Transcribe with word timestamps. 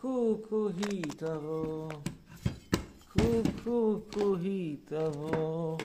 קוקו 0.00 0.68
היא 0.68 1.04
תבוא, 1.16 1.90
קוקו 3.64 4.36
היא 4.36 4.76
תבוא, 4.84 5.78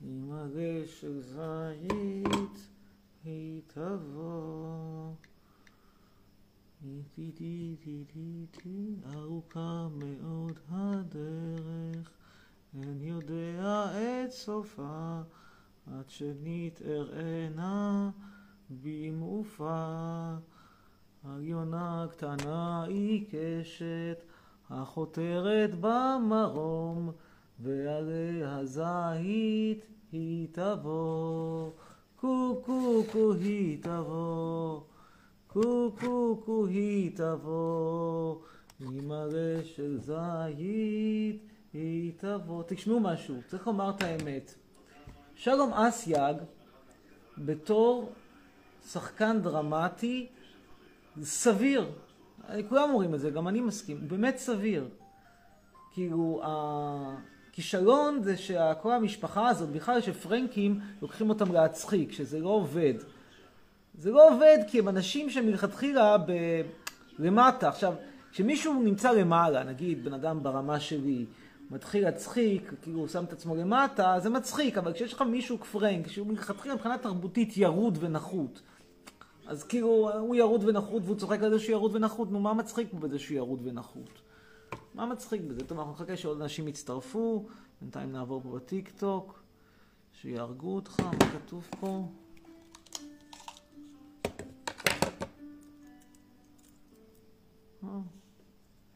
עם 0.00 0.30
הגש 0.32 1.00
של 1.00 1.20
זית 1.20 2.68
היא 3.24 3.62
תבוא. 3.66 5.12
ארוכה 9.14 9.88
מאוד 9.98 10.58
הדרך, 10.68 12.10
אין 12.74 13.00
יודע 13.00 13.90
את 14.24 14.30
סופה, 14.30 15.20
עד 15.86 16.10
שנתערענה 16.10 18.10
במעופה. 18.70 20.34
הגיונה 21.24 22.06
קטנה 22.10 22.84
עיקשת, 22.88 24.22
החותרת 24.70 25.70
במרום, 25.80 27.12
ועלי 27.60 28.42
הזית 28.44 29.86
היא 30.12 30.48
תבוא, 30.52 31.70
קו 32.16 32.62
היא 33.40 33.82
תבוא, 33.82 34.80
קו 35.48 36.66
היא 36.66 37.16
תבוא, 37.16 38.36
עם 38.80 39.12
הרי 39.12 39.64
של 39.64 39.98
זית 39.98 41.42
היא 41.72 42.12
תבוא. 42.16 42.62
תשמעו 42.66 43.00
משהו, 43.00 43.34
צריך 43.46 43.66
לומר 43.66 43.90
את 43.90 44.02
האמת. 44.02 44.54
שלום 45.34 45.72
אסייג, 45.72 46.36
בתור 47.38 48.12
שחקן 48.86 49.40
דרמטי, 49.42 50.28
סביר. 51.22 51.86
כולם 52.68 52.90
אומרים 52.90 53.14
את 53.14 53.20
זה, 53.20 53.30
גם 53.30 53.48
אני 53.48 53.60
מסכים. 53.60 54.08
באמת 54.08 54.36
סביר. 54.36 54.88
כאילו, 55.92 56.42
הכישלון 56.44 58.22
זה 58.22 58.36
שכל 58.36 58.92
המשפחה 58.92 59.48
הזאת, 59.48 59.68
בכלל 59.68 60.00
שפרנקים 60.00 60.80
לוקחים 61.02 61.28
אותם 61.28 61.52
להצחיק, 61.52 62.12
שזה 62.12 62.38
לא 62.38 62.48
עובד. 62.48 62.94
זה 63.98 64.10
לא 64.10 64.28
עובד 64.28 64.58
כי 64.66 64.78
הם 64.78 64.88
אנשים 64.88 65.30
שמלכתחילה 65.30 66.18
ב... 66.18 66.32
למטה. 67.18 67.68
עכשיו, 67.68 67.94
כשמישהו 68.32 68.82
נמצא 68.82 69.12
למעלה, 69.12 69.64
נגיד 69.64 70.04
בן 70.04 70.12
אדם 70.12 70.42
ברמה 70.42 70.80
שלי, 70.80 71.26
מתחיל 71.70 72.04
להצחיק, 72.04 72.72
כאילו 72.82 72.98
הוא 72.98 73.08
שם 73.08 73.24
את 73.24 73.32
עצמו 73.32 73.56
למטה, 73.56 74.14
זה 74.18 74.30
מצחיק, 74.30 74.78
אבל 74.78 74.92
כשיש 74.92 75.12
לך 75.12 75.22
מישהו 75.22 75.60
כפרנק, 75.60 76.08
שהוא 76.08 76.26
מלכתחילה 76.26 76.74
מבחינה 76.74 76.98
תרבותית 76.98 77.56
ירוד 77.56 77.98
ונחות, 78.00 78.60
אז 79.48 79.64
כאילו, 79.64 80.10
הוא 80.18 80.34
ירוד 80.34 80.64
ונחות 80.64 81.02
והוא 81.04 81.16
צוחק 81.16 81.42
על 81.42 81.50
זה 81.50 81.58
שהוא 81.58 81.72
ירוד 81.72 81.96
ונחות, 81.96 82.30
נו, 82.30 82.40
מה 82.40 82.54
מצחיק 82.54 82.92
בזה 82.92 83.18
שהוא 83.18 83.36
ירוד 83.36 83.60
ונחות? 83.64 84.22
מה 84.94 85.06
מצחיק 85.06 85.42
בזה? 85.42 85.64
טוב, 85.66 85.78
אנחנו 85.78 85.92
נחכה 85.92 86.16
שעוד 86.16 86.42
אנשים 86.42 86.68
יצטרפו, 86.68 87.46
בינתיים 87.80 88.12
נעבור 88.12 88.42
פה 88.42 88.56
בטיק 88.56 88.90
טוק, 88.98 89.42
שיהרגו 90.12 90.74
אותך, 90.74 91.00
מה 91.00 91.30
כתוב 91.32 91.68
פה? 91.80 92.08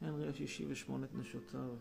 הנרי 0.00 0.28
השישי 0.28 0.64
ושמונת 0.68 1.14
נשותיו. 1.14 1.76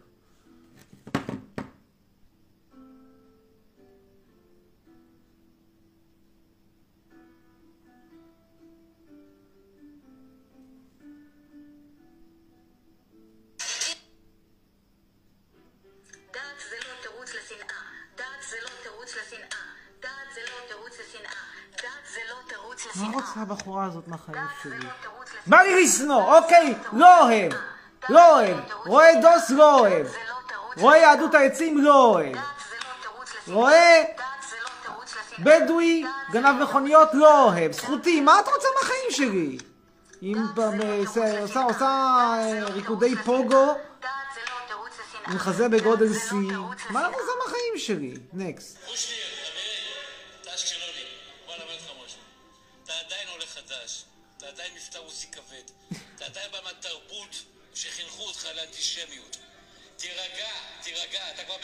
הבחורה 23.72 23.86
הזאת 23.86 24.08
מהחיים 24.08 24.48
שלי? 24.64 24.88
בא 25.48 25.62
לי 25.62 25.84
לשנוא, 25.84 26.38
אוקיי, 26.38 26.74
לא 26.94 27.24
אוהב, 27.24 27.54
לא 28.10 28.40
אוהב, 28.40 28.58
רואה 28.86 29.10
דוס? 29.22 29.50
לא 29.50 29.80
אוהב, 29.80 30.08
רואה 30.78 30.98
יהדות 30.98 31.36
העצים? 31.36 31.78
לא 31.78 32.06
אוהב, 32.06 32.36
רואה 33.48 34.04
בדואי 35.40 36.04
גנב 36.32 36.64
מכוניות? 36.64 37.10
לא 37.14 37.44
אוהב, 37.44 37.72
זכותי, 37.72 38.22
מה 38.22 38.40
את 38.40 38.48
רוצה 38.48 38.68
מהחיים 38.82 39.12
שלי? 39.12 39.58
אם 40.22 40.38
עושה 41.64 42.36
ריקודי 42.74 43.16
פוגו? 43.16 43.76
עם 45.28 45.38
חזה 45.38 45.70
בגודל 45.70 46.12
C, 46.30 46.34
מה 46.90 47.08
את 47.08 47.14
רוצה 47.14 47.32
מהחיים 47.44 47.78
שלי? 47.78 48.14
נקסט. 48.34 48.78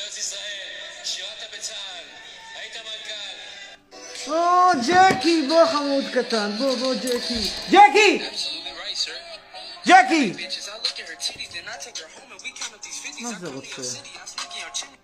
אתה 0.08 0.16
כבר 0.16 0.18
בארץ 0.18 0.18
ישראל, 0.18 1.04
שירת 1.04 1.54
בצה"ל, 1.54 2.06
היית 2.60 2.76
מנכ"ל. 2.76 4.32
או, 4.32 4.72
ג'קי, 4.88 5.42
בוא 5.48 5.66
חמוד 5.66 6.04
קטן, 6.14 6.52
בוא, 6.58 6.76
בוא, 6.76 6.94
ג'קי. 6.94 7.52
ג'קי! 7.70 8.30
ג'קי! 9.86 10.34
מה 13.22 13.30
זה 13.40 13.48
רוצה? 13.48 13.82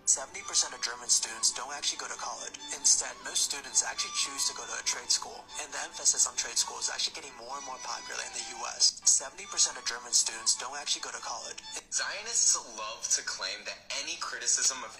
70% 0.06 0.74
of 0.74 0.80
German 0.80 1.08
students 1.08 1.52
don't 1.52 1.72
actually 1.78 2.00
go 2.04 2.08
to 2.08 2.18
college. 2.18 2.56
Instead, 2.80 3.12
most 3.28 3.42
students 3.50 3.84
actually 3.84 4.14
choose 4.16 4.48
to 4.48 4.54
go 4.58 4.64
to 4.64 4.74
a 4.80 4.84
trade 4.92 5.10
school. 5.18 5.44
And 5.60 5.68
the 5.74 5.80
emphasis 5.88 6.26
on 6.26 6.34
trade 6.36 6.56
school 6.56 6.78
is 6.80 6.88
actually 6.88 7.16
getting 7.18 7.34
more 7.36 7.54
and 7.58 7.66
more 7.70 7.80
popular 7.84 8.22
in 8.28 8.32
the 8.38 8.46
US. 8.56 8.98
70% 9.04 9.44
of 9.78 9.84
German 9.92 10.12
students 10.12 10.56
don't 10.56 10.78
actually 10.80 11.04
go 11.08 11.12
to 11.12 11.22
college. 11.32 11.60
Zionists 11.92 12.56
love 12.82 13.02
to 13.16 13.20
claim 13.34 13.58
that 13.68 13.78
any 14.00 14.16
criticism 14.28 14.78
of... 14.86 14.92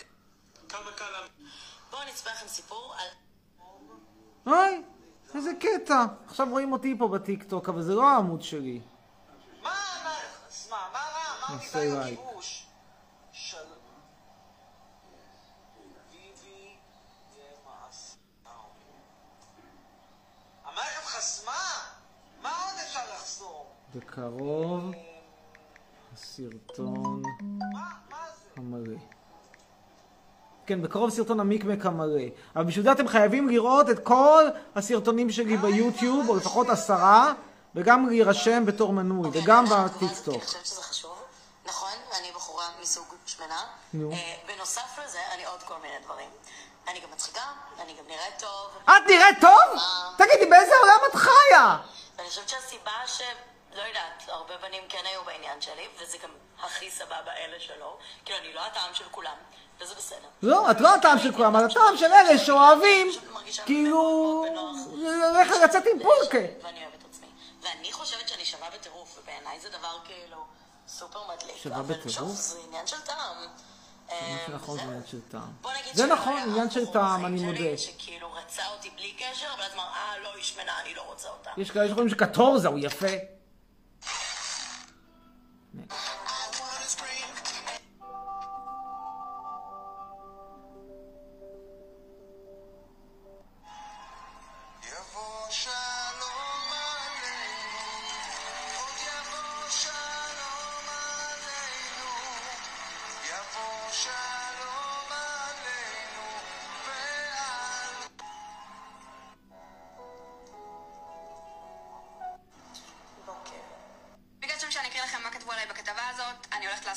בואו 1.91 2.05
נצפה 2.09 2.31
לכם 2.31 2.49
סיפור 2.49 2.95
על... 2.99 3.09
אוי, 4.47 4.83
איזה 5.35 5.51
קטע. 5.61 6.05
עכשיו 6.27 6.47
רואים 6.51 6.73
אותי 6.73 6.95
פה 6.99 7.09
בטיקטוק, 7.09 7.69
אבל 7.69 7.83
זה 7.83 7.95
לא 7.95 8.09
העמוד 8.09 8.43
שלי. 8.43 8.81
מה, 9.63 9.71
מה, 10.05 10.15
מה, 10.71 10.89
מה 10.93 10.99
רע? 10.99 11.55
מה 11.55 11.57
מדי 11.57 11.99
הכיבוש? 11.99 12.62
בקרוב 23.96 24.92
הסרטון 26.14 27.24
המלא. 28.58 28.98
כן, 30.66 30.82
בקרוב 30.82 31.10
סרטון 31.10 31.40
המיקמק 31.40 31.86
המלא. 31.86 32.22
אבל 32.56 32.64
בשביל 32.64 32.84
זה 32.84 32.92
אתם 32.92 33.08
חייבים 33.08 33.50
לראות 33.50 33.90
את 33.90 34.00
כל 34.04 34.44
הסרטונים 34.76 35.30
שלי 35.32 35.58
ביוטיוב, 35.58 36.30
או 36.30 36.36
לפחות 36.36 36.70
עשרה, 36.70 37.34
וגם 37.76 38.10
להירשם 38.10 38.66
בתור 38.66 38.94
מנוי, 38.94 39.30
וגם 39.34 39.66
בטיקטוק. 39.66 40.36
אני 40.36 40.46
חושבת 40.46 40.66
שזה 40.66 40.82
חשוב. 40.82 41.16
נכון, 41.66 41.92
אני 42.20 42.28
בחורה 42.36 42.66
מסוג 42.82 43.06
שמנה. 43.26 43.62
נו. 43.94 44.12
בנוסף 44.48 45.00
לזה, 45.06 45.20
אני 45.36 45.46
עוד 45.46 45.64
כל 45.64 45.76
מיני 45.82 45.96
דברים. 46.04 46.30
אני 46.88 47.00
גם 47.00 47.12
מצחיקה, 47.14 47.42
אני 47.80 47.94
גם 47.94 48.04
נראית 48.08 48.40
טוב. 48.40 48.70
את 48.84 49.10
נראית 49.10 49.38
טוב? 49.42 49.82
תגידי, 50.18 50.50
באיזה 50.50 50.74
עולם 50.82 51.00
את 51.10 51.16
חיה? 51.16 51.78
ואני 52.18 52.30
חושבת 52.30 52.50
שהסיבה 52.50 52.92
ש... 53.08 53.22
לא 53.76 53.82
יודעת, 53.82 54.24
הרבה 54.28 54.54
בנים 54.58 54.84
כן 54.90 55.02
היו 55.06 55.24
בעניין 55.24 55.62
שלי, 55.62 55.88
וזה 56.02 56.18
גם 56.18 56.30
הכי 56.60 56.92
סבבה 56.92 57.32
אלה 57.38 57.60
שלא. 57.60 57.98
כאילו, 58.26 58.40
אני 58.40 58.54
לא 58.54 58.66
הטעם 58.66 58.94
של 58.94 59.06
כולם, 59.12 59.36
וזה 59.80 59.96
בסדר. 59.96 60.28
לא, 60.42 60.72
את 60.72 60.82
לא 60.82 60.96
הטעם 60.96 61.20
של 61.20 61.34
כולם, 61.34 61.56
את 61.56 61.72
הטעם 61.72 61.98
של 61.98 62.06
אלה 62.14 62.38
שאוהבים, 62.38 63.08
כאילו, 63.66 64.46
ללכת 64.96 65.56
לצאת 65.64 65.84
עם 65.94 66.04
פולקה. 66.04 66.38
ואני 66.64 66.86
אוהבת 66.86 67.04
עצמי. 67.10 67.28
ואני 67.62 67.92
חושבת 67.92 68.28
שאני 68.28 68.46
שווה 68.46 68.68
בטירוף, 68.70 69.20
ובעיניי 69.20 69.60
זה 69.60 69.70
דבר 69.70 69.98
כאילו 70.06 70.38
סופר 70.88 71.20
מדליק. 71.34 71.58
שווה 71.58 71.84
בטירוף? 71.84 72.32
זה 72.32 72.60
עניין 72.68 72.88
של 72.88 73.02
טעם. 73.02 73.36
מה 74.10 74.18
אמ, 74.20 74.38
שנכון 74.48 74.78
זה 74.78 74.84
עניין 74.84 75.02
של 75.06 75.20
טעם. 75.32 75.52
זה 75.94 76.06
נכון, 76.06 76.38
עניין 76.38 76.70
של 76.70 76.86
טעם, 76.86 77.26
אני 77.26 77.44
מודה. 77.44 77.78
שכאילו 77.78 78.34
רצה 78.34 78.64
אותי 78.68 78.90
בלי 78.90 79.14
קשר, 79.14 79.48
אבל 79.56 79.64
אז 79.64 79.74
אמר, 79.74 79.84
אה, 79.84 80.20
לא, 80.24 80.30
היא 80.36 80.44
שמנה, 80.44 80.82
אני 80.82 80.96
לא 80.96 81.02
רוצה 81.02 81.30
אותה. 81.30 81.50
יש 81.58 81.72
כאלה 81.72 81.88
שחושבים 81.88 82.10
שקטורזה 82.10 82.68
הוא 82.68 82.80
יפה. 82.82 83.08
יבוא 85.76 87.23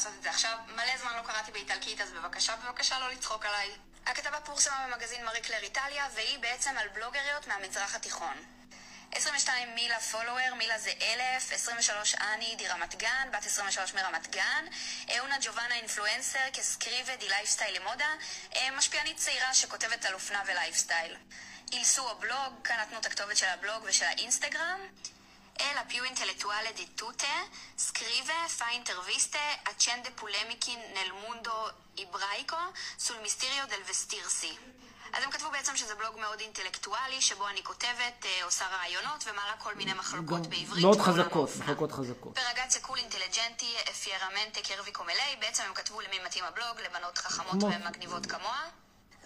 לעשות 0.06 0.18
את 0.18 0.22
זה 0.22 0.30
עכשיו. 0.30 0.58
מלא 0.68 0.98
זמן 0.98 1.16
לא 1.16 1.22
קראתי 1.22 1.52
באיטלקית, 1.52 2.00
אז 2.00 2.12
בבקשה, 2.12 2.56
בבקשה 2.56 2.98
לא 2.98 3.10
לצחוק 3.10 3.46
עליי. 3.46 3.70
הכתבה 4.06 4.40
פורסמה 4.40 4.86
במגזין 4.86 5.24
מארי 5.24 5.40
קלר 5.40 5.62
איטליה, 5.62 6.08
והיא 6.14 6.38
בעצם 6.38 6.78
על 6.78 6.88
בלוגריות 6.88 7.46
מהמזרח 7.46 7.94
התיכון. 7.94 8.36
22 9.12 9.74
mila 9.74 10.00
follower, 10.00 10.54
mila 10.58 10.78
זה 10.78 10.92
אלף, 11.02 11.52
23 11.52 12.14
anni 12.14 12.54
di 12.58 12.68
רמת 12.68 12.94
גן, 12.94 13.28
בת 13.32 13.46
23 13.46 13.94
מרמת 13.94 14.30
גן, 14.30 14.64
una 15.20 15.36
giovane 15.40 15.74
influencer 15.74 16.50
che 16.52 16.73
scrive 16.73 17.16
di 17.16 17.28
lifestyle 17.28 17.76
e 17.80 17.86
moda, 17.86 18.14
אה, 18.56 18.70
משפיענית 18.70 19.16
צעירה 19.16 19.54
שכותבת 19.54 20.04
על 20.04 20.14
אופנה 20.14 20.42
ולייפסטייל. 20.46 21.16
il 21.72 21.87
suo 21.87 22.10
blog, 22.10 22.52
כאן 22.64 22.76
נתנו 22.80 22.98
את 22.98 23.06
הכתובת 23.06 23.36
של 23.36 23.46
הבלוג 23.46 23.84
ושל 23.84 24.04
האינסטגרם. 24.04 24.80
E 25.58 25.72
la 25.74 25.84
più 25.84 26.04
intellettuale 26.04 26.72
di 26.74 26.86
tutte, 26.94 27.26
scrive, 27.74 28.34
fa 28.58 28.68
interviste, 28.70 29.38
accende 29.72 30.10
polemiche 30.10 30.72
nel 30.96 31.12
mondo 31.24 31.52
ebraico 31.94 32.58
sul 32.96 33.18
mistero 33.26 33.64
del 33.66 33.82
vestirsi. 33.84 34.52
אז 35.12 35.22
הם 35.22 35.30
כתבו 35.30 35.50
בעצם 35.50 35.76
שזה 35.76 35.94
בלוג 35.94 36.18
מאוד 36.18 36.40
אינטלקטואלי, 36.40 37.20
שבו 37.22 37.48
אני 37.48 37.64
כותבת, 37.64 38.26
עושה 38.42 38.66
רעיונות 38.68 39.24
ומעלה 39.26 39.56
כל 39.58 39.74
מיני 39.74 39.92
מחלוקות 39.92 40.46
בעברית. 40.46 40.82
מאוד 40.84 41.00
חזקות. 41.00 41.50
מחלקות 41.58 41.92
חזקות. 41.92 42.34
פרגציה 42.38 42.80
קול 42.80 42.98
אינטליג'נטי, 42.98 43.74
פיירמנטה 44.02 44.60
קרבי 44.62 44.92
קומלי, 44.92 45.36
בעצם 45.40 45.62
הם 45.62 45.74
כתבו 45.74 46.00
למי 46.00 46.18
מתאים 46.26 46.44
הבלוג, 46.44 46.80
לבנות 46.80 47.18
חכמות 47.18 47.50
כמו- 47.62 47.70
ומגניבות 47.74 48.26
כמוה. 48.26 48.62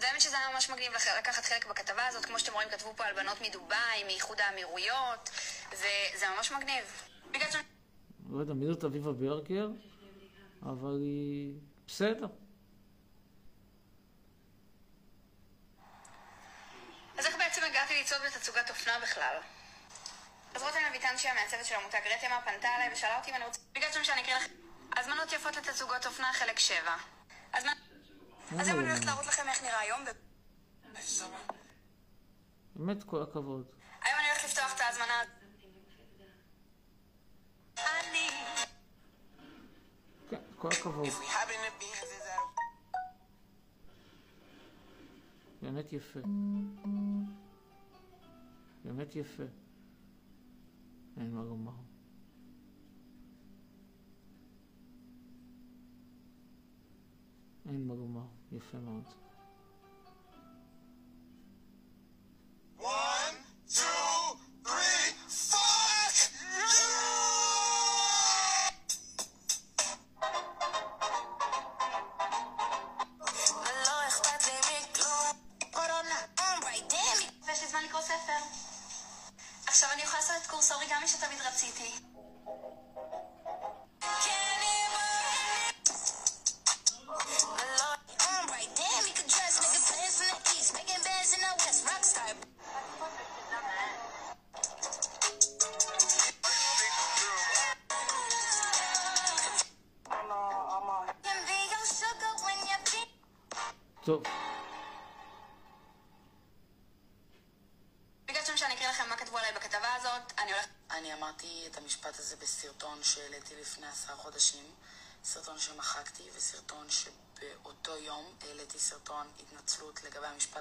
זה 0.01 0.07
האמת 0.07 0.21
שזה 0.21 0.37
היה 0.37 0.49
ממש 0.53 0.69
מגניב 0.69 0.91
לקחת 1.17 1.45
חלק 1.45 1.65
בכתבה 1.65 2.07
הזאת, 2.07 2.25
כמו 2.25 2.39
שאתם 2.39 2.53
רואים 2.53 2.69
כתבו 2.69 2.93
פה 2.95 3.05
על 3.05 3.15
בנות 3.15 3.41
מדובאי, 3.41 4.03
מאיחוד 4.05 4.41
האמירויות, 4.41 5.29
וזה 5.71 6.25
ממש 6.37 6.51
מגניב. 6.51 7.03
בגלל 7.31 7.51
ש... 7.51 7.55
לא 8.29 8.39
יודע 8.39 8.53
מי 8.53 8.65
זאת 8.67 8.83
אביבה 8.83 9.11
ברגר, 9.11 9.67
אבל 10.63 10.97
היא 11.01 11.53
בסדר. 11.87 12.27
אז 17.17 17.25
איך 17.25 17.35
בעצם 17.37 17.61
הגעתי 17.63 18.01
לצעוד 18.01 18.21
בתצוגת 18.21 18.69
אופנה 18.69 18.99
בכלל? 18.99 19.35
אז 20.55 20.61
רותם 20.61 20.79
לויטן 20.89 21.17
שהיא 21.17 21.31
המעצבת 21.31 21.65
של 21.65 21.75
המותג 21.75 22.01
רתמה 22.05 22.41
פנתה 22.41 22.67
אליי 22.75 22.93
ושאלה 22.93 23.17
אותי 23.17 23.31
אם 23.31 23.35
אני 23.35 23.45
רוצה... 23.45 23.59
ביקשתם 23.71 24.03
שאני 24.03 24.21
אקריא 24.21 24.35
לכם... 24.35 24.53
הזמנות 24.97 25.31
יפות 25.31 25.55
לתצוגות 25.55 26.05
אופנה 26.05 26.33
חלק 26.33 26.59
7. 26.59 26.95
אז 27.53 27.65
מה... 27.65 27.90
אז 28.59 28.69
אני 28.69 28.77
הולכת 28.77 29.05
להראות 29.05 29.25
לכם 29.25 29.43
איך 29.49 29.63
נראה 29.63 29.79
היום. 29.79 29.99
באמת 32.75 33.03
כל 33.03 33.21
הכבוד. 33.21 33.65
היום 34.01 34.19
אני 34.19 34.27
הולכת 34.29 34.43
לפתוח 34.45 34.75
את 34.75 34.79
ההזמנה. 34.81 35.21
אני... 37.77 38.29
כן, 40.29 40.37
כל 40.57 40.69
הכבוד. 40.71 41.07
באמת 45.61 45.93
יפה. 45.93 46.19
באמת 48.83 49.15
יפה. 49.15 49.43
אין 51.17 51.35
מה 51.35 51.43
לומר. 51.43 51.71
אין 57.65 57.87
מה 57.87 57.93
לומר. 57.93 58.10
יפה 58.51 58.77
מאוד. 58.77 59.03
One, 59.03 59.30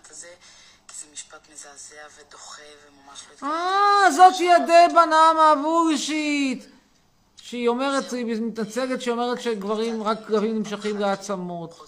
המשפט 0.00 0.11
הזה, 0.11 0.35
כי 0.88 0.95
זה 1.00 1.07
משפט 1.12 1.49
מזעזע 1.52 2.07
ודוחה 2.16 2.62
וממש 2.88 3.25
לא. 3.42 3.49
אה, 3.49 4.11
זאת 4.11 4.35
שהיא 4.35 4.52
הדי 4.52 4.95
בנאמה 4.95 5.54
בולשיט. 5.62 6.64
שהיא 7.37 7.69
אומרת, 7.69 8.12
היא 8.12 8.25
מתנצגת 8.25 9.02
שהיא 9.02 9.12
אומרת 9.12 9.40
שגברים, 9.42 10.02
רק 10.02 10.19
גברים 10.26 10.59
נמשכים 10.59 10.99
לעצמות. 10.99 11.80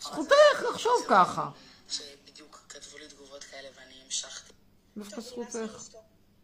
זכותך 0.00 0.62
לחשוב 0.70 1.04
ככה. 1.08 1.48
שבדיוק 1.88 2.60
כתבו 2.68 2.98
לי 2.98 3.08
תגובות 3.08 3.44
כאלה 3.44 3.68
ואני 3.76 3.94
המשכתי. 4.04 4.52
דווקא 4.96 5.20
זכותך. 5.20 5.56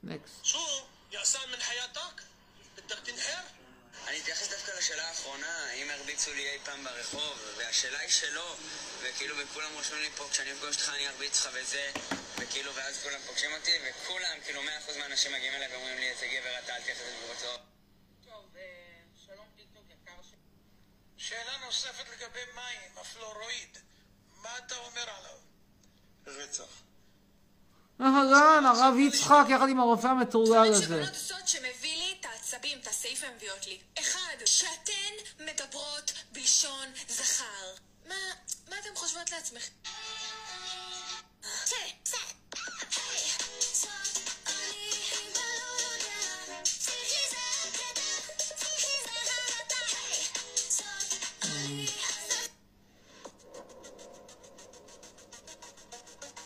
נקסט. 0.03 0.47
הרביצו 6.17 6.35
לי 6.35 6.51
אי 6.51 6.59
פעם 6.65 6.85
ברחוב, 6.85 7.39
והשאלה 7.57 7.99
היא 7.99 8.11
שלא, 8.11 8.57
וכאילו, 9.03 9.35
וכולם 9.39 9.69
רושמים 9.75 10.03
לי 10.03 10.11
פה, 10.11 10.25
כשאני 10.31 10.53
אפגוש 10.53 10.77
אותך 10.77 10.89
אני 10.95 11.09
ארביץ 11.09 11.47
לך 11.47 11.53
וזה, 11.55 11.91
וכאילו, 12.39 12.75
ואז 12.75 13.03
כולם 13.03 13.19
פוגשים 13.27 13.51
אותי, 13.59 13.71
וכולם, 13.85 14.37
כאילו, 14.45 14.63
מאה 14.63 14.79
אחוז 14.79 14.97
מהאנשים 14.97 15.33
מגיעים 15.33 15.55
אליי 15.55 15.69
ואומרים 15.73 15.99
לי, 15.99 16.11
איזה 16.11 16.27
גבר 16.27 16.59
אתה, 16.65 16.77
אל 16.77 16.83
תייחס 16.83 17.01
לתגובות 17.01 17.37
שלו. 17.41 17.51
שאלה 21.17 21.57
נוספת 21.67 22.05
לגבי 22.13 22.41
מים, 22.55 22.91
הפלורואיד. 23.01 23.79
מה 24.43 24.59
אתה 24.59 24.75
אומר 24.77 25.05
עליו? 25.19 25.39
רצח. 26.27 26.83
אהלן, 28.01 28.65
הרב 28.67 28.95
יצחק 28.99 29.45
יחד 29.49 29.69
עם 29.69 29.81
הרופא 29.81 30.07
המטורלל 30.07 30.73
הזה. 30.73 30.85
שבנות 30.85 31.09
עושות 31.09 31.49
שמביא 31.49 31.97
לי 31.97 32.17
את 32.21 32.27
העצבים, 32.27 32.79
את 32.79 32.87
הסעיף 32.87 33.16
הן 33.27 33.35
מביאות 33.37 33.67
לי. 33.67 33.79
אחד, 34.01 34.37
שאתן 34.45 35.45
מדברות 35.45 36.13
בלשון 36.33 36.87
זכר. 37.09 37.75
מה, 38.09 38.15
מה 38.69 38.79
אתן 38.79 38.95
חושבות 38.95 39.31
לעצמך? 39.31 39.69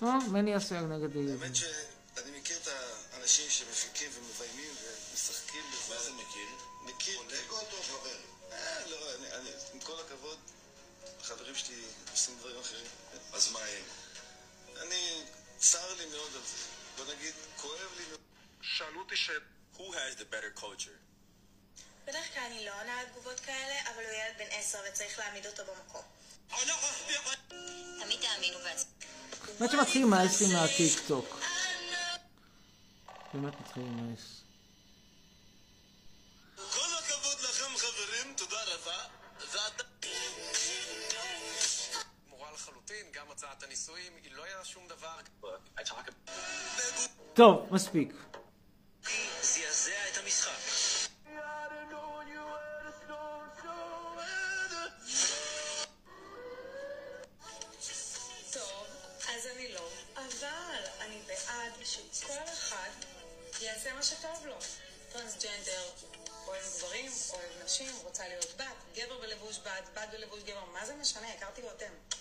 אה, 0.03 0.19
מני 0.29 0.57
אסייג 0.57 0.85
נגד 0.85 1.17
הילדים. 1.17 1.53
עושים 12.21 12.39
דברים 12.39 12.61
אחרים. 12.61 12.87
אז 13.33 13.53
מה 13.53 13.59
הם? 13.61 13.85
אני, 14.83 15.23
צר 15.59 15.95
לי 15.95 16.07
מאוד 16.07 16.31
על 16.35 16.43
זה. 16.43 16.57
בוא 16.97 17.15
נגיד, 17.15 17.35
כואב 17.57 17.91
לי 17.97 18.05
מאוד. 18.09 18.21
שאלו 18.63 19.01
אותי 19.01 19.17
ש... 19.17 19.31
Who 19.77 19.81
has 19.81 20.19
the 20.19 20.25
better 20.33 20.61
culture? 20.61 20.99
בדרך 22.07 22.35
כלל 22.35 22.43
אני 22.43 22.65
לא 22.65 22.81
עונה 22.81 23.01
על 23.01 23.07
תגובות 23.07 23.41
כאלה, 23.41 23.75
אבל 23.91 24.05
הוא 24.05 24.13
ילד 24.13 24.39
בן 24.39 24.45
עשר 24.51 24.79
וצריך 24.89 25.19
להעמיד 25.19 25.47
אותו 25.47 25.63
במקום. 25.65 26.03
תמיד 28.01 28.21
תאמינו 28.21 28.59
בעצמכם. 28.59 29.07
באמת 29.59 29.71
שמתחיל 29.71 30.03
עם 30.03 30.13
האסים 30.13 30.49
מהטיק 30.53 31.01
טוק. 31.09 31.41
באמת 33.35 33.61
מתחיל 33.61 33.83
עם 33.83 34.11
האס. 34.11 34.40
הוצאת 43.91 43.99
הנישואים, 43.99 44.13
היא 44.25 44.33
לא 44.33 44.45
היה 44.45 44.65
שום 44.65 44.89
דבר. 44.89 45.17
טוב, 47.35 47.69
מספיק. 47.71 48.13
זעזע 49.43 50.09
את 50.13 50.19
המשחק. 50.23 50.51
לא, 59.75 59.89
אבל 60.17 60.85
אני 61.01 61.23
בעד 61.27 61.73
שכל 61.85 62.33
אחד 62.53 62.91
יעשה 63.61 63.95
מה 63.95 64.03
שטוב 64.03 64.47
לו. 64.47 64.57
טרנסג'נדר, 65.13 65.91
אוהב 66.47 66.63
גברים, 66.79 67.13
אוהב 67.31 67.65
נשים, 67.65 67.95
רוצה 68.03 68.29
להיות 68.29 68.57
בת, 68.57 68.67
גבר 68.95 69.19
בלבוש 69.21 69.59
בת, 69.59 69.89
בת 69.95 70.09
בלבוש 70.13 70.43
גבר, 70.43 70.65
מה 70.65 70.87
זה 70.87 70.95
משנה? 70.95 71.33
הכרתי 71.33 71.63
רותם. 71.63 72.20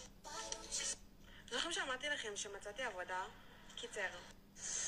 זוכרים 1.51 1.71
שאמרתי 1.71 2.09
לכם 2.09 2.29
שמצאתי 2.35 2.83
עבודה? 2.83 3.23
קיצר. 3.75 4.01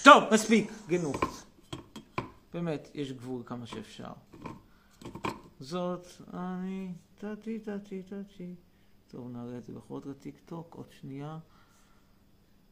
טוב, 0.03 0.23
מספיק, 0.33 0.71
גנוך. 0.87 1.17
באמת, 2.53 2.89
יש 2.93 3.11
גבול 3.11 3.43
כמה 3.45 3.67
שאפשר. 3.67 4.11
זאת 5.59 6.07
אני, 6.33 6.93
טאטי 7.17 7.59
טאטי 7.59 8.03
טאטי. 8.03 8.55
טוב, 9.11 9.27
נעלה 9.31 9.57
את 9.57 9.65
זה 9.65 9.73
בכל 9.73 9.99
זאת 9.99 10.17
לטיק 10.17 10.35
טוק, 10.45 10.73
עוד 10.75 10.91
שנייה. 11.01 11.37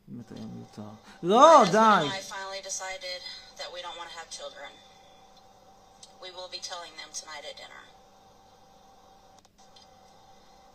באמת 0.08 0.32
היה 0.32 0.46
מיותר. 0.46 0.90
לא, 1.24 1.64
די! 1.72 2.08
I 2.10 2.22
finally 2.22 2.62
decided 2.64 3.22
that 3.58 3.70
we 3.74 3.82
don't 3.82 3.98
want 4.00 4.10
to 4.12 4.18
have 4.20 4.30
children. 4.30 4.72
We 6.22 6.30
will 6.32 6.52
be 6.58 6.62
telling 6.72 6.94
them 7.02 7.10
tonight 7.22 7.44
at 7.50 7.56
dinner. 7.62 7.84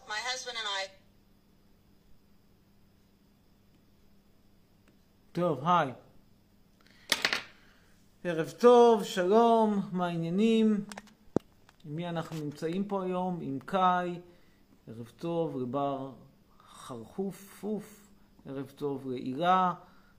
My 0.09 0.21
husband 0.31 0.57
and 0.61 0.69
I 0.81 1.04
טוב, 5.35 5.61
היי. 5.65 5.93
ערב 8.25 8.51
טוב, 8.59 9.05
שלום, 9.05 9.81
מה 9.93 10.07
העניינים? 10.07 10.85
עם 11.85 11.97
מי 11.97 12.09
אנחנו 12.09 12.45
נמצאים 12.45 12.85
פה 12.85 13.05
היום? 13.05 13.39
עם 13.43 13.59
קאי. 13.65 14.21
ערב 14.89 15.13
טוב 15.19 15.61
לבר 15.61 16.13
חרחוף. 16.67 18.11
ערב 18.47 18.73
טוב 18.77 19.11
להילה, 19.11 19.75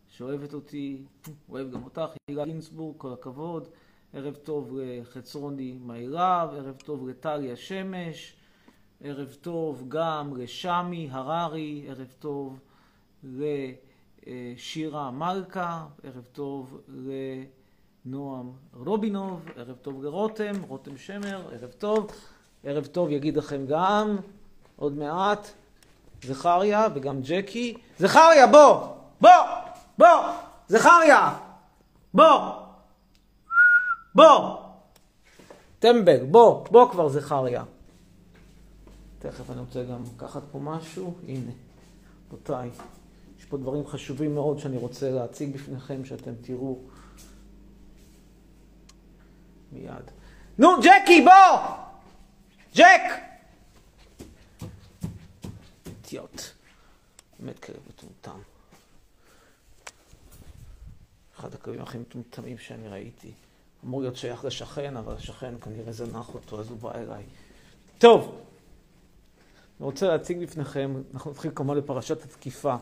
שאוהבת 0.07 0.53
אותי, 0.53 1.03
אוהב 1.49 1.71
גם 1.71 1.83
אותך, 1.83 2.09
הילה 2.27 2.45
גינזבורג, 2.45 2.97
כל 2.97 3.13
הכבוד. 3.13 3.67
ערב 4.13 4.35
טוב 4.35 4.79
לחצרוני 4.79 5.77
מירב, 5.81 6.49
ערב 6.53 6.75
טוב 6.85 7.09
לטליה 7.09 7.55
שמש, 7.55 8.35
ערב 9.01 9.37
טוב 9.41 9.85
גם 9.87 10.37
לשמי 10.37 11.07
הררי, 11.11 11.85
ערב 11.87 12.13
טוב 12.19 12.59
לשירה 14.27 15.11
מלכה, 15.11 15.85
ערב 16.03 16.27
טוב 16.31 16.81
לנועם 18.05 18.51
רובינוב, 18.73 19.45
ערב 19.55 19.75
טוב 19.81 20.03
לרותם, 20.03 20.53
רותם 20.67 20.97
שמר, 20.97 21.41
ערב 21.51 21.71
טוב. 21.71 22.11
ערב 22.63 22.85
טוב 22.85 23.09
יגיד 23.09 23.37
לכם 23.37 23.65
גם, 23.65 24.17
עוד 24.75 24.97
מעט, 24.97 25.47
זכריה 26.23 26.87
וגם 26.95 27.21
ג'קי. 27.21 27.77
זכריה, 27.99 28.47
בוא! 28.47 28.87
בוא! 29.21 29.29
בוא! 29.97 30.07
זכריה! 30.67 31.37
בוא! 32.13 32.51
בוא! 34.15 34.57
טמבל, 35.79 36.25
בוא, 36.25 36.65
בוא 36.71 36.91
כבר 36.91 37.09
זכריה. 37.09 37.63
תכף 39.19 39.51
אני 39.51 39.59
רוצה 39.59 39.83
גם 39.83 40.03
לקחת 40.15 40.41
פה 40.51 40.59
משהו, 40.59 41.13
הנה, 41.27 41.51
רבותיי, 42.27 42.69
יש 43.45 43.49
פה 43.49 43.57
דברים 43.57 43.87
חשובים 43.87 44.35
מאוד 44.35 44.59
שאני 44.59 44.77
רוצה 44.77 45.11
להציג 45.11 45.53
בפניכם, 45.55 46.05
שאתם 46.05 46.31
תראו 46.41 46.79
מיד. 49.71 50.11
נו, 50.57 50.67
ג'קי, 50.81 51.21
בוא! 51.21 51.59
ג'ק! 52.75 53.01
אידיוט. 55.85 56.41
באמת 57.39 57.59
כלב 57.59 57.75
מטומטם. 57.89 58.39
אחד 61.39 61.53
הכלבים 61.53 61.81
הכי 61.81 61.97
מטומטמים 61.97 62.57
שאני 62.57 62.87
ראיתי. 62.87 63.31
אמור 63.85 64.01
להיות 64.01 64.15
שייך 64.15 64.45
לשכן, 64.45 64.97
אבל 64.97 65.13
השכן 65.13 65.59
כנראה 65.61 65.91
זנח 65.91 66.33
אותו, 66.33 66.59
אז 66.59 66.69
הוא 66.69 66.77
בא 66.77 66.91
אליי. 66.95 67.23
טוב, 67.97 68.41
אני 69.79 69.85
רוצה 69.85 70.07
להציג 70.07 70.43
בפניכם, 70.43 71.01
אנחנו 71.13 71.31
נתחיל 71.31 71.51
כמובן 71.55 71.81
בפרשת 71.81 72.23
התקיפה. 72.23 72.75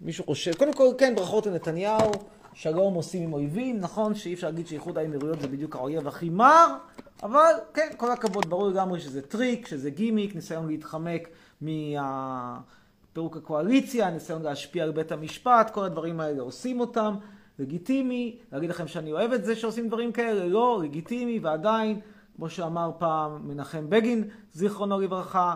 מישהו 0.00 0.24
חושב, 0.24 0.54
קודם 0.54 0.72
כל, 0.72 0.88
כן, 0.98 1.14
ברכות 1.16 1.46
לנתניהו, 1.46 2.10
שלום 2.54 2.94
עושים 2.94 3.22
עם 3.22 3.32
אויבים, 3.32 3.80
נכון 3.80 4.14
שאי 4.14 4.34
אפשר 4.34 4.46
להגיד 4.46 4.66
שאיחוד 4.66 4.98
האמירויות 4.98 5.40
זה 5.40 5.48
בדיוק 5.48 5.76
האויב 5.76 6.08
הכי 6.08 6.28
מר, 6.28 6.76
אבל 7.22 7.52
כן, 7.74 7.88
כל 7.96 8.12
הכבוד, 8.12 8.50
ברור 8.50 8.68
לגמרי 8.68 9.00
שזה 9.00 9.22
טריק, 9.22 9.66
שזה 9.66 9.90
גימיק, 9.90 10.34
ניסיון 10.34 10.66
להתחמק 10.66 11.28
מפירוק 11.62 13.36
הקואליציה, 13.36 14.10
ניסיון 14.10 14.42
להשפיע 14.42 14.84
על 14.84 14.90
בית 14.90 15.12
המשפט, 15.12 15.70
כל 15.70 15.84
הדברים 15.84 16.20
האלה 16.20 16.42
עושים 16.42 16.80
אותם. 16.80 17.14
לגיטימי, 17.58 18.38
להגיד 18.52 18.70
לכם 18.70 18.88
שאני 18.88 19.12
אוהב 19.12 19.32
את 19.32 19.44
זה 19.44 19.56
שעושים 19.56 19.88
דברים 19.88 20.12
כאלה, 20.12 20.46
לא, 20.46 20.80
לגיטימי, 20.82 21.38
ועדיין, 21.38 22.00
כמו 22.36 22.50
שאמר 22.50 22.90
פעם 22.98 23.48
מנחם 23.48 23.90
בגין, 23.90 24.24
זיכרונו 24.52 25.00
לברכה, 25.00 25.54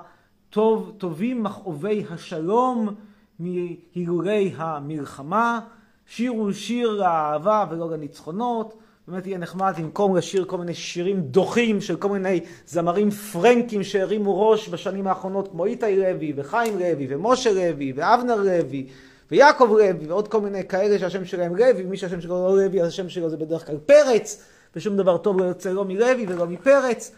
טוב, 0.50 0.92
טובים 0.98 1.42
מכאובי 1.42 2.04
השלום 2.10 2.94
מהילולי 3.38 4.53
המלחמה, 4.57 5.61
שירו 6.07 6.53
שיר 6.53 6.91
לאהבה 6.91 7.64
ולא 7.71 7.91
לניצחונות, 7.91 8.75
באמת 9.09 9.26
יהיה 9.26 9.38
נחמד 9.38 9.75
במקום 9.79 10.17
לשיר 10.17 10.45
כל 10.45 10.59
מיני 10.59 10.75
שירים 10.75 11.21
דוחים 11.21 11.81
של 11.81 11.97
כל 11.97 12.09
מיני 12.09 12.41
זמרים 12.67 13.11
פרנקים 13.11 13.83
שהרימו 13.83 14.50
ראש 14.50 14.69
בשנים 14.69 15.07
האחרונות, 15.07 15.49
כמו 15.49 15.64
איתי 15.64 15.97
לוי 15.97 16.33
וחיים 16.37 16.79
לוי 16.79 17.07
ומשה 17.11 17.53
לוי 17.53 17.93
ואבנר 17.97 18.37
לוי. 18.37 18.87
ויעקב 19.31 19.69
לוי 19.71 20.07
ועוד 20.09 20.29
כל 20.29 20.41
מיני 20.41 20.69
כאלה 20.69 20.99
שהשם 20.99 21.25
שלהם 21.25 21.57
לוי, 21.57 21.85
מי 21.85 21.97
שהשם 21.97 22.21
שלו 22.21 22.49
לא 22.49 22.57
לוי, 22.64 22.83
אז 22.83 22.88
השם 22.88 23.09
שלו 23.09 23.31
זה 23.31 23.37
בדרך 23.37 23.67
כלל 23.67 23.79
פרץ, 23.79 24.45
ושום 24.76 24.97
דבר 24.97 25.17
טוב 25.17 25.38
לא 25.38 25.45
יוצא 25.45 25.73
לא 25.73 25.85
מלוי 25.85 26.26
ולא 26.29 26.47
מפרץ, 26.47 27.12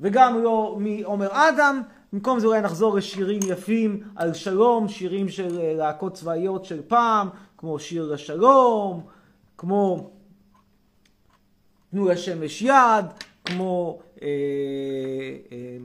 וגם 0.00 0.42
לא 0.42 0.76
מעומר 0.80 1.28
אדם. 1.32 1.82
במקום 2.14 2.40
זה 2.40 2.46
אולי 2.46 2.60
נחזור 2.60 2.96
לשירים 2.96 3.40
יפים 3.48 4.02
על 4.16 4.34
שלום, 4.34 4.88
שירים 4.88 5.28
של 5.28 5.74
להקות 5.76 6.14
צבאיות 6.14 6.64
של 6.64 6.82
פעם, 6.88 7.28
כמו 7.58 7.78
שיר 7.78 8.12
לשלום, 8.12 9.06
כמו 9.58 10.10
תנו 11.90 12.08
לשמש 12.08 12.62
יד, 12.62 13.04
כמו 13.44 14.00
אה, 14.22 14.28
אה, 15.52 15.76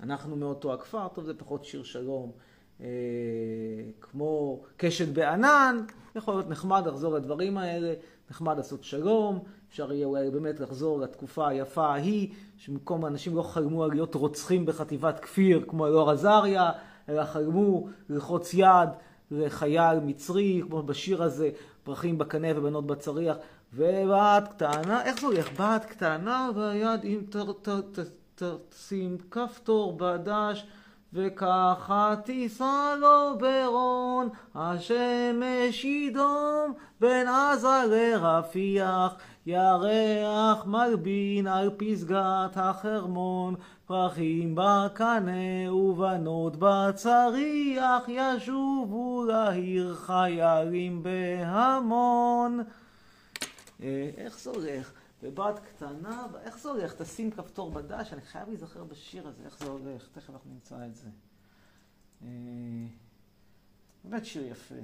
אנחנו 0.00 0.36
מאותו 0.36 0.74
הכפר, 0.74 1.08
טוב 1.08 1.24
זה 1.24 1.34
פחות 1.34 1.64
שיר 1.64 1.82
שלום. 1.82 2.32
כמו 4.00 4.62
קשת 4.76 5.08
בענן, 5.08 5.84
יכול 6.14 6.34
להיות 6.34 6.48
נחמד 6.48 6.86
לחזור 6.86 7.14
לדברים 7.14 7.58
האלה, 7.58 7.94
נחמד 8.30 8.56
לעשות 8.56 8.84
שלום, 8.84 9.44
אפשר 9.68 9.92
יהיה 9.92 10.06
אולי 10.06 10.30
באמת 10.30 10.60
לחזור 10.60 11.00
לתקופה 11.00 11.48
היפה 11.48 11.86
ההיא, 11.86 12.28
שבמקום 12.56 13.06
אנשים 13.06 13.36
לא 13.36 13.42
חלמו 13.42 13.84
על 13.84 13.90
להיות 13.90 14.14
רוצחים 14.14 14.66
בחטיבת 14.66 15.20
כפיר 15.20 15.64
כמו 15.68 15.86
אלאור 15.86 16.10
עזריה, 16.10 16.70
אלא 17.08 17.24
חלמו 17.24 17.88
ללחוץ 18.08 18.54
יד 18.54 18.88
לחייל 19.30 20.00
מצרי, 20.00 20.62
כמו 20.68 20.82
בשיר 20.82 21.22
הזה, 21.22 21.50
פרחים 21.84 22.18
בקנה 22.18 22.48
ובנות 22.56 22.86
בצריח, 22.86 23.36
ובת 23.74 24.48
קטנה, 24.48 25.02
איך 25.04 25.20
זה 25.20 25.26
הולך? 25.26 25.60
בת 25.60 25.84
קטנה 25.84 26.50
והיד 26.54 27.04
אם 27.04 27.20
תשים 28.34 29.18
כפתור 29.30 29.96
בדש 29.96 30.66
וככה 31.12 32.14
תישא 32.24 32.94
לו 33.00 33.38
ברון, 33.38 34.28
השמש 34.54 35.84
ידום 35.84 36.72
בין 37.00 37.28
עזה 37.28 37.82
לרפיח, 37.90 39.14
ירח 39.48 40.66
מלבין 40.66 41.46
על 41.46 41.70
פסגת 41.76 42.56
החרמון, 42.56 43.54
פרחים 43.86 44.54
בקנה 44.54 45.72
ובנות 45.72 46.56
בצריח, 46.58 48.04
ישובו 48.08 49.24
לעיר 49.24 49.94
חיילים 49.94 51.02
בהמון. 51.02 52.60
איך 54.16 54.38
זה 54.38 54.50
הולך? 54.50 54.92
בבת 55.22 55.58
קטנה, 55.58 56.26
איך 56.42 56.58
זה 56.58 56.68
הולך? 56.68 56.94
תשים 56.94 57.30
כפתור 57.30 57.70
בדש, 57.70 58.12
אני 58.12 58.20
חייב 58.20 58.48
להיזכר 58.48 58.84
בשיר 58.84 59.28
הזה, 59.28 59.42
איך 59.44 59.58
זה 59.58 59.66
הולך, 59.66 60.08
תכף 60.12 60.30
אנחנו 60.30 60.50
נמצא 60.50 60.76
את 60.86 60.94
זה. 60.94 61.08
באמת 64.04 64.24
שיר 64.24 64.46
יפה. 64.46 64.74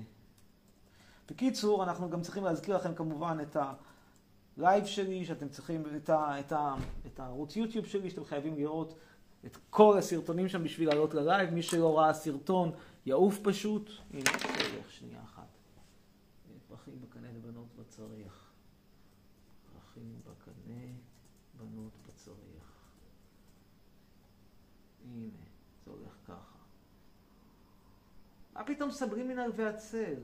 בקיצור, 1.31 1.85
אנחנו 1.85 2.11
גם 2.11 2.21
צריכים 2.23 2.45
להזכיר 2.45 2.77
לכם 2.77 2.95
כמובן 2.95 3.39
את 3.43 3.57
הלייב 4.59 4.85
שלי, 4.85 5.25
שאתם 5.25 5.49
צריכים, 5.49 5.83
את, 5.97 6.11
ה, 6.11 6.41
את, 6.41 6.53
ה, 6.53 6.75
את 7.07 7.21
הערוץ 7.21 7.57
יוטיוב 7.57 7.87
שלי, 7.87 8.11
שאתם 8.11 8.25
חייבים 8.25 8.57
לראות 8.57 8.95
את 9.47 9.59
כל 9.71 9.99
הסרטונים 9.99 10.49
שם 10.49 10.65
בשביל 10.65 10.89
לעלות 10.89 11.15
ללייב. 11.15 11.51
מי 11.51 11.63
שלא 11.63 11.99
ראה 11.99 12.15
סרטון, 12.15 12.71
יעוף 13.07 13.39
פשוט. 13.43 13.91
הנה, 14.11 14.31
הולך 14.75 14.91
שנייה 14.91 15.23
אחת. 15.23 15.49
פרחים 16.69 17.01
בקנה 17.01 17.29
לבנות 17.33 17.67
בצריח. 17.79 18.53
פרחים 19.73 20.19
בקנה, 20.19 20.85
בנות 21.59 21.93
בצריח. 22.07 22.35
הנה, 25.05 25.29
זה 25.85 25.91
הולך 25.91 26.17
ככה. 26.25 26.59
מה 28.55 28.65
פתאום 28.65 28.91
סברים 28.91 29.29
מן 29.29 29.39
ערבי 29.39 29.65
הצל? 29.65 30.15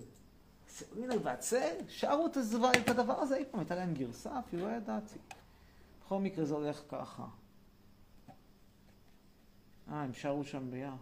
סברים 0.70 1.04
מן 1.04 1.12
ערבי 1.12 1.30
הצל? 1.30 1.76
שרו 1.88 2.26
את 2.26 2.88
הדבר, 2.88 3.20
הזה 3.20 3.36
אי 3.36 3.44
פעם, 3.50 3.60
הייתה 3.60 3.74
להם 3.74 3.94
גרסה, 3.94 4.38
אפילו 4.38 4.68
לא 4.68 4.76
ידעתי. 4.76 5.18
בכל 6.04 6.18
מקרה 6.18 6.44
זה 6.44 6.54
הולך 6.54 6.82
ככה. 6.88 7.26
אה, 9.88 10.02
הם 10.02 10.14
שרו 10.14 10.44
שם 10.44 10.70
ביחד. 10.70 10.96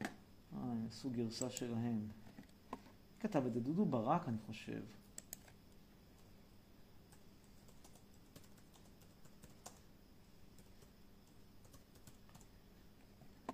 אה, 0.00 0.06
הם 0.52 0.86
עשו 0.88 1.10
גרסה 1.10 1.50
שלהם. 1.50 2.08
כתב 3.20 3.46
את 3.46 3.52
זה 3.52 3.60
דודו 3.60 3.84
ברק, 3.84 4.28
אני 4.28 4.36
חושב. 4.46 4.82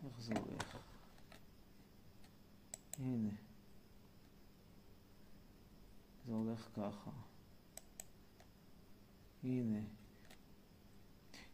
איך 0.05 0.21
זה 0.21 0.35
הולך? 0.35 0.77
הנה. 2.99 3.48
זה 6.29 6.35
הולך 6.35 6.69
ככה. 6.77 7.11
הנה. 9.45 9.79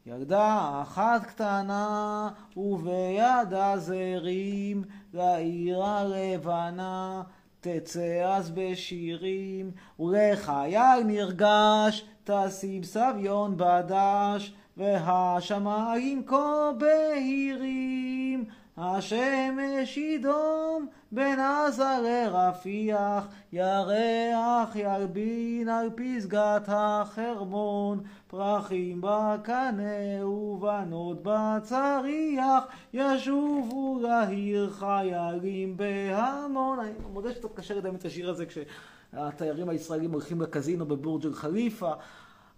ילדה 0.07 0.81
אחת 0.83 1.25
קטנה 1.25 2.31
ובידה 2.57 3.79
זרים 3.79 4.85
לעיר 5.13 5.85
הלבנה 5.85 7.23
תצא 7.61 8.35
אז 8.37 8.51
בשירים 8.51 9.71
ולחייל 9.99 11.03
נרגש 11.07 12.05
תשים 12.25 12.83
סביון 12.83 13.57
בדש 13.57 14.55
והשמיים 14.77 16.27
כה 16.27 16.71
בהירים 16.79 18.45
השמש 18.77 19.97
ידום 19.97 20.87
בין 21.13 21.41
עזה 21.41 21.85
לרפיח, 22.03 23.27
ירח 23.53 24.77
ילבין 24.77 25.69
על 25.69 25.91
פסגת 25.95 26.63
החרמון, 26.67 28.01
פרחים 28.27 29.01
בקנה 29.01 30.27
ובנות 30.27 31.19
בצריח, 31.23 32.65
ישובו 32.93 34.01
לעיר 34.03 34.71
חיילים 34.71 35.77
בהמון. 35.77 36.79
אני 36.79 36.91
מודה 37.13 37.33
שקצת 37.33 37.55
קשה 37.55 37.75
לדמיין 37.75 37.97
את 37.97 38.05
השיר 38.05 38.31
הזה 38.31 38.45
כשהתיירים 38.47 39.69
הישראלים 39.69 40.13
הולכים 40.13 40.41
לקזינו 40.41 40.87
בבורג' 40.87 41.27
אל-חליפה, 41.27 41.93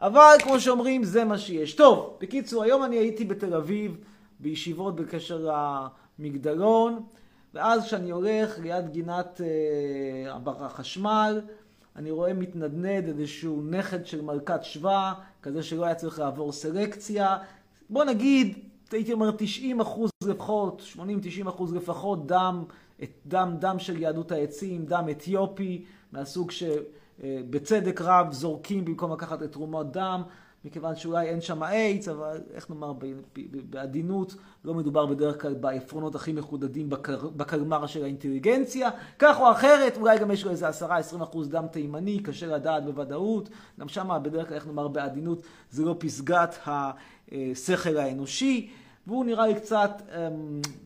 אבל 0.01 0.35
כמו 0.43 0.61
שאומרים, 0.61 1.05
זה 1.05 1.25
מה 1.25 1.39
שיש. 1.39 1.75
טוב, 1.75 2.17
בקיצור, 2.21 2.63
היום 2.63 2.85
אני 2.85 2.97
הייתי 2.97 3.25
בתל 3.25 3.55
אביב, 3.55 3.97
בישיבות 4.41 4.97
בקשר 4.97 5.51
למגדלון. 6.19 7.03
ואז 7.55 7.85
כשאני 7.85 8.11
הולך 8.11 8.59
ליד 8.59 8.89
גינת 8.89 9.41
אה, 9.41 10.65
החשמל, 10.65 11.41
אני 11.97 12.11
רואה 12.11 12.35
מתנדנד 12.35 13.09
איזשהו 13.09 13.63
נכד 13.63 14.07
של 14.07 14.23
מלכת 14.23 14.65
שבא, 14.65 15.13
כזה 15.43 15.63
שלא 15.63 15.85
היה 15.85 15.95
צריך 15.95 16.19
לעבור 16.19 16.53
סלקציה. 16.53 17.39
בוא 17.91 18.05
נגיד, 18.05 18.59
הייתי 18.93 19.13
אומר 19.13 19.31
90 19.39 19.81
אחוז 19.81 20.11
לפחות, 20.25 20.83
80-90 20.97 21.49
אחוז 21.49 21.75
לפחות, 21.75 22.27
דם, 22.27 22.65
דם, 23.27 23.57
דם 23.59 23.79
של 23.79 24.03
יהדות 24.03 24.33
העצים, 24.33 24.87
דם 24.87 25.05
אתיופי, 25.11 25.85
מהסוג 26.13 26.51
שבצדק 26.51 28.01
רב 28.01 28.33
זורקים 28.33 28.85
במקום 28.85 29.13
לקחת 29.13 29.43
את 29.43 29.53
תרומות 29.53 29.93
דם. 29.93 30.23
מכיוון 30.67 30.97
שאולי 30.97 31.29
אין 31.29 31.41
שם 31.41 31.63
איידס, 31.63 32.09
אבל 32.09 32.41
איך 32.55 32.71
נאמר 32.71 32.93
בעדינות, 33.71 34.35
לא 34.65 34.75
מדובר 34.75 35.07
בדרך 35.07 35.43
כלל 35.43 35.55
בעפרונות 35.55 36.15
הכי 36.15 36.33
מחודדים 36.33 36.91
בקר, 36.91 37.29
בקלמר 37.29 37.87
של 37.87 38.05
האינטליגנציה. 38.05 38.91
כך 39.19 39.41
או 39.41 39.51
אחרת, 39.53 39.97
אולי 39.97 40.19
גם 40.19 40.31
יש 40.31 40.45
לו 40.45 40.51
איזה 40.51 40.69
10-20 40.69 40.73
אחוז 41.23 41.49
דם 41.49 41.67
תימני, 41.73 42.19
קשה 42.19 42.47
לדעת 42.47 42.85
בוודאות. 42.85 43.49
גם 43.81 43.89
שם 43.89 44.19
בדרך 44.23 44.49
כלל, 44.49 44.55
איך 44.55 44.67
נאמר 44.67 44.89
בעדינות, 44.89 45.43
זה 45.71 45.85
לא 45.85 45.97
פסגת 45.99 46.59
השכל 46.67 47.97
האנושי. 47.97 48.71
והוא 49.07 49.25
נראה 49.25 49.47
לי 49.47 49.55
קצת, 49.55 50.03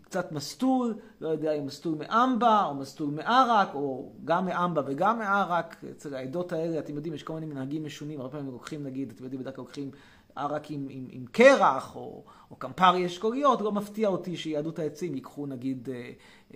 קצת 0.03 0.33
מסטול, 0.33 0.95
לא 1.21 1.29
יודע 1.29 1.53
אם 1.53 1.67
מסטול 1.67 1.95
מאמבה 1.99 2.65
או 2.65 2.75
מסטול 2.75 3.11
מערק, 3.11 3.75
או 3.75 4.13
גם 4.25 4.47
מאמבה 4.47 4.83
וגם 4.87 5.19
מערק. 5.19 5.85
אצל 5.91 6.15
העדות 6.15 6.53
האלה, 6.53 6.79
אתם 6.79 6.95
יודעים, 6.95 7.15
יש 7.15 7.23
כל 7.23 7.33
מיני 7.33 7.47
מנהגים 7.47 7.85
משונים, 7.85 8.21
הרבה 8.21 8.33
פעמים 8.33 8.53
לוקחים, 8.53 8.85
נגיד, 8.85 9.13
אתם 9.15 9.25
יודעים, 9.25 9.41
בדרך 9.41 9.57
כלל 9.57 9.63
לוקחים 9.63 9.91
ערק 10.37 10.71
עם, 10.71 10.87
עם, 10.91 11.07
עם 11.11 11.25
קרח, 11.33 11.97
או, 11.97 12.25
או 12.51 12.57
קמפרי 12.57 13.07
אשכוליות, 13.07 13.61
לא 13.61 13.73
מפתיע 13.73 14.09
אותי 14.09 14.37
שיהדות 14.37 14.79
העצים 14.79 15.15
ייקחו, 15.15 15.47
נגיד, 15.47 15.89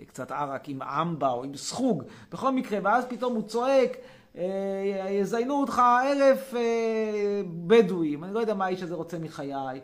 קצת 0.07 0.31
ערק 0.31 0.69
עם 0.69 0.81
אמבה 0.81 1.29
או 1.29 1.43
עם 1.43 1.55
סחוג. 1.55 2.03
בכל 2.31 2.51
מקרה, 2.51 2.79
ואז 2.83 3.05
פתאום 3.05 3.35
הוא 3.35 3.43
צועק, 3.43 3.97
יזיינו 5.09 5.61
אותך 5.61 5.81
אלף 6.03 6.53
בדואים, 7.67 8.23
אני 8.23 8.33
לא 8.33 8.39
יודע 8.39 8.53
מה 8.53 8.65
האיש 8.65 8.83
הזה 8.83 8.95
רוצה 8.95 9.19
מחיי. 9.19 9.81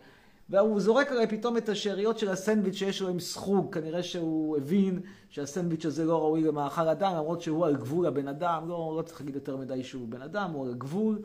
והוא 0.51 0.79
זורק 0.79 1.11
הרי 1.11 1.27
פתאום 1.27 1.57
את 1.57 1.69
השאריות 1.69 2.19
של 2.19 2.29
הסנדוויץ' 2.29 2.75
שיש 2.75 3.01
לו 3.01 3.09
עם 3.09 3.19
סחוג, 3.19 3.73
כנראה 3.73 4.03
שהוא 4.03 4.57
הבין 4.57 4.99
שהסנדוויץ' 5.29 5.85
הזה 5.85 6.05
לא 6.05 6.21
ראוי 6.21 6.41
למאכל 6.41 6.87
אדם, 6.87 7.15
למרות 7.15 7.41
שהוא 7.41 7.65
על 7.65 7.75
גבול 7.75 8.05
הבן 8.05 8.27
אדם, 8.27 8.69
לא, 8.69 8.93
לא 8.97 9.01
צריך 9.01 9.21
להגיד 9.21 9.35
יותר 9.35 9.57
מדי 9.57 9.83
שהוא 9.83 10.07
בן 10.07 10.21
אדם, 10.21 10.51
הוא 10.51 10.67
על 10.67 10.73
גבול, 10.73 11.19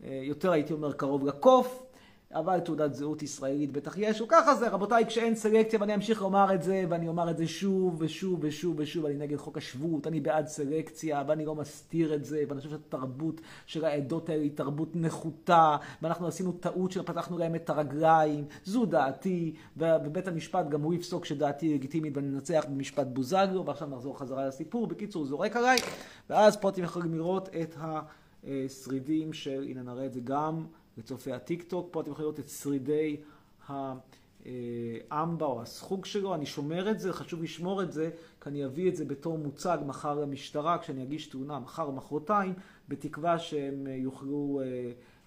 יותר 0.00 0.52
הייתי 0.52 0.72
אומר 0.72 0.92
קרוב 0.92 1.26
לקוף, 1.26 1.85
אבל 2.32 2.60
תעודת 2.60 2.94
זהות 2.94 3.22
ישראלית 3.22 3.72
בטח 3.72 3.94
יש, 3.98 4.20
וככה 4.20 4.54
זה, 4.54 4.68
רבותיי, 4.68 5.06
כשאין 5.06 5.34
סלקציה, 5.34 5.80
ואני 5.80 5.94
אמשיך 5.94 6.22
לומר 6.22 6.54
את 6.54 6.62
זה, 6.62 6.84
ואני 6.88 7.08
אומר 7.08 7.30
את 7.30 7.38
זה 7.38 7.46
שוב 7.46 7.96
ושוב 7.98 8.38
ושוב 8.42 8.74
ושוב, 8.78 9.06
אני 9.06 9.14
נגד 9.14 9.36
חוק 9.36 9.58
השבות, 9.58 10.06
אני 10.06 10.20
בעד 10.20 10.46
סלקציה, 10.46 11.24
ואני 11.26 11.44
לא 11.44 11.54
מסתיר 11.54 12.14
את 12.14 12.24
זה, 12.24 12.44
ואני 12.48 12.60
חושב 12.60 12.70
שהתרבות 12.70 13.40
של 13.66 13.84
העדות 13.84 14.28
האלה 14.28 14.42
היא 14.42 14.50
תרבות 14.54 14.88
נחותה, 14.94 15.76
ואנחנו 16.02 16.26
עשינו 16.26 16.52
טעות 16.52 16.92
שפתחנו 16.92 17.38
להם 17.38 17.54
את 17.54 17.70
הרגליים, 17.70 18.44
זו 18.64 18.86
דעתי, 18.86 19.54
ובית 19.76 20.28
המשפט 20.28 20.68
גם 20.68 20.82
הוא 20.82 20.94
יפסוק 20.94 21.24
שדעתי 21.24 21.74
לגיטימית 21.74 22.16
ואני 22.16 22.28
ננצח 22.28 22.64
במשפט 22.68 23.06
בוזגלו, 23.06 23.66
ועכשיו 23.66 23.88
נחזור 23.88 24.18
חזרה 24.18 24.48
לסיפור, 24.48 24.86
בקיצור, 24.86 25.22
הוא 25.22 25.28
זורק 25.28 25.56
עליי, 25.56 25.78
ואז 26.30 26.56
פה 26.56 26.68
אתם 26.68 26.82
יכולים 26.82 27.14
לראות 27.14 27.48
את 27.48 27.76
השרידים 28.44 29.32
של, 29.32 29.66
הנה 29.68 29.82
נראה 29.82 30.06
את 30.06 30.12
זה 30.12 30.20
גם, 30.24 30.64
לצופי 30.98 31.32
הטיק-טוק. 31.32 31.88
פה 31.90 32.00
אתם 32.00 32.10
יכולים 32.10 32.24
לראות 32.30 32.40
את 32.40 32.48
שרידי 32.48 33.16
האמבה 35.10 35.46
או 35.46 35.62
הסחוג 35.62 36.04
שלו. 36.04 36.34
אני 36.34 36.46
שומר 36.46 36.90
את 36.90 37.00
זה, 37.00 37.12
חשוב 37.12 37.42
לשמור 37.42 37.82
את 37.82 37.92
זה, 37.92 38.10
כי 38.40 38.48
אני 38.48 38.64
אביא 38.64 38.88
את 38.88 38.96
זה 38.96 39.04
בתור 39.04 39.38
מוצג 39.38 39.78
מחר 39.86 40.14
למשטרה, 40.14 40.78
כשאני 40.78 41.02
אגיש 41.02 41.26
תלונה 41.26 41.58
מחר 41.58 41.82
או 41.82 41.92
מחרתיים, 41.92 42.54
בתקווה 42.88 43.38
שהם 43.38 43.86
יוכלו 43.86 44.60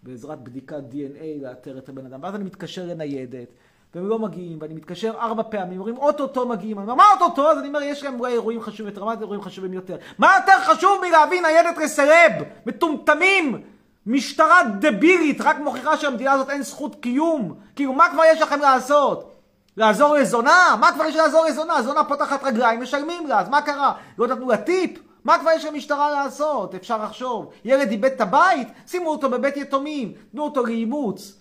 בעזרת 0.03 0.43
בדיקת 0.43 0.83
DNA 0.91 1.41
לאתר 1.41 1.77
את 1.77 1.89
הבן 1.89 2.05
אדם. 2.05 2.23
ואז 2.23 2.35
אני 2.35 2.43
מתקשר 2.43 2.85
לניידת. 2.85 3.47
והם 3.95 4.07
לא 4.07 4.19
מגיעים, 4.19 4.57
ואני 4.61 4.73
מתקשר 4.73 5.13
ארבע 5.19 5.43
פעמים, 5.43 5.79
אומרים 5.79 5.97
אוטוטו 5.97 6.47
מגיעים, 6.47 6.79
אני 6.79 6.83
אומר 6.83 6.95
מה 6.95 7.03
אוטוטו? 7.13 7.51
אז 7.51 7.57
אני 7.57 7.67
אומר 7.67 7.81
יש 7.81 8.03
להם 8.03 8.19
אולי 8.19 8.33
אירועים 8.33 8.61
חשובים 8.61 8.85
יותר, 8.85 9.05
מה 9.05 9.15
זה 9.15 9.21
אירועים 9.21 9.41
חשובים 9.41 9.73
יותר? 9.73 9.97
מה 10.17 10.31
יותר 10.39 10.73
חשוב 10.73 11.01
מלהביא 11.07 11.41
ניידת 11.41 11.77
לסלב? 11.77 12.31
מטומטמים! 12.65 13.61
משטרה 14.05 14.63
דבילית, 14.79 15.41
רק 15.41 15.59
מוכיחה 15.59 15.97
שלמדינה 15.97 16.31
הזאת 16.31 16.49
אין 16.49 16.61
זכות 16.63 16.95
קיום. 16.95 17.53
כאילו, 17.75 17.93
מה 17.93 18.09
כבר 18.09 18.23
יש 18.31 18.41
לכם 18.41 18.59
לעשות? 18.59 19.35
לעזור 19.77 20.15
לזונה? 20.15 20.75
מה 20.79 20.91
כבר 20.91 21.05
יש 21.05 21.15
לעזור 21.15 21.45
לזונה? 21.45 21.81
זונה 21.81 22.03
פותחת 22.03 22.43
רגליים, 22.43 22.81
משלמים 22.81 23.27
לה, 23.27 23.39
אז 23.39 23.49
מה 23.49 23.61
קרה? 23.61 23.93
לא 24.17 24.27
נתנו 24.27 24.49
לה 24.49 24.57
טיפ? 24.57 24.99
מה 25.23 25.39
כבר 25.39 25.51
יש 25.51 25.65
למשטרה 25.65 26.11
לעשות? 26.11 26.75
אפשר 26.75 27.03
לחשוב. 27.03 27.51
ילד 27.65 27.91
איבד 27.91 28.11
את 28.11 28.21
הבית? 28.21 28.67
שימו 28.87 29.09
אותו 29.09 29.29
בבית 29.29 29.57
יתומים, 29.57 30.13
תנו 30.31 30.43
אותו 30.43 30.65
לאימוץ. 30.65 31.33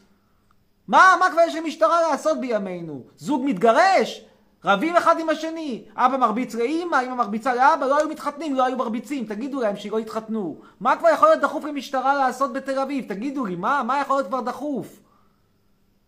מה, 0.89 1.17
מה 1.21 1.31
כבר 1.31 1.41
יש 1.47 1.55
למשטרה 1.55 2.01
לעשות 2.11 2.41
בימינו? 2.41 3.03
זוג 3.17 3.43
מתגרש? 3.45 4.25
רבים 4.65 4.97
אחד 4.97 5.21
עם 5.21 5.29
השני. 5.29 5.85
אבא 5.97 6.17
מרביץ 6.17 6.55
לאמא, 6.55 6.97
אמא 7.07 7.15
מרביצה 7.15 7.55
לאבא, 7.55 7.87
לא 7.87 7.99
היו 7.99 8.09
מתחתנים, 8.09 8.55
לא 8.55 8.65
היו 8.65 8.77
מרביצים. 8.77 9.25
תגידו 9.25 9.61
להם 9.61 9.77
שלא 9.77 10.01
יתחתנו. 10.01 10.57
מה 10.81 10.97
כבר 10.97 11.09
יכול 11.09 11.29
להיות 11.29 11.41
דחוף 11.41 11.65
למשטרה 11.65 12.15
לעשות 12.15 12.53
בתל 12.53 12.79
אביב? 12.79 13.05
תגידו 13.09 13.47
לי, 13.47 13.57
מה, 13.57 13.83
מה 13.83 14.01
יכול 14.01 14.17
להיות 14.17 14.27
כבר 14.27 14.41
דחוף? 14.41 15.01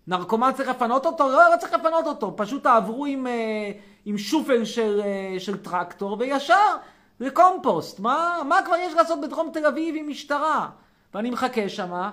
נרקומן 0.06 0.50
צריך 0.54 0.68
לפנות 0.68 1.06
אותו? 1.06 1.28
לא, 1.28 1.50
לא 1.52 1.56
צריך 1.56 1.72
לפנות 1.72 2.06
אותו. 2.06 2.34
פשוט 2.36 2.62
תעברו 2.62 3.06
עם, 3.06 3.26
אה, 3.26 3.70
עם 4.04 4.18
שופל 4.18 4.64
של, 4.64 5.00
אה, 5.04 5.40
של 5.40 5.62
טרקטור 5.62 6.16
וישר 6.18 6.76
לקומפוסט. 7.20 8.00
מה, 8.00 8.38
מה 8.48 8.58
כבר 8.64 8.76
יש 8.76 8.94
לעשות 8.94 9.20
בדרום 9.20 9.50
תל 9.52 9.66
אביב 9.66 9.94
עם 9.98 10.08
משטרה? 10.08 10.68
ואני 11.14 11.30
מחכה 11.30 11.68
שמה, 11.68 12.10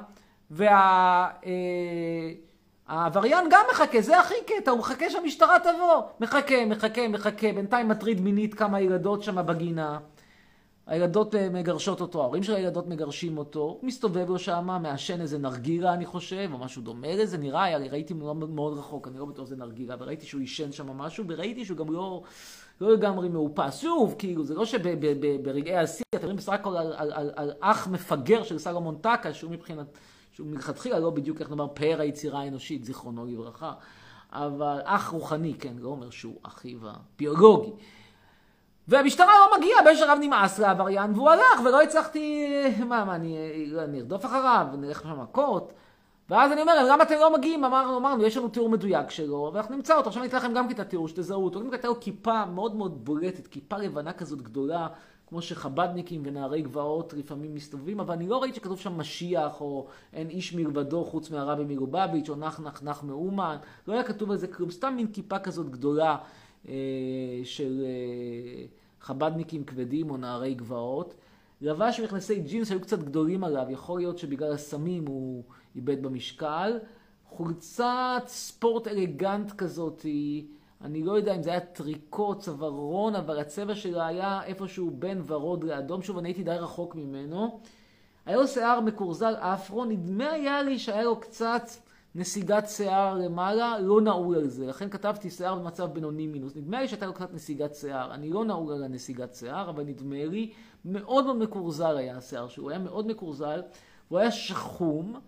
וה... 0.51 0.69
אה, 1.45 2.31
העבריין 2.87 3.45
גם 3.51 3.65
מחכה, 3.71 4.01
זה 4.01 4.19
הכי 4.19 4.35
קטע, 4.45 4.71
הוא 4.71 4.79
מחכה 4.79 5.09
שהמשטרה 5.09 5.59
תבוא. 5.59 6.01
מחכה, 6.19 6.65
מחכה, 6.65 7.07
מחכה, 7.07 7.53
בינתיים 7.53 7.87
מטריד 7.87 8.21
מינית 8.21 8.53
כמה 8.53 8.81
ילדות 8.81 9.23
שם 9.23 9.45
בגינה. 9.45 9.99
הילדות 10.87 11.35
אה, 11.35 11.49
מגרשות 11.49 12.01
אותו, 12.01 12.21
ההורים 12.21 12.43
של 12.43 12.55
הילדות 12.55 12.87
מגרשים 12.87 13.37
אותו, 13.37 13.59
הוא 13.59 13.79
מסתובב 13.83 14.29
לו 14.29 14.39
שם, 14.39 14.67
מעשן 14.81 15.21
איזה 15.21 15.37
נרגילה 15.37 15.93
אני 15.93 16.05
חושב, 16.05 16.49
או 16.53 16.57
משהו 16.57 16.81
דומה 16.81 17.15
לזה, 17.15 17.37
נראה, 17.37 17.63
היה, 17.63 17.77
ראיתי 17.77 18.13
מאוד, 18.13 18.37
מאוד 18.49 18.77
רחוק, 18.77 19.07
אני 19.07 19.19
לא 19.19 19.25
בטוח 19.25 19.45
שזה 19.45 19.55
נרגילה, 19.55 19.95
וראיתי 19.99 20.25
שהוא 20.25 20.41
עישן 20.41 20.71
שם 20.71 20.87
משהו, 20.87 21.23
וראיתי 21.27 21.65
שהוא 21.65 21.77
גם 21.77 21.93
לא, 21.93 22.23
לא 22.81 22.93
לגמרי 22.93 23.29
מאופס. 23.29 23.79
שוב, 23.81 24.15
כאילו, 24.19 24.43
זה 24.43 24.55
לא 24.55 24.65
שברגעי 24.65 25.77
השיא, 25.77 26.05
אתם 26.15 26.23
רואים 26.23 26.37
בסך 26.37 26.53
הכל 26.53 26.77
על, 26.77 26.93
על, 26.97 27.11
על, 27.13 27.31
על 27.35 27.51
אח 27.59 27.87
מפגר 27.87 28.43
של 28.43 28.57
סלומון 28.57 28.97
טקה, 29.01 29.33
שהוא 29.33 29.51
מבחינת, 29.51 29.97
שהוא 30.37 30.47
מלכתחילה 30.47 30.99
לא 30.99 31.09
בדיוק, 31.09 31.41
איך 31.41 31.49
נאמר, 31.49 31.67
פאר 31.73 32.01
היצירה 32.01 32.39
האנושית, 32.41 32.85
זיכרונו 32.85 33.25
לברכה, 33.25 33.73
אבל 34.31 34.79
אח 34.83 35.09
רוחני, 35.09 35.53
כן, 35.53 35.73
לא 35.79 35.89
אומר 35.89 36.09
שהוא 36.09 36.35
אחיו 36.43 36.79
הביולוגי. 36.83 37.71
והמשטרה 38.87 39.33
לא 39.39 39.57
מגיעה, 39.57 39.83
באיזשהו 39.83 40.07
רב 40.09 40.17
נמאס 40.21 40.59
לעבריין, 40.59 41.11
והוא 41.13 41.29
הלך, 41.29 41.65
ולא 41.65 41.81
הצלחתי, 41.81 42.47
מה, 42.85 43.05
מה, 43.05 43.15
אני, 43.15 43.37
ארדוף 43.99 44.25
אחריו, 44.25 44.67
נלך 44.77 45.01
שם 45.01 45.21
מכות. 45.21 45.73
ואז 46.29 46.51
אני 46.51 46.61
אומר, 46.61 46.85
למה 46.91 47.03
אתם 47.03 47.15
לא 47.19 47.33
מגיעים? 47.37 47.65
אמרנו, 47.65 47.97
אמרנו, 47.97 48.23
יש 48.23 48.37
לנו 48.37 48.47
תיאור 48.47 48.69
מדויק 48.69 49.09
שלו, 49.09 49.51
ואנחנו 49.53 49.75
נמצא 49.75 49.95
אותו. 49.97 50.07
עכשיו 50.07 50.23
אני 50.23 50.29
אתן 50.29 50.37
לכם 50.37 50.53
גם 50.53 50.71
את 50.71 50.79
התיאור, 50.79 51.07
שתזהו 51.07 51.45
אותו. 51.45 51.61
אני 51.61 51.69
לו 51.83 51.99
כיפה 51.99 52.45
מאוד 52.45 52.75
מאוד 52.75 53.05
בולטת, 53.05 53.47
כיפה 53.47 53.77
לבנה 53.77 54.13
כזאת 54.13 54.41
גדולה, 54.41 54.87
כמו 55.27 55.41
שחבדניקים 55.41 56.21
ונערי 56.25 56.61
גבעות 56.61 57.13
לפעמים 57.13 57.55
מסתובבים, 57.55 57.99
אבל 57.99 58.13
אני 58.13 58.27
לא 58.27 58.41
ראיתי 58.41 58.55
שכתוב 58.55 58.79
שם 58.79 58.97
משיח, 58.97 59.61
או 59.61 59.87
אין 60.13 60.29
איש 60.29 60.53
מלבדו 60.53 61.05
חוץ 61.05 61.31
מהרבי 61.31 61.63
מלובביץ', 61.63 62.29
או 62.29 62.35
נח 62.35 62.59
נח 62.59 62.83
נח 62.83 63.03
מאומן. 63.03 63.57
לא 63.87 63.93
היה 63.93 64.03
כתוב 64.03 64.31
על 64.31 64.37
זה 64.37 64.47
כלום, 64.47 64.71
סתם 64.71 64.93
מין 64.95 65.07
כיפה 65.11 65.39
כזאת 65.39 65.69
גדולה. 65.69 66.17
אה, 66.67 66.73
של 67.43 67.83
אה, 67.85 68.65
חבדניקים 69.01 69.63
כבדים 69.63 70.09
או 70.09 70.17
נערי 70.17 70.53
גבעות. 70.53 71.15
לבש 71.61 71.99
מכנסי 71.99 72.39
ג'ינס 72.39 72.67
שהיו 72.67 72.81
קצת 72.81 72.99
גדולים 72.99 73.43
עליו, 73.43 73.65
יכול 73.69 73.99
להיות 73.99 74.17
שבגלל 74.17 74.51
הסמים 74.51 75.05
הוא 75.07 75.43
איבד 75.75 76.03
במשקל. 76.03 76.79
חולצת 77.25 78.23
ספורט 78.27 78.87
אלגנט 78.87 79.51
כזאת, 79.51 80.05
אני 80.81 81.03
לא 81.03 81.11
יודע 81.11 81.35
אם 81.35 81.43
זה 81.43 81.49
היה 81.49 81.59
טריקו, 81.59 82.35
צווארון, 82.35 83.15
אבל 83.15 83.39
הצבע 83.39 83.75
שלה 83.75 84.07
היה 84.07 84.43
איפשהו 84.43 84.91
בין 84.91 85.21
ורוד 85.25 85.63
לאדום. 85.63 86.01
שוב, 86.01 86.17
אני 86.17 86.29
הייתי 86.29 86.43
די 86.43 86.51
רחוק 86.51 86.95
ממנו. 86.95 87.59
היה 88.25 88.37
לו 88.37 88.47
שיער 88.47 88.79
מקורזל 88.79 89.35
אפרו, 89.35 89.85
נדמה 89.85 90.31
היה 90.31 90.61
לי 90.61 90.79
שהיה 90.79 91.03
לו 91.03 91.19
קצת 91.19 91.63
נסיגת 92.15 92.69
שיער 92.69 93.13
למעלה, 93.13 93.79
לא 93.79 94.01
נעול 94.01 94.35
על 94.35 94.47
זה. 94.47 94.67
לכן 94.67 94.89
כתבתי 94.89 95.29
שיער 95.29 95.55
במצב 95.55 95.85
בינוני 95.93 96.27
מינוס. 96.27 96.55
נדמה 96.55 96.81
לי 96.81 96.87
שהייתה 96.87 97.05
לו 97.05 97.13
קצת 97.13 97.33
נסיגת 97.33 97.75
שיער. 97.75 98.13
אני 98.13 98.29
לא 98.29 98.45
נעול 98.45 98.73
על 98.73 98.83
הנסיגת 98.83 99.35
שיער, 99.35 99.69
אבל 99.69 99.83
נדמה 99.83 100.25
לי, 100.25 100.51
מאוד 100.85 101.25
מאוד 101.25 101.37
מקורזל 101.37 101.97
היה 101.97 102.17
השיער 102.17 102.47
שלו. 102.47 102.63
הוא 102.63 102.71
היה 102.71 102.79
מאוד 102.79 103.07
מקורזל, 103.07 103.61
והוא 104.07 104.19
היה 104.19 104.31
שחום. 104.31 105.19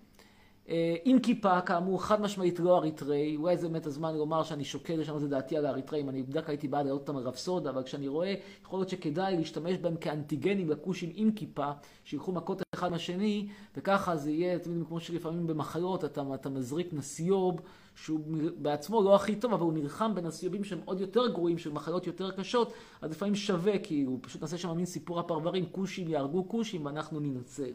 אה, 0.69 0.95
עם 1.05 1.19
כיפה, 1.19 1.62
כאמור, 1.62 2.03
חד 2.03 2.21
משמעית 2.21 2.60
לא 2.60 2.77
אריתראי, 2.77 3.36
אולי 3.36 3.58
זה 3.58 3.67
באמת 3.67 3.86
הזמן 3.86 4.15
לומר 4.15 4.43
שאני 4.43 4.63
שוקל 4.63 4.95
לשנות 4.95 5.23
את 5.23 5.29
דעתי 5.29 5.58
על 5.58 5.65
האריתראים, 5.65 6.10
אני 6.10 6.23
בדרך 6.23 6.45
כלל 6.45 6.53
הייתי 6.53 6.67
בעד 6.67 6.86
להעלות 6.86 7.01
אותם 7.01 7.17
על 7.17 7.23
רפסודה, 7.23 7.69
אבל 7.69 7.84
כשאני 7.84 8.08
רואה, 8.08 8.36
יכול 8.65 8.79
להיות 8.79 8.89
שכדאי 8.89 9.38
להשתמש 9.38 9.77
בהם 9.77 9.95
כאנטיגנים 9.95 10.69
לכושים 10.69 11.12
עם 11.15 11.32
כיפה, 11.32 11.71
שילכו 12.03 12.32
מכות 12.32 12.62
אחד 12.73 12.91
מהשני, 12.91 13.47
וככה 13.77 14.15
זה 14.15 14.32
יהיה, 14.32 14.55
אתם 14.55 14.69
יודעים, 14.69 14.86
כמו 14.86 14.99
שלפעמים 14.99 15.47
במחלות 15.47 16.05
אתה, 16.05 16.23
אתה 16.34 16.49
מזריק 16.49 16.93
נסיוב, 16.93 17.62
שהוא 17.95 18.19
בעצמו 18.58 19.03
לא 19.03 19.15
הכי 19.15 19.36
טוב, 19.36 19.53
אבל 19.53 19.62
הוא 19.62 19.73
נלחם 19.73 20.15
בנסיובים 20.15 20.63
שהם 20.63 20.79
עוד 20.86 21.01
יותר 21.01 21.27
גרועים, 21.27 21.58
של 21.58 21.71
מחלות 21.71 22.08
יותר 22.08 22.32
קשות, 22.32 22.73
אז 23.01 23.12
לפעמים 23.12 23.36
שווה, 23.36 23.79
כי 23.79 24.03
הוא 24.03 24.19
פשוט 24.21 24.41
נעשה 24.41 24.58
שם 24.58 24.77
מין 24.77 24.86
סיפור 24.86 25.19
הפרברים, 25.19 25.65
כושים 25.71 26.08
יהרגו 26.08 26.47
כושים 26.47 26.86
ואנחנו 26.86 27.19
ננצל. 27.19 27.71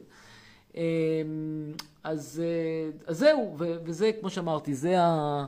אמ, 0.74 1.72
אז, 2.02 2.42
אה, 2.44 2.90
אז 3.06 3.18
זהו, 3.18 3.56
וזה, 3.58 4.10
כמו 4.20 4.30
שאמרתי, 4.30 4.74
זה, 4.74 5.00
ה, 5.02 5.46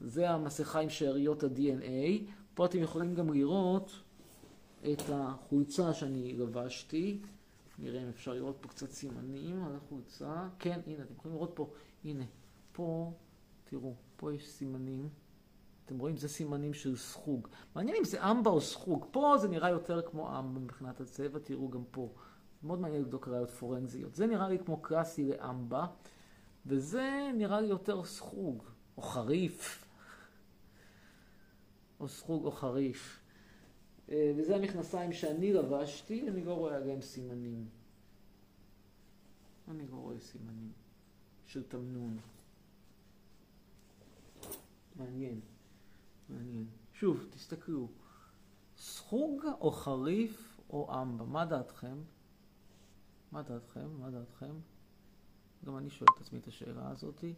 זה 0.00 0.30
המסכה 0.30 0.80
עם 0.80 0.88
שאריות 0.88 1.44
ה-DNA. 1.44 2.22
פה 2.54 2.66
אתם 2.66 2.78
יכולים 2.78 3.14
גם 3.14 3.32
לראות 3.32 3.90
את 4.92 5.02
החולצה 5.12 5.94
שאני 5.94 6.32
לבשתי. 6.32 7.18
נראה 7.78 8.02
אם 8.02 8.08
אפשר 8.08 8.32
לראות 8.32 8.56
פה 8.60 8.68
קצת 8.68 8.90
סימנים 8.90 9.64
על 9.64 9.76
החולצה. 9.76 10.48
כן, 10.58 10.80
הנה, 10.86 11.02
אתם 11.02 11.14
יכולים 11.14 11.36
לראות 11.36 11.52
פה, 11.54 11.70
הנה, 12.04 12.24
פה, 12.72 13.12
תראו, 13.64 13.94
פה 14.16 14.34
יש 14.34 14.48
סימנים. 14.48 15.08
אתם 15.86 15.98
רואים? 15.98 16.16
זה 16.16 16.28
סימנים 16.28 16.74
של 16.74 16.96
סחוג. 16.96 17.48
מעניין 17.74 17.96
אם 17.96 18.04
זה 18.04 18.30
אמבה 18.30 18.50
או 18.50 18.60
סחוג. 18.60 19.06
פה 19.10 19.34
זה 19.40 19.48
נראה 19.48 19.70
יותר 19.70 20.02
כמו 20.02 20.38
אמבה 20.38 20.60
מבחינת 20.60 21.00
הצבע, 21.00 21.38
תראו 21.38 21.68
גם 21.68 21.82
פה. 21.90 22.08
מאוד 22.62 22.80
מעניין 22.80 23.02
לבדוק 23.02 23.28
ראיות 23.28 23.50
פורנזיות. 23.50 24.14
זה 24.14 24.26
נראה 24.26 24.48
לי 24.48 24.58
כמו 24.58 24.82
קלאסי 24.82 25.24
לאמבה, 25.24 25.86
וזה 26.66 27.30
נראה 27.34 27.60
לי 27.60 27.66
יותר 27.66 28.04
סחוג, 28.04 28.62
או 28.96 29.02
חריף. 29.02 29.84
או 32.00 32.08
סחוג 32.08 32.44
או 32.44 32.50
חריף. 32.50 33.20
אה, 34.08 34.32
וזה 34.36 34.56
המכנסיים 34.56 35.12
שאני 35.12 35.52
לבשתי, 35.52 36.28
אני 36.28 36.44
לא 36.44 36.54
רואה 36.54 36.76
עליהם 36.76 37.00
סימנים. 37.00 37.68
אני 39.68 39.88
לא 39.88 39.96
רואה 39.96 40.20
סימנים 40.20 40.72
של 41.46 41.62
תמנון. 41.62 42.18
מעניין, 44.96 45.40
מעניין. 46.28 46.66
שוב, 46.92 47.26
תסתכלו. 47.30 47.88
סחוג 48.76 49.44
או 49.60 49.70
חריף 49.70 50.60
או 50.70 51.02
אמבה, 51.02 51.24
מה 51.24 51.44
דעתכם? 51.44 51.96
מה 53.32 53.42
דעתכם? 53.42 53.88
מה 54.00 54.10
דעתכם? 54.10 54.54
גם 55.66 55.76
אני 55.78 55.90
שואל 55.90 56.08
את 56.16 56.20
עצמי 56.20 56.38
את 56.38 56.46
השאלה 56.46 56.90
הזאתי. 56.90 57.34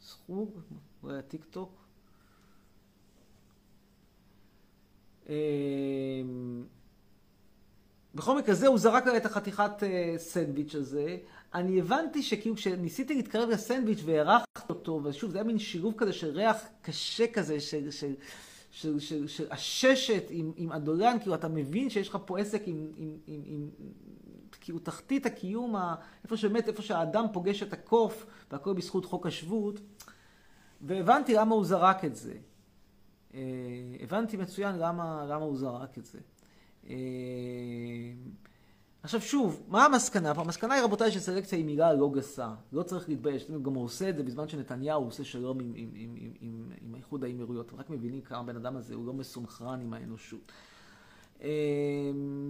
סחוג, 0.00 0.60
אולי 1.02 1.18
הטיק 1.18 1.44
טוק. 1.44 1.82
אמ, 5.28 6.64
בכל 8.14 8.38
מקרה 8.38 8.54
זה, 8.54 8.66
הוא 8.66 8.78
זרק 8.78 9.04
את 9.16 9.26
החתיכת 9.26 9.82
אה, 9.82 10.14
סנדוויץ' 10.18 10.74
הזה. 10.74 11.16
אני 11.54 11.80
הבנתי 11.80 12.22
שכאילו 12.22 12.56
כשניסיתי 12.56 13.14
להתקרב 13.14 13.48
לסנדוויץ' 13.48 14.00
והערכתי 14.04 14.62
אותו, 14.68 15.00
ושוב, 15.04 15.30
זה 15.30 15.38
היה 15.38 15.44
מין 15.44 15.58
שילוב 15.58 15.94
כזה 15.96 16.12
של 16.12 16.30
ריח 16.30 16.64
קשה 16.82 17.32
כזה, 17.32 17.60
של, 17.60 17.90
של, 17.90 18.14
של, 18.72 18.98
של, 18.98 19.26
של 19.26 19.46
עששת 19.50 20.24
עם, 20.30 20.52
עם 20.56 20.72
אדולן, 20.72 21.16
כאילו 21.20 21.34
אתה 21.34 21.48
מבין 21.48 21.90
שיש 21.90 22.08
לך 22.08 22.18
פה 22.26 22.38
עסק 22.38 22.62
עם, 22.66 22.92
עם, 22.96 23.16
עם, 23.26 23.42
עם 23.46 23.70
כאילו 24.60 24.78
תחתית 24.78 25.26
הקיום, 25.26 25.76
איפה 26.24 26.36
שבאמת, 26.36 26.68
איפה 26.68 26.82
שהאדם 26.82 27.26
פוגש 27.32 27.62
את 27.62 27.72
הקוף, 27.72 28.26
והכל 28.52 28.72
בזכות 28.74 29.04
חוק 29.04 29.26
השבות, 29.26 29.80
והבנתי 30.80 31.34
למה 31.34 31.54
הוא 31.54 31.64
זרק 31.64 32.04
את 32.04 32.16
זה. 32.16 32.34
אה, 33.34 33.40
הבנתי 34.00 34.36
מצוין 34.36 34.76
למה, 34.78 35.24
למה 35.28 35.44
הוא 35.44 35.56
זרק 35.56 35.98
את 35.98 36.04
זה. 36.04 36.18
עכשיו 39.02 39.20
שוב, 39.20 39.62
מה 39.68 39.84
המסקנה 39.84 40.30
המסקנה 40.30 40.74
היא 40.74 40.82
רבותיי 40.82 41.12
שסלקציה 41.12 41.58
היא 41.58 41.64
מילה 41.64 41.92
לא 41.92 42.10
גסה. 42.10 42.48
לא 42.72 42.82
צריך 42.82 43.08
להתבייש. 43.08 43.44
אתם 43.44 43.62
גם 43.62 43.74
הוא 43.74 43.84
עושה 43.84 44.08
את 44.08 44.16
זה 44.16 44.22
בזמן 44.22 44.48
שנתניהו 44.48 45.04
עושה 45.04 45.24
שלום 45.24 45.60
עם, 45.60 45.72
עם, 45.76 45.90
עם, 45.94 46.14
עם, 46.20 46.32
עם, 46.40 46.72
עם 46.80 46.94
איחוד 46.94 47.24
האמירויות. 47.24 47.72
רק 47.78 47.90
מבינים 47.90 48.20
כמה 48.20 48.38
הבן 48.38 48.56
אדם 48.56 48.76
הזה 48.76 48.94
הוא 48.94 49.06
לא 49.06 49.12
מסונכרן 49.12 49.80
עם 49.80 49.92
האנושות. 49.92 50.52
אמ, 51.42 51.46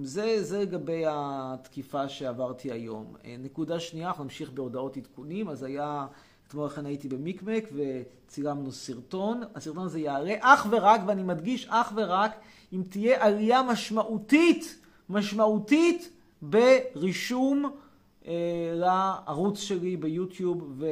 זה, 0.02 0.42
זה 0.42 0.60
לגבי 0.60 1.02
התקיפה 1.08 2.08
שעברתי 2.08 2.72
היום. 2.72 3.14
אה, 3.24 3.36
נקודה 3.38 3.80
שנייה, 3.80 4.08
אנחנו 4.08 4.24
נמשיך 4.24 4.50
בהודעות 4.50 4.96
עדכונים. 4.96 5.48
אז 5.48 5.62
היה, 5.62 6.06
אתמול 6.48 6.66
לכן 6.66 6.86
הייתי 6.86 7.08
במיקמק 7.08 7.64
וצילמנו 7.74 8.72
סרטון. 8.72 9.42
הסרטון 9.54 9.84
הזה 9.84 10.00
יעלה 10.00 10.34
אך 10.40 10.66
ורק, 10.70 11.00
ואני 11.06 11.22
מדגיש 11.22 11.66
אך 11.70 11.92
ורק, 11.96 12.40
אם 12.72 12.82
תהיה 12.88 13.24
עלייה 13.26 13.62
משמעותית, 13.62 14.78
משמעותית 15.08 16.10
ברישום 16.42 17.70
אה, 18.26 18.72
לערוץ 18.74 19.58
שלי 19.58 19.96
ביוטיוב 19.96 20.72
ו... 20.78 20.86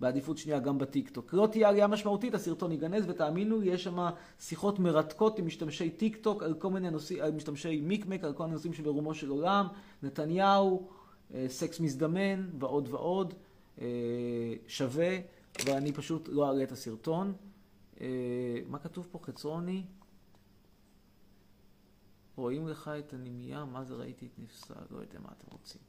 בעדיפות 0.00 0.38
שנייה 0.38 0.58
גם 0.58 0.78
בטיקטוק. 0.78 1.34
לא 1.34 1.48
תהיה 1.52 1.68
עלייה 1.68 1.86
משמעותית, 1.86 2.34
הסרטון 2.34 2.72
ייגנז, 2.72 3.04
ותאמינו, 3.08 3.62
יש 3.62 3.84
שם 3.84 4.08
שיחות 4.40 4.78
מרתקות 4.78 5.38
עם 5.38 5.46
משתמשי 5.46 5.90
טיקטוק, 5.90 6.42
על 6.42 6.54
כל 6.54 6.70
מיני 6.70 6.90
נושאים, 6.90 7.22
על 7.22 7.32
משתמשי 7.32 7.80
מיקמק, 7.80 8.24
על 8.24 8.32
כל 8.32 8.42
מיני 8.42 8.54
נושאים 8.54 8.72
שברומו 8.72 9.14
של 9.14 9.28
עולם, 9.28 9.66
נתניהו, 10.02 10.88
אה, 11.34 11.44
סקס 11.48 11.80
מזדמן, 11.80 12.48
ועוד 12.58 12.88
ועוד. 12.90 13.34
אה, 13.80 13.86
שווה, 14.66 15.16
ואני 15.64 15.92
פשוט 15.92 16.28
לא 16.32 16.46
אעלה 16.46 16.62
את 16.62 16.72
הסרטון. 16.72 17.32
אה, 18.00 18.06
מה 18.66 18.78
כתוב 18.78 19.08
פה? 19.10 19.18
חצרוני? 19.22 19.82
רואים 22.36 22.68
לך 22.68 22.90
את 22.98 23.12
הנמייה? 23.12 23.64
מה 23.64 23.84
זה 23.84 23.94
ראיתי 23.94 24.26
את 24.26 24.38
נפסל? 24.38 24.74
לא 24.90 24.98
יודע 24.98 25.18
מה 25.22 25.28
אתם 25.38 25.46
רוצים. 25.52 25.80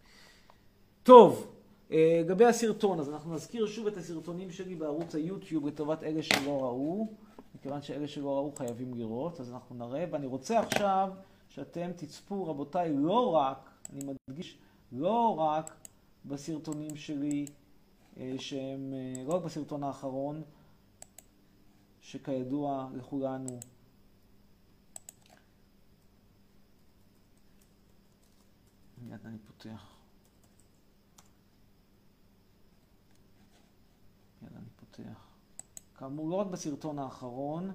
טוב. 1.04 1.48
אה, 1.92 2.22
לגבי 2.24 2.46
הסרטון, 2.46 3.00
אז 3.00 3.10
אנחנו 3.10 3.34
נזכיר 3.34 3.68
שוב 3.68 3.88
את 3.88 3.98
הסרטונים 3.98 4.52
שלי 4.52 4.76
בערוץ 4.76 5.16
היוטיוב 5.16 5.68
לטובת 5.68 6.04
אלה 6.04 6.24
שלא 6.24 6.64
ראו, 6.64 7.08
מכיוון 7.56 7.82
שאלה 7.82 8.08
שלא 8.08 8.36
ראו 8.36 8.52
חייבים 8.52 8.94
לראות, 8.94 9.40
אז 9.40 9.52
אנחנו 9.52 9.76
נראה, 9.76 10.06
ואני 10.12 10.28
רוצה 10.28 10.60
עכשיו 10.60 11.10
שאתם 11.50 11.92
תצפו, 11.96 12.48
רבותיי, 12.48 12.94
לא 12.94 13.36
רק, 13.36 13.70
אני 13.94 14.04
מדגיש, 14.30 14.58
לא 14.92 15.40
רק 15.40 15.76
בסרטונים 16.26 16.96
שלי, 16.96 17.46
אה, 18.18 18.36
שהם, 18.38 18.94
אה, 18.94 19.24
לא 19.24 19.34
רק 19.34 19.44
בסרטון 19.44 19.84
האחרון, 19.84 20.42
שכידוע 22.02 22.90
לכולנו 22.94 23.60
מיד 29.02 29.20
אני 29.26 29.38
פותח. 29.38 29.88
מיד 34.42 34.52
אני 34.56 34.70
פותח. 34.76 35.28
כאמור, 35.98 36.30
לא 36.30 36.36
רק 36.36 36.48
בסרטון 36.48 37.00
האחרון, 37.00 37.72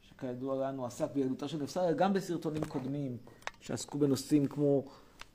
שכידוע 0.00 0.68
לנו 0.68 0.86
עסק 0.86 1.12
בילדותה 1.12 1.48
של 1.48 1.62
נפסל, 1.62 1.80
אלא 1.80 1.92
גם 1.92 2.12
בסרטונים 2.12 2.64
קודמים 2.64 3.16
שעסקו 3.60 3.98
בנושאים 3.98 4.46
כמו 4.46 4.84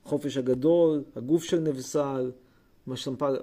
חופש 0.04 0.36
הגדול, 0.36 1.04
הגוף 1.16 1.44
של 1.44 1.60
נבסל, 1.60 2.32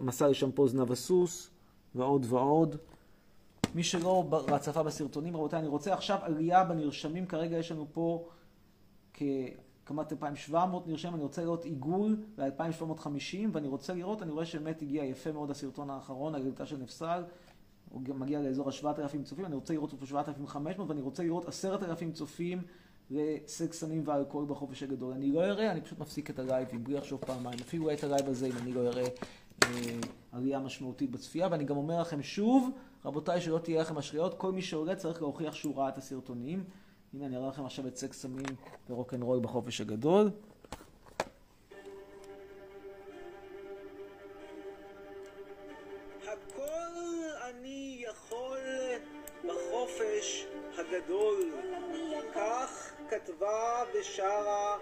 מסע 0.01 0.27
לשמפו 0.27 0.67
זנב 0.67 0.91
הסוס 0.91 1.49
ועוד 1.95 2.25
ועוד. 2.29 2.75
מי 3.75 3.83
שלא 3.83 4.29
צפה 4.59 4.83
בסרטונים, 4.83 5.37
רבותיי, 5.37 5.59
אני 5.59 5.67
רוצה 5.67 5.93
עכשיו 5.93 6.19
עלייה 6.21 6.63
בנרשמים. 6.63 7.25
כרגע 7.25 7.57
יש 7.57 7.71
לנו 7.71 7.87
פה 7.93 8.29
כמעט 9.85 10.11
2,700 10.11 10.87
נרשמים, 10.87 11.15
אני 11.15 11.23
רוצה 11.23 11.41
לראות 11.41 11.65
עיגול 11.65 12.17
ל-2,750, 12.37 13.37
ואני 13.51 13.67
רוצה 13.67 13.93
לראות, 13.93 14.21
אני 14.21 14.31
רואה 14.31 14.45
שבאמת 14.45 14.81
הגיע 14.81 15.03
יפה 15.03 15.31
מאוד 15.31 15.51
הסרטון 15.51 15.89
האחרון, 15.89 16.35
הגדולתה 16.35 16.65
של 16.65 16.77
נפסל, 16.77 17.23
הוא 17.89 18.01
גם 18.01 18.19
מגיע 18.19 18.41
לאזור 18.41 18.69
ה-7,000 18.69 19.23
צופים, 19.23 19.45
אני 19.45 19.55
רוצה 19.55 19.73
לראות 19.73 19.93
אותו 19.93 20.07
7,500, 20.07 20.89
ואני 20.89 21.01
רוצה 21.01 21.23
לראות 21.23 21.47
10,000 21.47 22.11
צופים 22.11 22.61
לסקס 23.09 23.79
סמים 23.79 24.03
ואלכוהול 24.05 24.45
בחופש 24.45 24.83
הגדול. 24.83 25.13
אני 25.13 25.31
לא 25.31 25.43
אראה, 25.43 25.71
אני 25.71 25.81
פשוט 25.81 25.99
מפסיק 25.99 26.29
את 26.29 26.39
הלייבים, 26.39 26.83
בלי 26.83 26.93
לחשוב 26.93 27.19
פעמיים, 27.19 27.59
אפילו 27.59 27.93
את 27.93 28.03
הלייב 28.03 28.29
הזה, 28.29 28.47
אם 28.47 28.57
אני 28.61 28.73
לא 28.73 28.87
אראה 28.87 29.07
אה, 29.63 29.69
עלייה 30.31 30.59
משמעותית 30.59 31.11
בצפייה, 31.11 31.47
ואני 31.51 31.63
גם 31.63 31.77
אומר 31.77 32.01
לכם 32.01 32.23
שוב, 32.23 32.69
רבותיי, 33.05 33.41
שלא 33.41 33.57
תהיה 33.57 33.81
לכם 33.81 33.97
אשליות, 33.97 34.33
כל 34.33 34.51
מי 34.51 34.61
שעולה 34.61 34.95
צריך 34.95 35.21
להוכיח 35.21 35.53
שהוא 35.53 35.77
ראה 35.77 35.89
את 35.89 35.97
הסרטונים. 35.97 36.63
הנה 37.13 37.25
אני 37.25 37.37
אראה 37.37 37.47
לכם 37.47 37.65
עכשיו 37.65 37.87
את 37.87 37.97
סקס 37.97 38.21
סמים 38.21 38.55
ורוקנרול 38.89 39.39
בחופש 39.39 39.81
הגדול. 39.81 40.29
הכל 46.23 46.63
אני 47.49 48.03
יכול 48.09 48.59
בחופש 49.43 50.45
הגדול. 50.77 51.51
כך 52.35 52.91
כתבה 53.09 53.83
ושרה 53.93 54.77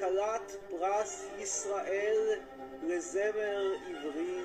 כלת 0.00 0.56
פרס 0.70 1.28
ישראל 1.38 2.38
לזמר 2.82 3.72
עברי, 3.86 4.40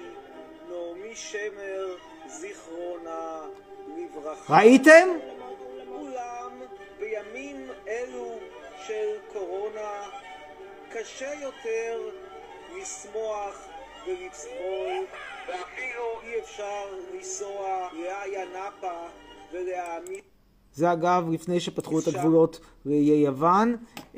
נעמי 0.70 1.16
שמר, 1.16 1.96
זיכרונה 2.28 3.42
לברכה. 3.98 4.58
ראיתם? 4.58 5.08
של 9.00 9.34
קורונה 9.34 10.10
קשה 10.92 11.34
יותר 11.42 12.00
לשמוח 12.82 13.68
ולצחול 14.08 15.06
ואפילו 15.48 16.06
אי 16.24 16.40
אפשר 16.40 16.86
לנסוע 17.14 17.88
לאיה 17.94 18.46
נאפה 18.46 19.08
ולהעמיד 19.54 20.24
זה 20.74 20.92
אגב 20.94 21.30
לפני 21.32 21.60
שפתחו 21.60 22.00
את 22.00 22.08
הגבולות 22.08 22.60
לאיי 22.86 23.26
יוון. 23.26 23.76
Uh, 24.14 24.18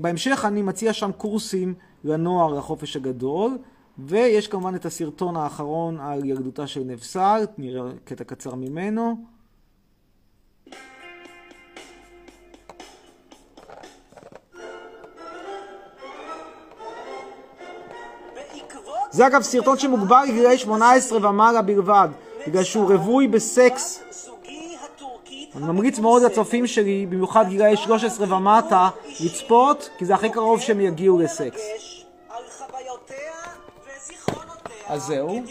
בהמשך 0.00 0.44
אני 0.44 0.62
מציע 0.62 0.92
שם 0.92 1.12
קורסים 1.12 1.74
לנוער 2.04 2.54
לחופש 2.54 2.96
הגדול, 2.96 3.58
ויש 3.98 4.48
כמובן 4.48 4.74
את 4.74 4.86
הסרטון 4.86 5.36
האחרון 5.36 6.00
על 6.00 6.24
ילדותה 6.24 6.66
של 6.66 6.80
נבסל, 6.80 7.44
נראה 7.58 7.90
קטע 8.04 8.24
קצר 8.24 8.54
ממנו. 8.54 9.35
זה 19.16 19.26
אגב 19.26 19.42
סרטון 19.42 19.78
שמוגבר 19.78 20.22
לגילאי 20.28 20.58
18 20.58 21.30
ומעלה 21.30 21.62
בלבד, 21.62 22.08
בגלל 22.46 22.64
שהוא 22.64 22.92
רווי 22.92 23.28
בסקס. 23.28 24.02
אני 25.56 25.66
ממליץ 25.66 25.98
מאוד 25.98 26.22
לצופים 26.22 26.66
שלי, 26.66 27.06
במיוחד 27.06 27.48
גילאי 27.48 27.76
13 27.76 28.36
ומטה, 28.36 28.88
לצפות, 29.20 29.90
כי 29.98 30.04
זה 30.04 30.14
הכי 30.14 30.30
קרוב 30.30 30.60
שהם 30.60 30.80
יגיעו 30.80 31.18
לסקס. 31.18 31.60
אז 34.86 35.02
זהו. 35.02 35.42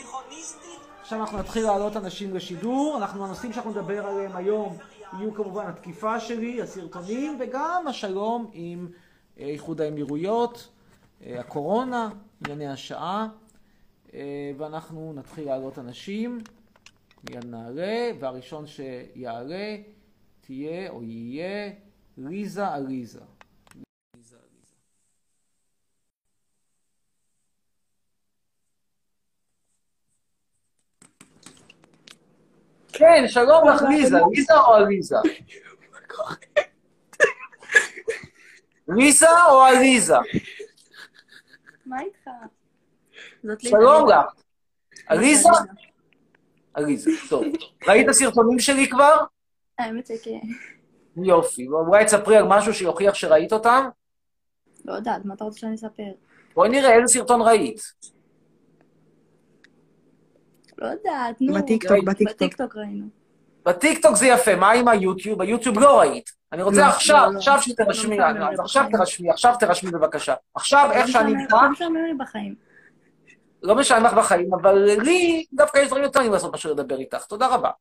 עכשיו 1.01 1.21
אנחנו 1.21 1.37
נתחיל 1.37 1.63
להעלות 1.63 1.97
אנשים 1.97 2.35
לשידור. 2.35 2.97
אנחנו, 2.97 3.25
הנושאים 3.25 3.53
שאנחנו 3.53 3.71
נדבר 3.71 4.05
עליהם 4.05 4.31
היום 4.35 4.77
יהיו 5.19 5.33
כמובן 5.33 5.65
התקיפה 5.67 6.19
שלי, 6.19 6.61
הסרטונים, 6.61 7.37
וגם 7.39 7.83
השלום 7.87 8.49
עם 8.53 8.87
אה, 9.39 9.45
איחוד 9.45 9.81
האמירויות, 9.81 10.67
אה, 11.25 11.39
הקורונה, 11.39 12.09
ענייני 12.45 12.67
השעה. 12.67 13.27
אה, 14.15 14.51
ואנחנו 14.57 15.13
נתחיל 15.15 15.45
להעלות 15.45 15.79
אנשים, 15.79 16.37
מיד 17.29 17.45
נעלה, 17.45 18.11
והראשון 18.19 18.67
שיעלה 18.67 19.77
תהיה 20.41 20.89
או 20.89 21.03
יהיה 21.03 21.71
ליזה 22.17 22.67
עליזה. 22.67 23.19
כן, 32.93 33.23
שלום 33.27 33.67
לך 33.67 33.81
ליזה, 33.81 34.17
ליזה 34.31 34.53
או 34.53 34.73
עליזה? 34.73 35.15
ליזה 38.87 39.31
או 39.49 39.61
עליזה? 39.61 40.15
מה 41.85 42.01
איתך? 42.01 42.29
שלום 43.59 44.09
לך. 44.09 44.25
עליזה? 45.07 45.49
עליזה, 46.73 47.11
טוב. 47.29 47.45
ראית 47.87 48.11
סרטונים 48.11 48.59
שלי 48.59 48.89
כבר? 48.89 49.17
האמת 49.79 50.07
שכן. 50.07 50.39
יופי. 51.23 51.67
אולי 51.67 52.05
תספרי 52.05 52.37
על 52.37 52.43
משהו 52.47 52.73
שיוכיח 52.73 53.13
שראית 53.13 53.53
אותם? 53.53 53.85
לא 54.85 54.93
יודעת, 54.93 55.25
מה 55.25 55.33
אתה 55.33 55.43
רוצה 55.43 55.59
שאני 55.59 55.75
אספר? 55.75 56.03
בואי 56.55 56.69
נראה 56.69 56.95
איזה 56.95 57.13
סרטון 57.13 57.41
ראית. 57.41 57.81
לא 60.77 60.87
יודעת, 60.87 61.41
נו. 61.41 61.53
בטיקטוק, 61.53 61.97
בטיקטוק. 62.05 62.35
בטיקטוק 62.35 62.75
ראינו. 62.75 63.05
בטיקטוק 63.65 64.15
זה 64.15 64.27
יפה, 64.27 64.55
מה 64.55 64.71
עם 64.71 64.87
היוטיוב? 64.87 65.39
ביוטיוב 65.39 65.79
לא 65.79 65.99
ראית. 65.99 66.29
אני 66.51 66.63
רוצה 66.63 66.81
לא, 66.81 66.85
עכשיו, 66.85 67.25
לא, 67.25 67.33
לא. 67.33 67.37
עכשיו 67.37 67.61
שתרשמי, 67.61 68.17
לא 68.17 68.23
עכשיו. 68.59 68.85
תרשמי, 68.91 69.29
עכשיו 69.29 69.55
תרשמי 69.59 69.91
בבקשה. 69.91 70.33
עכשיו, 70.55 70.89
איך 70.93 71.07
שאני 71.07 71.33
לא 71.33 71.39
איתך, 71.39 71.55
משעמם 71.71 71.95
לי 71.95 72.13
בחיים. 72.13 72.55
לא 73.65 73.75
משנה 73.75 73.99
לך 73.99 74.13
בחיים, 74.17 74.53
אבל 74.53 74.77
לי 74.77 75.45
דווקא 75.53 75.77
יש 75.77 75.87
דברים 75.87 76.03
יותר 76.03 76.19
טובים 76.19 76.31
לעשות 76.31 76.51
מאשר 76.51 76.71
לדבר 76.71 76.99
איתך. 76.99 77.25
תודה 77.25 77.55
רבה. 77.55 77.71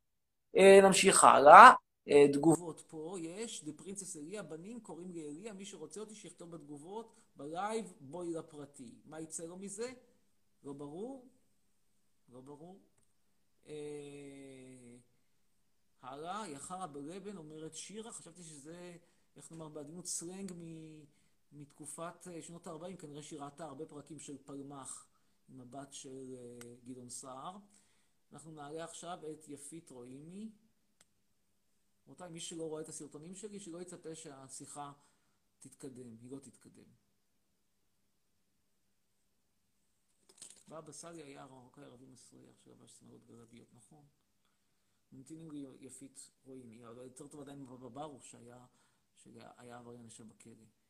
אה, 0.56 0.80
נמשיך 0.82 1.24
הלאה. 1.24 1.72
אה, 2.08 2.26
תגובות 2.32 2.80
פה 2.80 3.16
יש, 3.20 3.64
The 3.64 3.82
Princess 3.82 4.18
אליה, 4.18 4.42
בנים 4.42 4.80
קוראים 4.80 5.10
לי 5.10 5.28
אליה, 5.28 5.52
מי 5.52 5.64
שרוצה 5.64 6.00
אותי 6.00 6.14
שיכתוב 6.14 6.50
בתגובות, 6.50 7.14
בלייב, 7.36 7.92
בואי 8.00 8.32
לפרטי. 8.32 8.94
מה 9.06 9.20
יצא 9.20 9.44
לו 9.44 9.56
מזה? 9.56 9.92
לא 10.64 10.72
ברור? 10.72 11.28
לא 12.32 12.40
ברור. 12.40 12.80
אה, 13.66 13.74
הלאה, 16.02 16.48
יחרה 16.48 16.86
בלבן, 16.86 17.36
אומרת 17.36 17.74
שירה, 17.74 18.12
חשבתי 18.12 18.42
שזה, 18.42 18.96
איך 19.36 19.52
נאמר 19.52 19.68
בעדינות, 19.68 20.06
סלנג 20.06 20.52
מתקופת 21.52 22.28
שנות 22.40 22.66
ה-40, 22.66 22.96
כנראה 22.98 23.22
שהיא 23.22 23.40
ראתה 23.40 23.64
הרבה 23.64 23.86
פרקים 23.86 24.18
של 24.18 24.36
פלמח 24.44 25.06
הבת 25.48 25.92
של 25.92 26.34
אה, 26.36 26.74
גדעון 26.84 27.10
סער. 27.10 27.56
אנחנו 28.32 28.52
נעלה 28.52 28.84
עכשיו 28.84 29.18
את 29.32 29.48
יפית 29.48 29.90
רואימי. 29.90 30.52
רבותיי, 32.06 32.30
מי 32.30 32.40
שלא 32.40 32.68
רואה 32.68 32.82
את 32.82 32.88
הסרטונים 32.88 33.34
שלי, 33.34 33.60
שלא 33.60 33.82
יצפה 33.82 34.14
שהשיחה 34.14 34.92
תתקדם, 35.60 36.16
היא 36.22 36.30
לא 36.30 36.38
תתקדם. 36.38 36.84
בבא 40.68 40.92
סאלי 40.92 41.22
היה 41.22 41.46
מרוקאי 41.46 41.84
ערבי 41.84 42.06
מסריח 42.06 42.58
שלבש 42.64 42.98
שמלות 42.98 43.26
גלביות, 43.26 43.74
נכון? 43.74 44.04
ממתינים 45.12 45.50
לי 45.50 45.66
יפית 45.80 46.30
רואימי, 46.46 46.86
אבל 46.86 47.04
יותר 47.04 47.28
טוב 47.28 47.40
עדיין 47.40 47.62
מבבא 47.62 47.88
ברוך 47.88 48.24
שהיה, 48.24 48.66
עבריין 49.56 50.04
יושב 50.04 50.28
בכלא. 50.28 50.83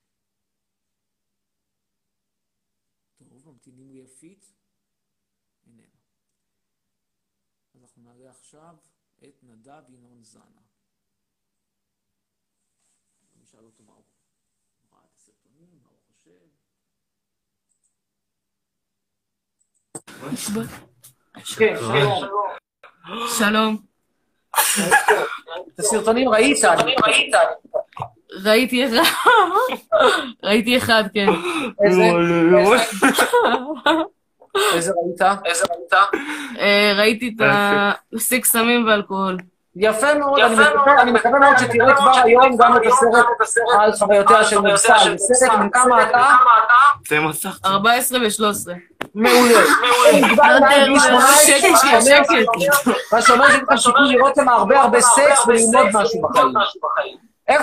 טוב, 3.17 3.49
ממתינים 3.49 3.91
ליפית. 3.91 4.55
איננו. 5.67 5.83
אז 7.75 7.83
אנחנו 7.83 8.03
נעלה 8.03 8.31
עכשיו 8.31 8.77
את 9.25 9.43
נדב 9.43 9.83
ינון 9.89 10.23
זנה. 10.23 10.63
נשאל 13.37 13.65
אותו 13.65 13.83
מה 13.83 13.93
הוא 13.93 14.05
ראה 14.93 15.05
את 15.05 15.17
הסרטונים, 15.17 15.81
מה 15.83 15.89
הוא 15.89 15.99
חושב. 16.07 16.47
כן, 21.59 21.75
שלום. 21.77 22.29
שלום. 23.39 23.87
את 25.69 25.79
הסרטונים 25.79 26.29
ראית? 26.29 26.57
ראיתי 28.45 28.87
אחד. 28.87 29.03
ראיתי 30.45 30.77
אחד, 30.79 31.05
כן. 31.15 31.27
איזה? 31.85 32.03
איזה 34.75 34.93
ראית? 34.93 35.21
איזה 35.45 35.65
ראית? 35.71 35.93
אה, 36.59 36.93
ראיתי 36.99 37.35
את 37.37 37.47
הסיק 38.17 38.45
סמים 38.45 38.87
ואלכוהול. 38.87 39.37
יפה 39.77 40.15
מאוד, 40.15 40.39
אני 40.99 41.13
מקווה- 41.13 41.39
מאוד 41.39 41.59
שתראה 41.59 41.95
כבר 41.97 42.13
היום 42.25 42.57
גם 42.57 42.77
את 42.77 42.83
הסרט 42.87 43.25
על 43.79 43.93
חוויותיה 43.93 44.45
של 44.45 44.59
מבצע. 44.61 44.97
זה 45.17 45.35
סרט 45.35 45.53
בן 45.59 45.69
כמה 45.71 46.03
אתה? 46.03 46.27
זה 47.09 47.21
מסך. 47.21 47.59
14 47.65 48.19
ו-13. 48.19 48.73
מעולה. 49.15 49.61
מגוון 50.23 50.61
מעל 50.61 50.85
גיל 50.85 50.99
18, 51.01 51.37
שקט, 51.37 51.61
שאומר- 51.83 52.01
שקט. 52.65 52.93
מה 53.13 53.23
שאומר 53.23 53.47
שיש 53.77 53.87
לך 53.87 53.95
לראות 54.11 54.35
שם 54.35 54.49
הרבה 54.49 54.81
הרבה 54.81 55.01
סקס 55.01 55.47
וללמוד 55.47 55.87
משהו 55.93 56.21
בחיים. 56.23 57.34
איך, 57.49 57.63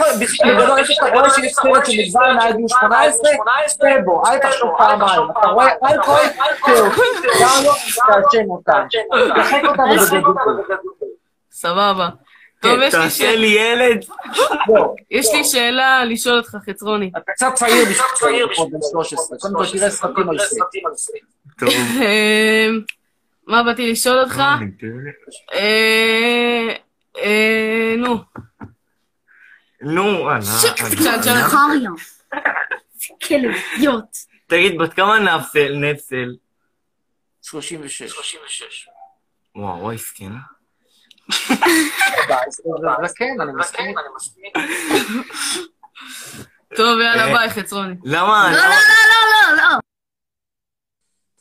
איפה 0.77 0.93
שאתה 0.93 1.07
רואה 1.13 1.29
שיש 1.29 1.53
סרט 1.53 1.85
של 1.85 1.91
מגוון 2.07 2.35
מעל 2.35 2.53
גיל 2.53 2.67
18, 2.67 3.31
צא 3.67 4.01
בו, 4.05 4.23
אל 4.25 4.37
תחשוב 4.37 4.69
פעמיים. 4.77 5.21
אתה 5.39 5.47
רואה 5.47 5.67
אלכוהול, 5.91 6.19
תראו, 6.65 6.85
גם 7.41 7.63
לא 7.65 7.73
תעשן 7.95 8.49
אותם. 8.49 8.81
תחק 9.35 9.61
אותם 9.65 9.83
בגדול. 10.01 10.35
סבבה. 11.51 12.09
טוב, 12.61 12.79
יש 12.81 12.93
לי 12.93 13.01
תעשה 13.01 13.09
שאלה. 13.09 13.35
לי 13.35 13.47
ילד. 13.47 14.05
יש 15.11 15.33
לי 15.33 15.43
שאלה 15.43 16.05
לשאול 16.05 16.37
אותך, 16.37 16.55
חצרוני. 16.69 17.11
אתה 17.17 17.31
קצת 17.31 17.53
צעיר 17.53 17.85
בשביל 18.47 18.67
בן 18.71 18.79
13. 18.91 19.37
קודם 19.37 19.53
כל 19.55 19.77
תראה 19.77 19.89
סרטים 19.89 20.29
על 20.29 20.37
זה. 20.95 21.13
טוב. 21.59 21.69
אה, 22.01 22.67
מה 23.47 23.63
באתי 23.63 23.91
לשאול 23.91 24.19
אותך? 24.19 24.41
אה, 25.53 26.67
אה, 27.17 27.95
נו. 27.97 28.17
נו, 29.81 30.31
אנא. 30.31 30.41
שאל, 30.41 30.75
שאל. 31.23 31.41
חריה. 31.49 31.89
כלב, 33.27 33.51
אידיוט. 33.73 34.17
תגיד, 34.47 34.77
בת 34.81 34.93
כמה 34.93 35.19
נפסל, 35.19 35.73
נפסל? 35.75 36.35
36. 37.41 38.87
וואו, 39.55 39.79
וואי, 39.79 39.97
זקנה. 39.97 40.39
כן, 43.15 43.41
אני 43.41 43.51
מסכים. 43.59 43.95
טוב, 46.75 46.99
יאללה, 46.99 47.27
אה, 47.27 47.33
ביי, 47.33 47.49
חצרוני. 47.49 47.95
למה? 48.03 48.51
לא, 48.51 48.57
לא, 48.57 48.65
לא, 48.67 49.57
לא, 49.57 49.57
לא. 49.57 49.77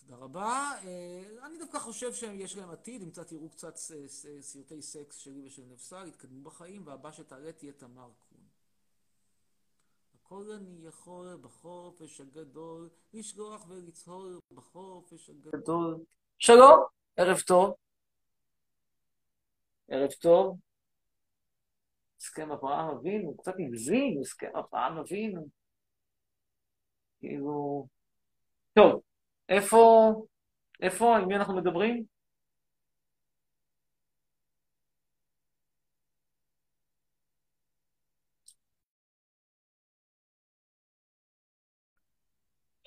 תודה 0.01 0.25
רבה. 0.25 0.73
אה, 0.85 1.47
אני 1.47 1.59
דווקא 1.59 1.79
חושב 1.79 2.13
שיש 2.15 2.57
להם 2.57 2.71
עתיד, 2.71 3.03
אם 3.03 3.11
קצת 3.11 3.33
יראו 3.33 3.49
קצת 3.49 3.77
ס- 3.77 3.93
ס- 4.07 4.27
סרטי 4.41 4.83
סקס 4.83 5.17
שלי 5.17 5.43
ושל 5.47 5.63
נפסל, 5.73 6.09
יתקדמו 6.09 6.43
בחיים, 6.51 6.83
והבא 6.87 7.13
שתעלה 7.13 7.53
תהיה 7.53 7.73
תמר 7.73 8.09
הכל 10.31 10.53
אני 10.53 10.89
יכול 10.89 11.39
בחופש 11.43 12.21
הגדול, 12.21 12.91
לשלוח 13.13 13.69
ולצהול 13.69 14.39
בחופש 14.53 15.31
הגדול. 15.31 16.05
שלום, 16.39 16.85
ערב 17.17 17.41
טוב. 17.41 17.75
ערב 19.89 20.11
טוב. 20.11 20.59
הסכם 22.21 22.53
אברהם 22.53 22.97
אבינו, 22.97 23.37
קצת 23.37 23.53
הגזים, 23.59 24.21
הסכם 24.21 24.51
אברהם 24.57 24.99
אבינו. 24.99 25.49
כאילו... 27.21 27.87
טוב, 28.75 29.03
איפה, 29.49 30.13
איפה, 30.83 31.17
עם 31.17 31.29
מי 31.29 31.37
אנחנו 31.37 31.57
מדברים? 31.57 32.05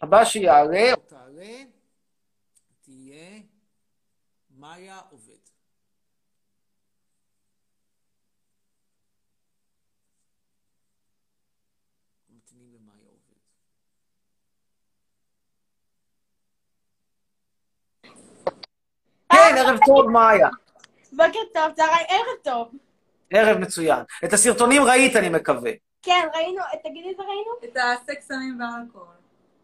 הבא 0.03 0.25
שיעלה, 0.25 0.95
תעלה, 1.07 1.63
תהיה 2.81 3.39
מאיה 4.57 4.99
עובד. 5.09 5.33
ממתינים 12.29 12.73
למאיה 12.73 13.09
עובד. 13.09 13.37
כן, 19.31 19.55
ערב 19.57 19.79
טוב, 19.85 20.09
מאיה. 20.09 20.49
בוקר 21.11 21.39
טוב, 21.53 21.73
צהריים, 21.75 22.05
ערב 22.09 22.43
טוב. 22.43 22.79
ערב 23.29 23.57
מצוין. 23.57 24.03
את 24.25 24.33
הסרטונים 24.33 24.81
ראית, 24.83 25.15
אני 25.15 25.29
מקווה. 25.29 25.71
כן, 26.01 26.27
ראינו, 26.33 26.61
תגידי 26.83 27.09
איזה 27.09 27.23
ראינו? 27.23 27.51
את 27.63 27.77
הסקס 27.77 28.27
סמים 28.27 28.59
ואלכוהול. 28.61 29.22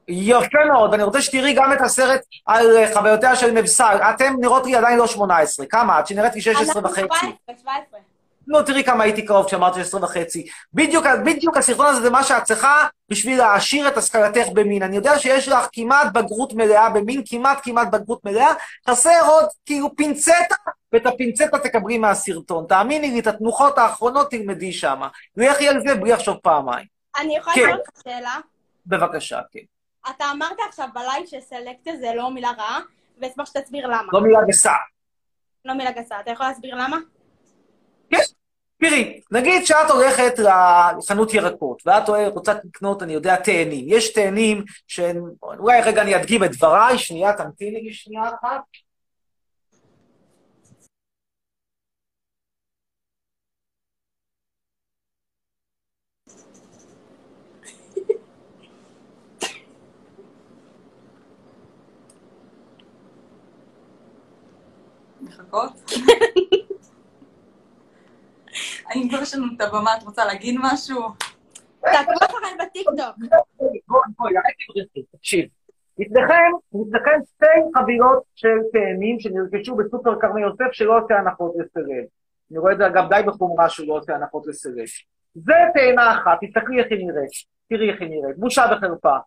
יפה 0.09 0.65
מאוד, 0.67 0.93
אני 0.93 1.03
רוצה 1.03 1.21
שתראי 1.21 1.53
גם 1.53 1.73
את 1.73 1.81
הסרט 1.81 2.21
על 2.45 2.77
אה, 2.77 2.93
חוויותיה 2.93 3.35
של 3.35 3.51
מבסל. 3.51 3.97
אתם 4.09 4.33
נראות 4.39 4.65
לי 4.65 4.75
עדיין 4.75 4.97
לא 4.97 5.07
18. 5.07 5.65
כמה 5.65 5.99
את? 5.99 6.07
שנראית 6.07 6.35
לי 6.35 6.41
16 6.41 6.81
וחצי. 6.85 7.01
אנחנו 7.01 7.17
17, 7.17 7.55
17. 7.61 7.99
לא, 8.47 8.61
תראי 8.61 8.83
כמה 8.83 9.03
הייתי 9.03 9.25
קרוב 9.25 9.45
כשאמרת 9.45 9.73
16 9.73 10.03
וחצי. 10.03 10.47
בדיוק, 10.73 11.05
בדיוק 11.25 11.57
הסרטון 11.57 11.85
הזה 11.85 12.01
זה 12.01 12.09
מה 12.09 12.23
שאת 12.23 12.43
צריכה 12.43 12.87
בשביל 13.09 13.37
להעשיר 13.37 13.87
את 13.87 13.97
השכלתך 13.97 14.47
במין. 14.53 14.83
אני 14.83 14.95
יודע 14.95 15.19
שיש 15.19 15.47
לך 15.47 15.67
כמעט 15.73 16.13
בגרות 16.13 16.53
מלאה 16.53 16.89
במין, 16.89 17.21
כמעט 17.25 17.59
כמעט 17.63 17.87
בגרות 17.91 18.25
מלאה, 18.25 18.53
חסר 18.89 19.25
עוד 19.27 19.45
כאילו 19.65 19.95
פינצטה, 19.95 20.55
ואת 20.93 21.05
הפינצטה 21.05 21.59
תקבלי 21.59 21.97
מהסרטון. 21.97 22.65
תאמיני 22.69 23.11
לי, 23.11 23.19
את 23.19 23.27
התנוחות 23.27 23.77
האחרונות 23.77 24.31
תלמדי 24.31 24.73
שמה. 24.73 25.07
לכי 25.37 25.67
על 25.67 25.81
זה 25.87 25.95
בלי 25.95 26.11
לחשוב 26.11 26.37
פעמיים. 26.37 26.85
אני 27.19 27.37
יכולה 27.37 27.55
כן. 27.55 27.61
לשאול 27.61 27.77
אותך 27.79 28.01
שאלה? 28.03 28.35
בבקשה, 28.87 29.39
כן. 29.51 29.78
אתה 30.09 30.25
אמרת 30.31 30.57
עכשיו 30.67 30.87
בלייב 30.93 31.25
שסלקציה 31.25 31.97
זה 31.97 32.11
לא 32.15 32.31
מילה 32.31 32.51
רעה, 32.57 32.79
ואשמח 33.21 33.45
שתסביר 33.45 33.87
למה. 33.87 34.11
לא 34.13 34.21
מילה 34.21 34.39
גסה. 34.47 34.73
לא 35.65 35.73
מילה 35.73 35.91
גסה. 35.91 36.19
אתה 36.19 36.31
יכול 36.31 36.45
להסביר 36.45 36.75
למה? 36.75 36.97
כן. 38.09 38.17
תראי, 38.81 39.21
נגיד 39.31 39.65
שאת 39.65 39.89
הולכת 39.89 40.33
לחנות 40.97 41.33
ירקות, 41.33 41.81
ואת 41.85 42.09
רוצה 42.09 42.53
לקנות, 42.63 43.03
אני 43.03 43.13
יודע, 43.13 43.35
תאנים. 43.35 43.85
יש 43.87 44.13
תאנים 44.13 44.63
שהם... 44.87 45.23
אולי 45.43 45.81
רגע 45.81 46.01
אני 46.01 46.15
אדגים 46.15 46.43
את 46.43 46.51
דבריי, 46.51 46.97
שנייה, 46.97 47.33
תמתיני 47.33 47.81
לי 47.81 47.93
שנייה 47.93 48.23
אחת. 48.23 48.61
מחכות? 65.49 65.91
האם 68.85 69.09
כבר 69.09 69.21
יש 69.21 69.35
לנו 69.35 69.45
את 69.55 69.61
הבמה, 69.61 69.97
את 69.97 70.03
רוצה 70.03 70.25
להגיד 70.25 70.55
משהו? 70.59 71.01
תעקבו 71.81 72.13
אחריי 72.25 72.51
בטיקטוק. 72.59 72.95
בואי, 74.17 74.33
תקשיב. 75.11 75.45
לפניכם, 75.99 76.51
לפניכם 76.73 77.19
שתי 77.35 77.79
חבילות 77.79 78.23
של 78.35 78.57
תאנים 78.73 79.19
שנרכשו 79.19 79.75
בסופר 79.75 80.19
כרמי 80.21 80.41
יוסף 80.41 80.71
שלא 80.71 80.97
עושה 80.97 81.15
הנחות 81.15 81.53
לסרב. 81.55 82.05
אני 82.51 82.59
רואה 82.59 82.73
את 82.73 82.77
זה 82.77 82.87
אגב 82.87 83.09
די 83.09 83.21
בחומרה 83.27 83.69
שהוא 83.69 83.87
לא 83.87 83.93
עושה 83.93 84.15
הנחות 84.15 84.47
לסרב. 84.47 84.87
זה 85.35 85.53
תאנה 85.73 86.11
אחת, 86.11 86.37
תסתכלי 86.41 86.79
איך 86.79 86.87
היא 86.89 87.07
נראית. 87.07 87.31
תראי 87.69 87.91
איך 87.91 88.01
היא 88.01 88.09
נראית. 88.09 88.37
בושה 88.37 88.65
וחרפה. 88.71 89.17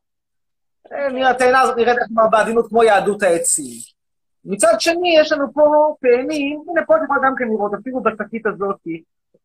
נראה, 1.12 1.30
התאנה 1.30 1.60
הזאת 1.60 1.76
נראית 1.76 1.98
כמו 2.08 2.22
בעדינות 2.30 2.68
כמו 2.68 2.84
יהדות 2.84 3.22
העצים. 3.22 3.91
מצד 4.44 4.74
שני, 4.78 5.16
יש 5.20 5.32
לנו 5.32 5.52
פה 5.52 5.94
תאנים, 6.00 6.62
הנה 6.68 6.86
פה 6.86 6.96
את 6.96 7.00
יכולה 7.04 7.20
גם 7.24 7.34
כן 7.38 7.44
לראות, 7.44 7.72
אפילו 7.80 8.02
בשקית 8.02 8.46
הזאת, 8.46 8.76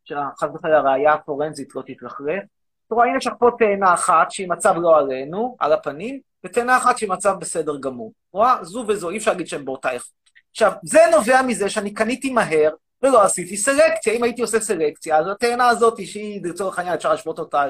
שחס 0.04 0.50
וחלילה 0.54 0.78
הראייה 0.78 1.14
הפורנזית 1.14 1.76
לא 1.76 1.82
תתרחרף. 1.86 2.44
אתה 2.88 2.96
רואה, 2.96 3.08
הנה 3.08 3.18
יש 3.18 3.28
לך 3.28 3.34
פה 3.40 3.50
תאנה 3.60 3.94
אחת 3.94 4.32
שהיא 4.32 4.50
מצב 4.50 4.76
לא 4.78 4.98
עלינו, 4.98 5.56
על 5.60 5.74
הפנים, 5.74 6.20
ותאנה 6.44 6.78
אחת 6.78 6.98
שהיא 6.98 7.10
מצב 7.10 7.36
בסדר 7.40 7.78
גמור. 7.78 8.14
רואה? 8.34 8.58
זו 8.62 8.86
וזו, 8.88 9.10
אי 9.10 9.18
אפשר 9.18 9.32
להגיד 9.32 9.48
שהן 9.48 9.66
באותה 9.66 9.92
איכות. 9.92 10.18
עכשיו, 10.52 10.72
זה 10.84 11.00
נובע 11.12 11.42
מזה 11.42 11.70
שאני 11.70 11.94
קניתי 11.94 12.34
מהר 12.34 12.72
ולא 13.04 13.24
עשיתי 13.24 13.58
סלקציה. 13.58 14.14
אם 14.14 14.24
הייתי 14.24 14.42
עושה 14.42 14.60
סלקציה, 14.60 15.18
אז 15.18 15.28
התאנה 15.28 15.68
הזאת, 15.68 16.06
שהיא 16.06 16.42
לצורך 16.44 16.78
העניין 16.80 16.96
אפשר 16.96 17.10
להשוות 17.10 17.40
אותה 17.40 17.66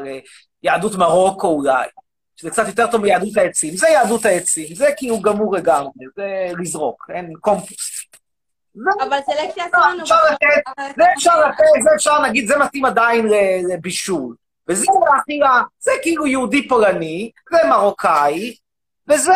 ליהדות 0.63 0.95
מרוקו 0.95 1.47
אולי. 1.47 1.87
שזה 2.37 2.49
קצת 2.49 2.67
יותר 2.67 2.91
טוב 2.91 3.01
מיהדות 3.01 3.37
העצים. 3.37 3.77
זה 3.77 3.87
יהדות 3.87 4.25
העצים, 4.25 4.75
זה 4.75 4.87
כאילו 4.97 5.21
גמור 5.21 5.55
לגמרי, 5.55 6.05
זה 6.15 6.51
לזרוק, 6.59 7.09
אין 7.13 7.33
קומפוסט. 7.39 8.17
אבל 8.99 9.17
סלקציה 9.25 9.65
אסור 9.67 9.81
לנו... 9.87 10.03
אפשר 10.03 10.15
לתת, 10.31 10.71
זה 10.97 11.03
אפשר 11.17 11.39
לתת, 11.39 11.83
זה 11.83 11.89
אפשר 11.95 12.19
להגיד, 12.19 12.47
זה 12.47 12.57
מתאים 12.57 12.85
עדיין 12.85 13.27
לבישול. 13.71 14.35
וזה 14.69 14.85
לאכילה, 15.11 15.61
זה 15.79 15.91
כאילו 16.01 16.27
יהודי 16.27 16.67
פולני, 16.67 17.31
זה 17.51 17.57
מרוקאי, 17.69 18.55
וזה 19.07 19.33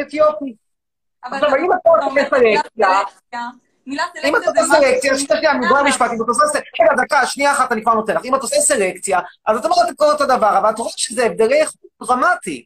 אתיופי. 0.00 0.54
עכשיו, 1.22 1.56
אם 1.56 1.72
אתה 1.72 1.90
עושה 1.90 2.20
סלקציה, 2.30 2.60
מילה 2.76 3.02
אם 3.86 4.36
אתה 4.36 4.52
זה 4.52 4.60
עושה. 4.60 4.74
סלקציה, 4.74 5.18
שנייה, 5.18 5.54
מגרוע 5.54 5.82
משפט, 5.82 6.10
אם 6.10 6.22
אתה 6.22 6.30
עושה 6.30 6.42
סלקציה, 6.46 6.86
רגע, 6.86 7.02
דקה, 7.02 7.26
שנייה 7.26 7.52
אחת, 7.52 7.72
אני 7.72 7.82
כבר 7.82 7.94
נותן 7.94 8.14
לך. 8.14 8.24
אם 8.24 8.34
אתה 8.34 8.42
עושה 8.42 8.56
סלקציה, 8.56 9.20
אז 9.46 9.56
אתה 9.56 9.68
לא 9.68 9.74
רואה 9.74 9.88
את 9.88 9.96
כל 9.96 10.04
אותו 10.04 10.24
דבר, 10.24 10.58
אבל 10.58 10.70
אתה 10.70 10.82
רואה 10.82 10.92
שזה 10.96 11.26
הבדלי 11.26 11.60
איכות 11.60 11.80
דרמטי. 12.02 12.64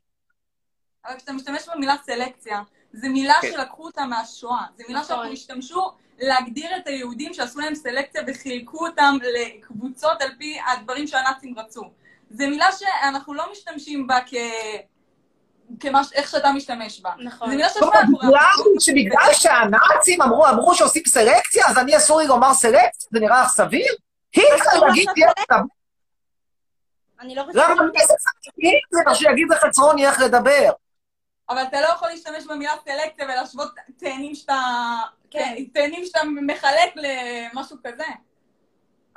אבל 1.07 1.17
כשאתה 1.17 1.33
משתמש 1.33 1.69
במילה 1.75 1.95
סלקציה, 2.07 2.61
זו 2.93 3.09
מילה 3.09 3.35
כן. 3.43 3.53
שלקחו 3.53 3.85
אותה 3.85 4.05
מהשואה. 4.05 4.63
זו 4.79 4.85
מילה 4.89 5.05
שאנחנו 5.05 5.33
השתמשו 5.33 5.93
להגדיר 6.19 6.77
את 6.77 6.87
היהודים 6.87 7.35
שעשו 7.35 7.61
להם 7.61 7.75
סלקציה 7.75 8.23
וחילקו 8.27 8.87
אותם 8.87 9.17
לקבוצות 9.23 10.23
על 10.23 10.31
פי 10.39 10.59
הדברים 10.67 11.07
שהנאצים 11.07 11.59
רצו. 11.59 11.83
זו 12.31 12.47
מילה 12.49 12.67
שאנחנו 12.73 13.35
לא 13.35 13.45
משתמשים 13.53 14.07
בה 14.07 14.19
כ... 14.27 14.35
כמש... 15.81 16.13
איך 16.13 16.31
שאתה 16.31 16.53
משתמש 16.53 17.01
בה. 17.01 17.11
נכון. 17.19 17.51
זו 17.51 17.57
מילה 17.57 17.69
זאת 17.69 17.83
אומרת, 17.83 17.95
שאתה 17.95 18.27
בגלל 18.27 18.81
שבגלל 18.81 19.33
שהנאצים 19.33 20.23
אמרו, 20.23 20.49
אמרו 20.49 20.75
שעושים 20.75 21.03
סלקציה, 21.07 21.67
אז 21.67 21.79
אני 21.79 21.97
אסור 21.97 22.21
לי 22.21 22.27
לומר 22.27 22.55
סלקציה, 22.55 23.09
זה 23.13 23.21
נראה 23.21 23.43
לך 23.43 23.49
סביר? 23.49 23.95
היטלר 24.33 24.89
יגיד 24.89 25.09
לי 25.17 25.25
איך 25.25 25.33
לדבר. 25.51 25.63
אני 27.21 27.35
לא 27.35 27.43
חושבת... 27.43 27.63
למה 27.65 27.83
אני 27.83 28.03
אעשה 28.03 28.15
היטלר 28.57 29.15
שיגיד 29.15 29.47
לחצרוני 29.51 30.07
איך 30.07 30.21
לדבר? 30.21 30.71
אבל 31.49 31.63
אתה 31.63 31.81
לא 31.81 31.87
יכול 31.87 32.09
להשתמש 32.09 32.45
במילה 32.47 32.73
סלקציה 32.85 33.25
ולהשוות 33.25 33.75
תאנים 33.99 34.35
שאתה... 34.35 34.61
כן. 35.31 35.55
תאנים 35.75 36.05
שאתה 36.05 36.21
מחלק 36.47 36.95
למשהו 36.97 37.77
כזה. 37.85 38.05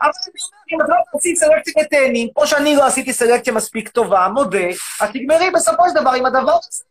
אבל 0.01 0.11
אני 0.11 0.33
אומר, 0.73 0.73
אם 0.73 0.81
את 0.81 0.89
לא 0.89 0.95
תעשי 1.13 1.35
סלקציה 1.35 1.83
לתאנים, 1.83 2.27
כמו 2.35 2.47
שאני 2.47 2.75
לא 2.75 2.85
עשיתי 2.85 3.13
סלקציה 3.13 3.53
מספיק 3.53 3.89
טובה, 3.89 4.27
מודה, 4.27 4.67
אז 5.01 5.09
תגמרי 5.13 5.49
בסופו 5.51 5.83
של 5.89 6.01
דבר 6.01 6.09
עם 6.11 6.25
הדבר 6.25 6.51
הזה. 6.67 6.83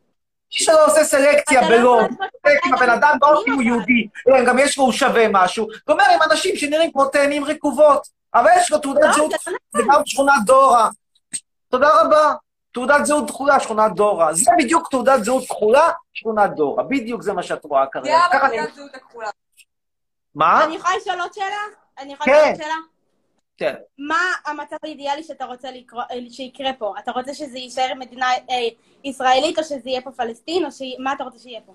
מי 0.53 0.65
שלא 0.65 0.87
עושה 0.87 1.05
סלקציה 1.05 1.71
לא 1.79 2.01
סלקציה 2.11 2.61
עם 2.65 2.75
הבן 2.75 2.91
אדם 2.91 3.19
לא 3.23 3.43
כי 3.45 3.51
הוא 3.51 3.63
יהודי, 3.63 4.09
אלא 4.29 4.45
גם 4.45 4.59
יש 4.59 4.79
לו, 4.79 4.85
הוא 4.85 4.93
שווה 4.93 5.27
משהו, 5.31 5.67
ואומר 5.87 6.05
עם 6.15 6.23
אנשים 6.31 6.57
שנראים 6.57 6.93
כמו 6.93 7.05
תאנים 7.05 7.45
רקובות, 7.45 8.09
אבל 8.35 8.51
יש 8.59 8.71
לו 8.73 8.79
תעודת 8.79 9.03
לא, 9.05 9.13
זהות, 9.13 9.31
זה 9.31 9.51
לא 9.51 9.57
זה 9.73 9.83
גם 9.93 10.03
שכונת 10.07 10.45
דורה. 10.47 10.89
תודה 11.69 11.89
רבה. 12.01 12.35
תעודת 12.73 13.07
זהות 13.07 13.31
כחולה, 13.31 13.61
שכונת 13.61 13.93
דורה. 13.95 14.35
זה 14.35 14.51
בדיוק 14.59 14.89
תעודת 14.91 15.25
זהות 15.25 15.45
כחולה, 15.45 15.89
שכונת 16.15 16.51
דורה. 16.55 16.83
בדיוק 16.83 17.23
זה 17.23 17.33
מה 17.33 17.43
שאת 17.43 17.65
רואה 17.65 17.87
כרגע. 17.87 18.19
ככה 18.33 18.47
אני- 18.47 18.57
בתעודת 18.57 18.75
זהות 18.75 18.95
הכחולה. 18.95 19.29
מה? 20.35 20.65
אני 20.65 20.77
יכולה 20.77 20.97
לשאול 20.97 21.21
עוד 21.21 21.33
שאלה? 21.33 21.47
אני 21.99 22.13
יכולה 22.13 22.33
כן. 22.35 22.41
לשאול 22.41 22.49
עוד 22.49 22.57
שאלה? 22.63 22.75
כן. 23.59 23.75
מה 23.99 24.21
המצב 24.47 24.77
האידיאלי 24.83 25.23
שאתה 25.23 25.45
רוצה 25.45 25.71
לקרוא, 25.71 26.03
אה, 26.11 26.17
שיקרה 26.31 26.73
פה? 26.73 26.95
אתה 26.99 27.11
רוצה 27.11 27.35
שזה 27.35 27.59
יישאר 27.59 27.95
מדינה 27.99 28.27
אה, 28.51 28.69
ישראלית, 29.05 29.59
או 29.59 29.65
שזה 29.65 29.81
יהיה 29.85 30.01
פה 30.01 30.11
פלסטין, 30.11 30.65
או 30.65 30.73
ש... 30.73 30.83
מה 30.99 31.13
אתה 31.13 31.25
רוצה 31.25 31.39
שיהיה 31.39 31.61
פה? 31.67 31.73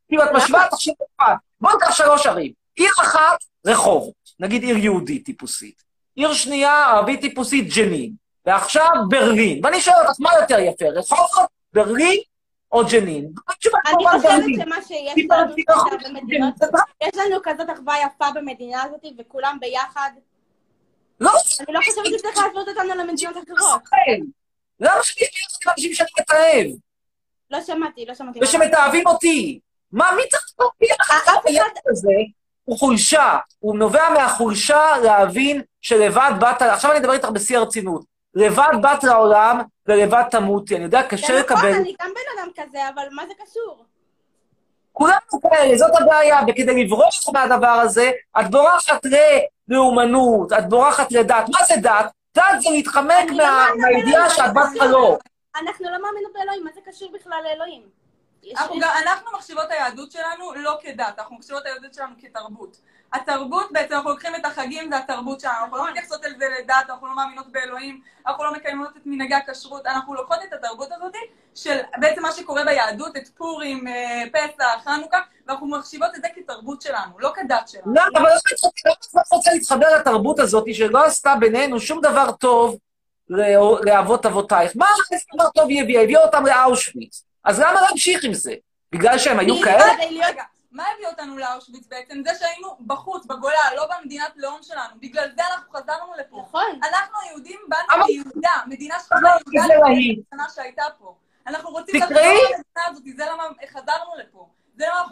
כאילו, 0.09 0.25
את 0.25 0.29
משווה, 0.35 0.69
תחשבי 0.71 0.93
לבד. 1.21 1.35
בואו 1.61 1.75
ניקח 1.75 1.95
שלוש 1.95 2.27
ערים. 2.27 2.53
עיר 2.77 2.91
אחת, 3.01 3.39
רחובות. 3.67 4.15
נגיד 4.41 4.63
עיר 4.63 4.77
יהודית 4.77 5.25
טיפוסית. 5.25 5.83
עיר 6.15 6.33
שנייה, 6.33 6.85
ערבית 6.87 7.21
טיפוסית, 7.21 7.75
ג'נין. 7.77 8.13
ועכשיו, 8.47 8.91
ברלין. 9.09 9.61
ואני 9.65 9.81
שואל 9.81 9.97
אותך, 10.07 10.21
מה 10.21 10.31
יותר 10.41 10.59
יפה, 10.59 10.85
רחובות, 10.89 11.49
ברלין 11.73 12.21
או 12.73 12.83
ג'נין? 12.91 13.33
אני 13.87 14.05
חושבת. 14.11 14.65
שמה 14.65 14.83
שיש 14.83 15.27
לנו 15.31 15.55
לא 15.69 16.09
במדינות, 16.09 16.55
יש 17.03 17.15
לנו 17.15 17.37
כזאת 17.43 17.71
אחווה 17.71 17.95
יפה 18.07 18.27
במדינה 18.35 18.83
הזאת, 18.83 19.01
וכולם 19.19 19.59
ביחד. 19.61 20.11
לא, 21.21 21.31
אני 21.61 21.75
לא 21.75 21.81
חושבת 21.81 22.07
שצריך 22.19 22.37
להשוות 22.37 22.69
אותנו 22.69 22.95
למדינות 22.95 23.37
אחרות. 23.37 23.83
למה 24.81 25.03
שאני 25.03 25.27
אהיה 25.27 25.47
עם 25.67 25.73
אנשים 25.77 25.95
שאני 25.95 26.09
מתעב? 26.21 26.79
לא 27.51 27.63
שמעתי, 27.63 28.07
לא 28.07 28.15
שמעתי. 28.15 28.39
ושמתעבים 28.43 29.07
אותי? 29.07 29.61
מה, 29.93 30.11
מי 30.17 30.23
צריך 30.29 30.45
להביא 30.61 30.95
לך 31.01 31.13
את 31.39 31.47
היד 31.47 31.63
הזה? 31.91 32.13
הוא 32.65 32.79
חולשה. 32.79 33.39
הוא 33.59 33.77
נובע 33.77 34.09
מהחולשה 34.11 34.83
להבין 35.03 35.63
שלבד 35.81 36.31
באת, 36.41 36.63
עכשיו 36.63 36.91
אני 36.91 36.99
אדבר 37.01 37.13
איתך 37.13 37.29
בשיא 37.29 37.59
הרצינות. 37.59 38.05
לבד 38.35 38.73
באת 38.83 39.05
לעולם 39.05 39.59
ולבד 39.87 40.23
תמותי. 40.31 40.77
אני 40.77 40.85
יודע, 40.85 41.03
קשה 41.03 41.27
זה 41.27 41.33
נכון, 41.33 41.57
לקבל... 41.57 41.75
אני 41.75 41.95
גם 42.03 42.11
בן 42.15 42.41
אדם 42.43 42.49
כזה, 42.57 42.79
אבל 42.95 43.03
מה 43.11 43.23
זה 43.27 43.33
קשור? 43.43 43.85
כולנו 44.93 45.41
כאלה, 45.51 45.79
זאת 45.79 45.91
הבעיה, 46.01 46.41
וכדי 46.49 46.85
לברוח 46.85 47.29
מהדבר 47.33 47.69
הזה, 47.69 48.11
את 48.41 48.51
בורחת 48.51 49.01
ללאומנות, 49.69 50.53
את 50.53 50.69
בורחת 50.69 51.13
לדת. 51.13 51.45
מה 51.49 51.65
זה 51.69 51.75
דת? 51.83 52.07
דת 52.37 52.45
זה 52.61 52.71
להתחמק 52.71 53.31
מה- 53.37 53.67
מהידיעה 53.81 54.31
שאת 54.31 54.55
בת 54.55 54.79
חלום. 54.81 55.17
אנחנו 55.61 55.85
לא 55.85 56.03
מאמינות 56.03 56.33
באלוהים, 56.35 56.65
מה 56.65 56.71
זה 56.75 56.81
קשור 56.91 57.09
בכלל 57.15 57.39
לאלוהים? 57.45 57.98
אנחנו, 58.57 58.81
גם, 58.81 58.91
אנחנו 59.03 59.31
מחשיבות 59.37 59.65
את 59.65 59.71
היהדות 59.71 60.13
שלנו 60.13 60.55
לא 60.55 60.79
כדת, 60.83 61.19
אנחנו 61.19 61.37
מחשיבות 61.37 61.63
את 61.63 61.67
היהדות 61.67 61.95
שלנו 61.95 62.15
כתרבות. 62.21 62.77
התרבות, 63.13 63.73
בעצם 63.73 63.95
אנחנו 63.95 64.11
לוקחים 64.11 64.35
את 64.35 64.45
החגים, 64.45 64.91
זה 64.91 64.99
התרבות 64.99 65.41
שלנו, 65.41 65.55
אנחנו 65.65 65.77
לא 65.77 65.91
מתייחסות 65.91 66.25
אל 66.25 66.35
זה 66.39 66.45
לדת, 66.59 66.75
אנחנו 66.89 67.07
לא 67.07 67.17
מאמינות 67.17 67.53
באלוהים, 67.53 68.01
אנחנו 68.27 68.45
לא 68.45 68.53
מקיימות 68.53 68.97
את 68.97 69.03
מנהגי 69.07 69.35
הכשרות, 69.35 69.87
אנחנו 69.87 70.15
לוקחות 70.15 70.39
את 70.49 70.53
התרבות 70.53 70.89
הזאת 70.93 71.13
של 71.55 71.79
בעצם 72.01 72.23
מה 72.23 72.33
שקורה 72.33 72.65
ביהדות, 72.65 73.17
את 73.17 73.29
פורים, 73.29 73.89
אה, 73.89 74.25
פסח, 74.33 74.85
חנוכה, 74.85 75.19
ואנחנו 75.47 75.67
מחשיבות 75.67 76.11
את 76.17 76.23
זה 76.23 76.29
כתרבות 76.35 76.83
שלנו, 76.83 77.19
לא 77.19 77.33
כדת 77.35 77.69
שלנו. 77.69 77.95
לא, 77.95 78.03
אבל 78.13 78.21
למה 78.21 79.21
את 79.21 79.33
רוצה 79.33 79.53
להתחבר 79.53 79.87
לתרבות 79.99 80.39
הזאת 80.39 80.65
שלא 80.75 81.05
עשתה 81.05 81.35
בינינו 81.41 81.81
שום 81.81 82.01
דבר 82.01 82.33
טוב 82.33 82.77
לא- 83.29 83.81
לאבות 83.83 84.27
אבותייך? 84.27 84.73
מה 84.77 84.87
איזה 85.13 85.25
דבר 85.35 85.51
טוב 85.51 85.69
היא 85.69 85.83
הביאה? 85.83 86.03
הביאה 86.03 86.25
אותם 86.25 86.47
לאושוויץ. 86.47 87.28
אז 87.45 87.61
למה 87.61 87.81
להמשיך 87.81 88.25
עם 88.25 88.35
זה? 88.35 88.55
בגלל 88.93 89.19
שהם 89.19 89.39
היו 89.39 89.61
כאלה? 89.65 89.85
רגע, 90.29 90.43
מה 90.73 90.85
הביא 90.95 91.07
אותנו 91.07 91.39
לאושוויץ 91.39 91.87
בעצם? 91.87 92.23
זה 92.25 92.31
שהיינו 92.39 92.69
בחוץ, 92.87 93.27
בגולה, 93.27 93.75
לא 93.77 93.87
במדינת 93.99 94.33
לאום 94.37 94.63
שלנו. 94.63 94.95
בגלל 95.01 95.29
זה 95.37 95.43
אנחנו 95.53 95.73
חזרנו 95.73 96.13
לפה. 96.19 96.45
נכון. 96.49 96.81
אנחנו 96.91 97.19
היהודים 97.25 97.61
באנו 97.69 98.05
מיהודה, 98.07 98.51
מדינה 98.67 98.95
שחזרה 99.01 99.21
לא, 99.23 99.29
יהודה 99.29 99.75
זה 99.75 99.75
לפני. 99.75 100.21
שנה 100.31 100.45
שהייתה 100.55 100.85
פה. 100.99 101.15
אנחנו 101.47 101.71
רוצים 101.71 102.01
לחזור. 102.01 102.19
למדינה 102.19 102.87
הזאת, 102.87 103.03
זה 103.17 103.25
למה 103.33 103.45
חזרנו 103.73 104.13
לפה. 104.19 104.49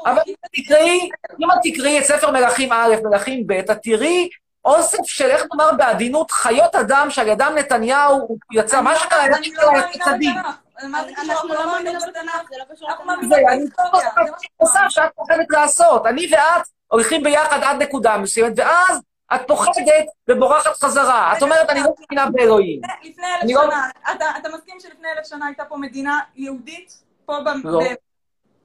אבל. 0.07 0.23
תקראי, 0.57 1.11
אם 1.41 1.51
את 1.53 1.59
תקראי 1.63 1.99
את 1.99 2.05
ספר 2.05 2.31
מלכים 2.31 2.73
א', 2.73 2.95
מלכים 3.05 3.47
ב', 3.47 3.53
את 3.53 3.71
תראי 3.83 4.29
אוסף 4.65 4.99
של, 5.05 5.25
איך 5.25 5.45
נאמר 5.53 5.73
בעדינות, 5.77 6.31
חיות 6.31 6.75
אדם 6.75 7.11
שעל 7.11 7.29
ידם 7.29 7.53
נתניהו 7.57 8.39
יצא, 8.53 8.81
מה 8.81 8.97
שקרה, 8.97 9.23
היה 9.23 9.37
אני 9.37 9.53
לא 9.53 9.63
שקרה 9.63 9.73
מאמינה 9.73 10.05
צדיק. 10.05 10.31
בתנ"ך. 10.79 10.91
מה 10.91 11.05
זה? 11.05 11.33
אנחנו 11.33 11.49
לא 11.49 11.67
מאמינות 11.67 12.03
בתנ"ך. 12.03 12.09
בתנ"ך, 12.09 12.49
זה 12.51 12.57
לא 12.59 12.75
קשור 12.75 12.89
אנחנו 12.89 13.05
לתנ"ך. 13.05 13.17
מאמינות 13.17 13.39
זה, 13.39 13.53
אני 13.53 13.59
בהיסטוריה. 13.59 14.09
זה 14.17 14.31
מה 14.31 14.37
עושה 14.57 14.81
שאת 14.91 15.11
לעשות. 15.51 16.07
אני 16.07 16.29
ואת 16.33 16.67
הולכים 16.89 17.23
ביחד 17.23 17.63
עד 17.63 17.83
נקודה 17.83 18.17
מסוימת, 18.17 18.53
ואז 18.57 19.01
את 19.35 19.41
פוחדת 19.47 20.07
ובורחת 20.29 20.77
חזרה. 20.77 21.33
את 21.37 21.43
אומרת, 21.43 21.71
אני 21.71 21.81
לא 21.81 21.91
מאמינה 22.11 22.31
באלוהים. 22.31 22.81
לפני 23.05 23.27
אני 23.43 23.55
אלף 23.55 23.65
לא- 23.65 23.71
שנה, 23.71 23.89
אתה, 24.13 24.49
מסכים 24.57 24.81
שלפני 24.81 25.09
אלף 25.17 25.27
שנה 25.27 25.47
הייתה 25.47 25.65
פה 25.65 25.77
מדינה 25.77 26.21
יהודית? 26.37 27.03
פה 27.27 27.37
ב... 27.45 27.49
לא. 27.65 27.81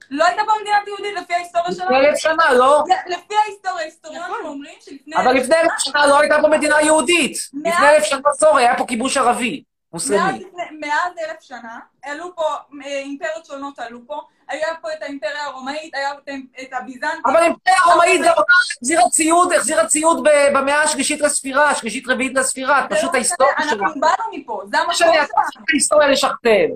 לא 0.10 0.26
הייתה 0.26 0.42
פה 0.46 0.52
מדינה 0.62 0.78
יהודית 0.88 1.16
לפי 1.24 1.34
ההיסטוריה 1.34 1.72
שלנו? 1.72 1.90
לפני 1.92 2.08
אלף 2.10 2.18
שנה, 2.18 2.54
לא. 2.54 2.84
לפי 3.08 3.34
ההיסטוריה, 3.46 3.86
היסטוריונים 3.86 4.46
אומרים 4.46 4.76
שלפני... 4.80 5.16
אבל 5.16 5.34
לפני 5.34 5.56
אלף 5.56 5.72
שנה 5.78 6.08
לא 6.08 6.20
הייתה 6.20 6.38
פה 6.42 6.48
מדינה 6.48 6.82
יהודית. 6.82 7.38
לפני 7.54 7.90
אלף 7.90 8.04
שנה, 8.04 8.20
סורי, 8.34 8.64
היה 8.64 8.78
פה 8.78 8.86
כיבוש 8.88 9.18
ערבי, 9.18 9.64
מוסלמי. 9.94 10.44
מאז 10.80 11.14
אלף 11.30 11.42
שנה, 11.42 11.80
עלו 12.04 12.36
פה, 12.36 12.44
אה, 12.86 13.00
אימפריות 13.00 13.46
שונות 13.46 13.80
עלו 13.80 14.00
פה, 14.08 14.22
היה 14.50 14.68
פה 14.82 14.94
את 14.94 15.04
האימפריה 15.04 15.44
הרומאית, 15.46 15.96
היה 15.96 16.12
את- 16.14 16.30
את 16.62 16.74
הביזנטים. 16.74 17.22
אבל 17.26 17.36
האימפריה 17.36 17.78
הרומאית 17.86 18.22
גם 18.26 18.34
החזירה 18.78 19.10
ציוד, 19.10 19.54
החזירה 19.54 19.88
ציוד 19.88 20.24
ב- 20.24 20.58
במאה 20.58 20.82
השלישית 20.82 21.22
לספירה, 21.22 21.70
השלישית 21.70 22.04
רביעית 22.08 22.34
לספירה, 22.36 22.86
פשוט 22.90 23.04
לא 23.10 23.14
ההיסטוריה 23.14 23.54
שלה. 23.62 23.72
אנחנו 23.86 24.02
באנו 24.02 24.24
מפה, 24.34 24.62
זה 24.66 24.78
המקום 24.78 24.94
שאני 24.94 25.14
שלנו. 25.14 25.66
ההיסטוריה 25.70 26.08
לשכתב. 26.08 26.68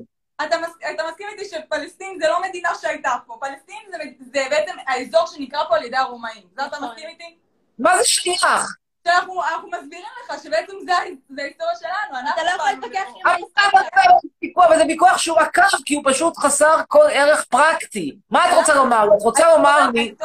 אתה, 0.46 0.58
מס, 0.58 0.70
אתה 0.94 1.04
מסכים 1.10 1.28
איתי 1.32 1.46
שפלסטין 1.46 2.20
זה 2.22 2.28
לא 2.28 2.42
מדינה 2.50 2.70
שהייתה 2.82 3.12
פה, 3.28 3.38
פלסטין 3.42 3.78
זה, 3.92 3.98
זה 4.34 4.48
בעצם 4.50 4.72
האזור 4.88 5.26
שנקרא 5.28 5.64
פה 5.70 5.76
על 5.76 5.84
ידי 5.84 5.98
הרומאים. 5.98 6.44
זה 6.58 6.66
אתה 6.66 6.78
מסכים 6.80 7.10
איתי? 7.10 7.38
מה 7.80 7.98
זה 7.98 8.04
שייך? 8.06 8.76
שאנחנו 9.06 9.44
אנחנו 9.44 9.70
מסבירים 9.72 10.06
לך 10.26 10.44
שבעצם 10.44 10.74
זה, 10.80 10.94
זה 11.30 11.42
ההיסטוריה 11.42 11.76
שלנו, 11.80 12.20
אנחנו... 12.20 12.30
אתה 12.34 12.44
לא 12.44 12.50
יכול 12.50 12.70
להתווכח. 12.70 13.08
עם 13.16 13.28
ההיסטוריה. 13.28 14.20
ויכוח, 14.42 14.66
וזה 14.72 14.84
ויכוח 14.88 15.18
שהוא 15.18 15.40
עקר, 15.40 15.68
כי 15.86 15.96
הוא 15.96 16.04
פשוט 16.06 16.38
חסר 16.38 16.82
כל 16.88 17.06
ערך 17.12 17.46
פרקטי. 17.46 18.18
מה 18.30 18.50
את 18.50 18.54
רוצה 18.58 18.74
לומר? 18.74 19.08
את 19.18 19.22
רוצה 19.22 19.56
לומר 19.56 19.90
לי, 19.94 20.00
היא 20.02 20.16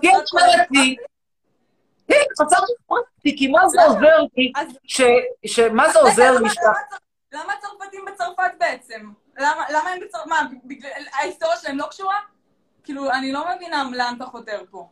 כי 0.00 0.08
את 0.08 0.14
חסרת 0.14 0.30
כל 0.30 0.38
אומרת 0.38 0.68
לי, 0.70 0.96
כן, 2.08 2.22
חסר 2.40 2.56
ערך 2.56 2.68
פרקטי, 2.86 3.36
כי 3.38 3.46
מה 3.48 3.68
זה 3.68 3.84
עוזר 3.84 4.16
לי, 4.36 4.52
ש... 4.84 5.00
ש- 5.46 5.58
מה 5.58 5.90
זה 5.92 5.98
עוזר 5.98 6.32
לי, 6.32 6.48
למה 7.32 7.52
הצרפתים 7.52 8.04
בצרפת 8.12 8.52
בעצם? 8.58 9.10
למה, 9.38 9.64
למה 9.70 9.90
הם 9.90 10.00
בצרפת? 10.00 10.26
מה, 10.26 10.40
ההיסטוריה 11.12 11.56
שלהם 11.56 11.78
לא 11.78 11.86
קשורה? 11.90 12.16
כאילו, 12.84 13.10
אני 13.10 13.32
לא 13.32 13.44
מבינה 13.56 13.84
לאן 13.92 14.14
אתה 14.16 14.24
חותר 14.24 14.62
פה. 14.70 14.88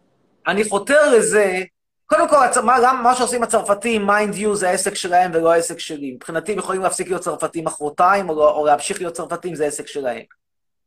אני 0.47 0.65
חותר 0.69 1.11
לזה, 1.11 1.65
קודם 2.09 2.29
כל, 2.29 2.37
מה, 2.63 2.77
גם 2.85 3.03
מה 3.03 3.15
שעושים 3.15 3.43
הצרפתים, 3.43 4.07
mind 4.07 4.35
you, 4.35 4.55
זה 4.55 4.69
העסק 4.69 4.95
שלהם 4.95 5.31
ולא 5.35 5.53
העסק 5.53 5.79
שלי. 5.79 6.13
מבחינתי 6.13 6.53
הם 6.53 6.59
יכולים 6.59 6.83
להפסיק 6.83 7.09
להיות 7.09 7.23
צרפתים 7.23 7.65
מחרתיים, 7.65 8.29
או, 8.29 8.35
לא- 8.35 8.51
או 8.51 8.67
להמשיך 8.67 9.01
להיות 9.01 9.15
צרפתים, 9.15 9.55
זה 9.55 9.67
עסק 9.67 9.87
שלהם. 9.87 10.23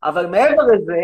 אבל 0.04 0.26
מעבר 0.26 0.64
לזה, 0.64 1.02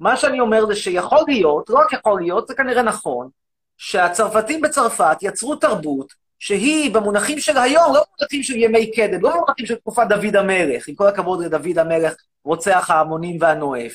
מה 0.00 0.16
שאני 0.16 0.40
אומר 0.40 0.66
זה 0.66 0.76
שיכול 0.76 1.18
להיות, 1.28 1.70
לא 1.70 1.78
רק 1.78 1.92
יכול 1.92 2.20
להיות, 2.20 2.48
זה 2.48 2.54
כנראה 2.54 2.82
נכון, 2.82 3.28
שהצרפתים 3.76 4.60
בצרפת 4.60 5.16
יצרו 5.22 5.56
תרבות 5.56 6.12
שהיא 6.38 6.94
במונחים 6.94 7.40
של 7.40 7.56
היום, 7.58 7.94
לא 7.94 8.04
במונחים 8.18 8.42
של 8.42 8.56
ימי 8.56 8.92
קדם, 8.92 9.20
לא 9.22 9.30
במונחים 9.30 9.66
של 9.66 9.74
תקופת 9.74 10.06
דוד 10.08 10.36
המלך, 10.36 10.88
עם 10.88 10.94
כל 10.94 11.06
הכבוד 11.06 11.44
לדוד 11.44 11.78
המלך, 11.78 12.14
רוצח 12.44 12.90
ההמונים 12.90 13.38
והנואף. 13.40 13.92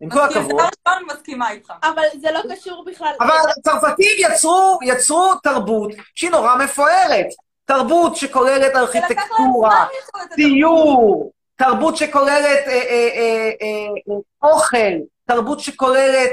עם 0.00 0.10
כל 0.10 0.26
מסכים, 0.26 0.42
הכבוד. 0.42 0.60
אני 0.86 1.04
מסכימה 1.14 1.50
איתך. 1.50 1.72
אבל 1.82 2.02
זה 2.20 2.30
לא 2.32 2.40
קשור 2.54 2.84
בכלל. 2.86 3.12
אבל 3.20 3.36
הצרפתים 3.58 4.10
יצרו, 4.18 4.78
יצרו 4.82 5.34
תרבות 5.42 5.92
שהיא 6.14 6.30
נורא 6.30 6.56
מפוארת. 6.56 7.26
תרבות 7.64 8.16
שכוללת 8.16 8.76
ארכיטקטורה, 8.76 9.86
ציור, 10.34 11.32
תרבות 11.56 11.96
שכוללת 11.96 12.66
אה, 12.66 12.72
אה, 12.72 13.50
אה, 13.62 14.14
אוכל, 14.42 14.92
תרבות 15.26 15.60
שכוללת 15.60 16.30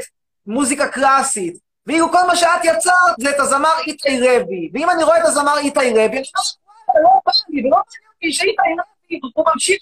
מוזיקה 0.47 0.88
קלאסית. 0.88 1.57
ואילו 1.88 2.11
כל 2.11 2.28
מה 2.28 2.36
שאת 2.36 2.64
יצרת 2.64 3.16
זה 3.20 3.30
את 3.30 3.39
הזמר 3.39 3.74
איתי 3.88 4.20
לוי. 4.20 4.70
ואם 4.74 4.89
אני 4.89 5.03
רואה 5.03 5.18
את 5.18 5.26
הזמר 5.26 5.57
איתי 5.57 5.80
לוי, 5.93 6.03
אני 6.05 6.09
אומר, 6.09 6.24
"וואלה, 6.88 7.03
לא 7.03 7.09
בא 7.26 7.32
לי, 7.49 7.59
ולא 7.59 7.78
מעניין 7.78 8.09
אותי 8.16 8.32
שאיתי 8.32 8.55
לוי, 8.70 8.92
הוא 9.34 9.45
ממשיך... 9.53 9.78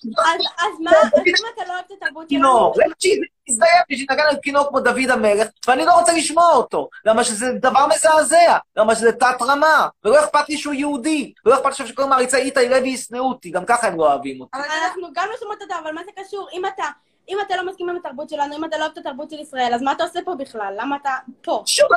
אז 0.58 0.80
מה, 0.80 0.92
אז 0.92 1.08
אם 1.28 1.34
אתה 1.54 1.64
לא 1.68 1.74
אוהב 1.74 1.84
את 1.88 1.92
התרבות 2.02 2.30
שלנו... 2.30 2.74
למה 2.76 2.94
שיזדיין 3.00 3.82
לי 3.90 3.98
שינגן 3.98 4.24
על 4.30 4.36
כינור 4.44 4.68
כמו 4.70 4.80
דוד 4.80 5.10
המלך, 5.10 5.48
ואני 5.68 5.86
לא 5.86 5.94
רוצה 6.00 6.14
לשמוע 6.14 6.54
אותו, 6.54 6.90
למה 7.06 7.24
שזה 7.24 7.46
דבר 7.52 7.88
מזעזע, 7.88 8.58
למה 8.78 8.96
שזה 8.96 9.12
תת-רמה, 9.12 9.88
ולא 10.04 10.20
אכפת 10.20 10.50
לי 10.50 10.58
שהוא 10.58 10.74
יהודי, 10.74 11.34
ולא 11.46 11.56
אכפת 11.56 11.80
לי 11.80 11.88
שכל 11.88 12.06
מעריצי 12.06 12.38
איתי 12.38 12.70
לוי 12.70 12.90
ישנאו 12.90 13.30
אותי, 13.30 13.50
גם 13.50 13.66
ככה 13.66 13.88
הם 13.88 13.98
לא 13.98 14.08
אוהבים 14.08 14.42
אותי. 14.42 14.58
אנחנו 14.58 15.08
גם 15.14 15.28
לא 15.32 15.38
שומעות 15.40 15.62
אותה, 15.62 15.76
אבל 15.84 15.92
מה 15.92 16.02
זה 16.06 16.12
קשור? 16.24 16.48
אם 16.54 16.66
אתה... 16.66 16.84
אם 17.30 17.38
אתה 17.48 17.56
לא 17.56 17.72
מסכים 17.72 17.90
עם 17.90 17.96
התרבות 17.96 18.30
שלנו, 18.30 18.56
אם 18.56 18.66
אתה 18.66 18.78
לא 18.78 18.84
אוהב 18.84 18.92
את 18.92 18.98
התרבות 18.98 19.30
של 19.30 19.40
ישראל, 19.40 19.74
אז 19.74 19.82
מה 19.82 19.92
אתה 19.92 20.04
עושה 20.04 20.20
פה 20.26 20.36
בכלל? 20.36 20.74
למה 20.78 20.96
אתה 21.02 21.10
פה? 21.42 21.64
שוב, 21.66 21.88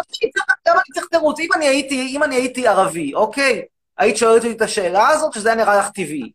למה 0.66 0.76
אני 0.76 0.94
צריך 0.94 1.06
תירוץ? 1.06 1.38
אם 1.40 2.22
אני 2.22 2.36
הייתי 2.36 2.68
ערבי, 2.68 3.14
אוקיי? 3.14 3.62
היית 3.98 4.16
שואלת 4.16 4.44
אותי 4.44 4.56
את 4.56 4.62
השאלה 4.62 5.08
הזאת, 5.08 5.32
שזה 5.32 5.48
היה 5.48 5.56
נראה 5.56 5.78
לך 5.78 5.90
טבעי. 5.90 6.32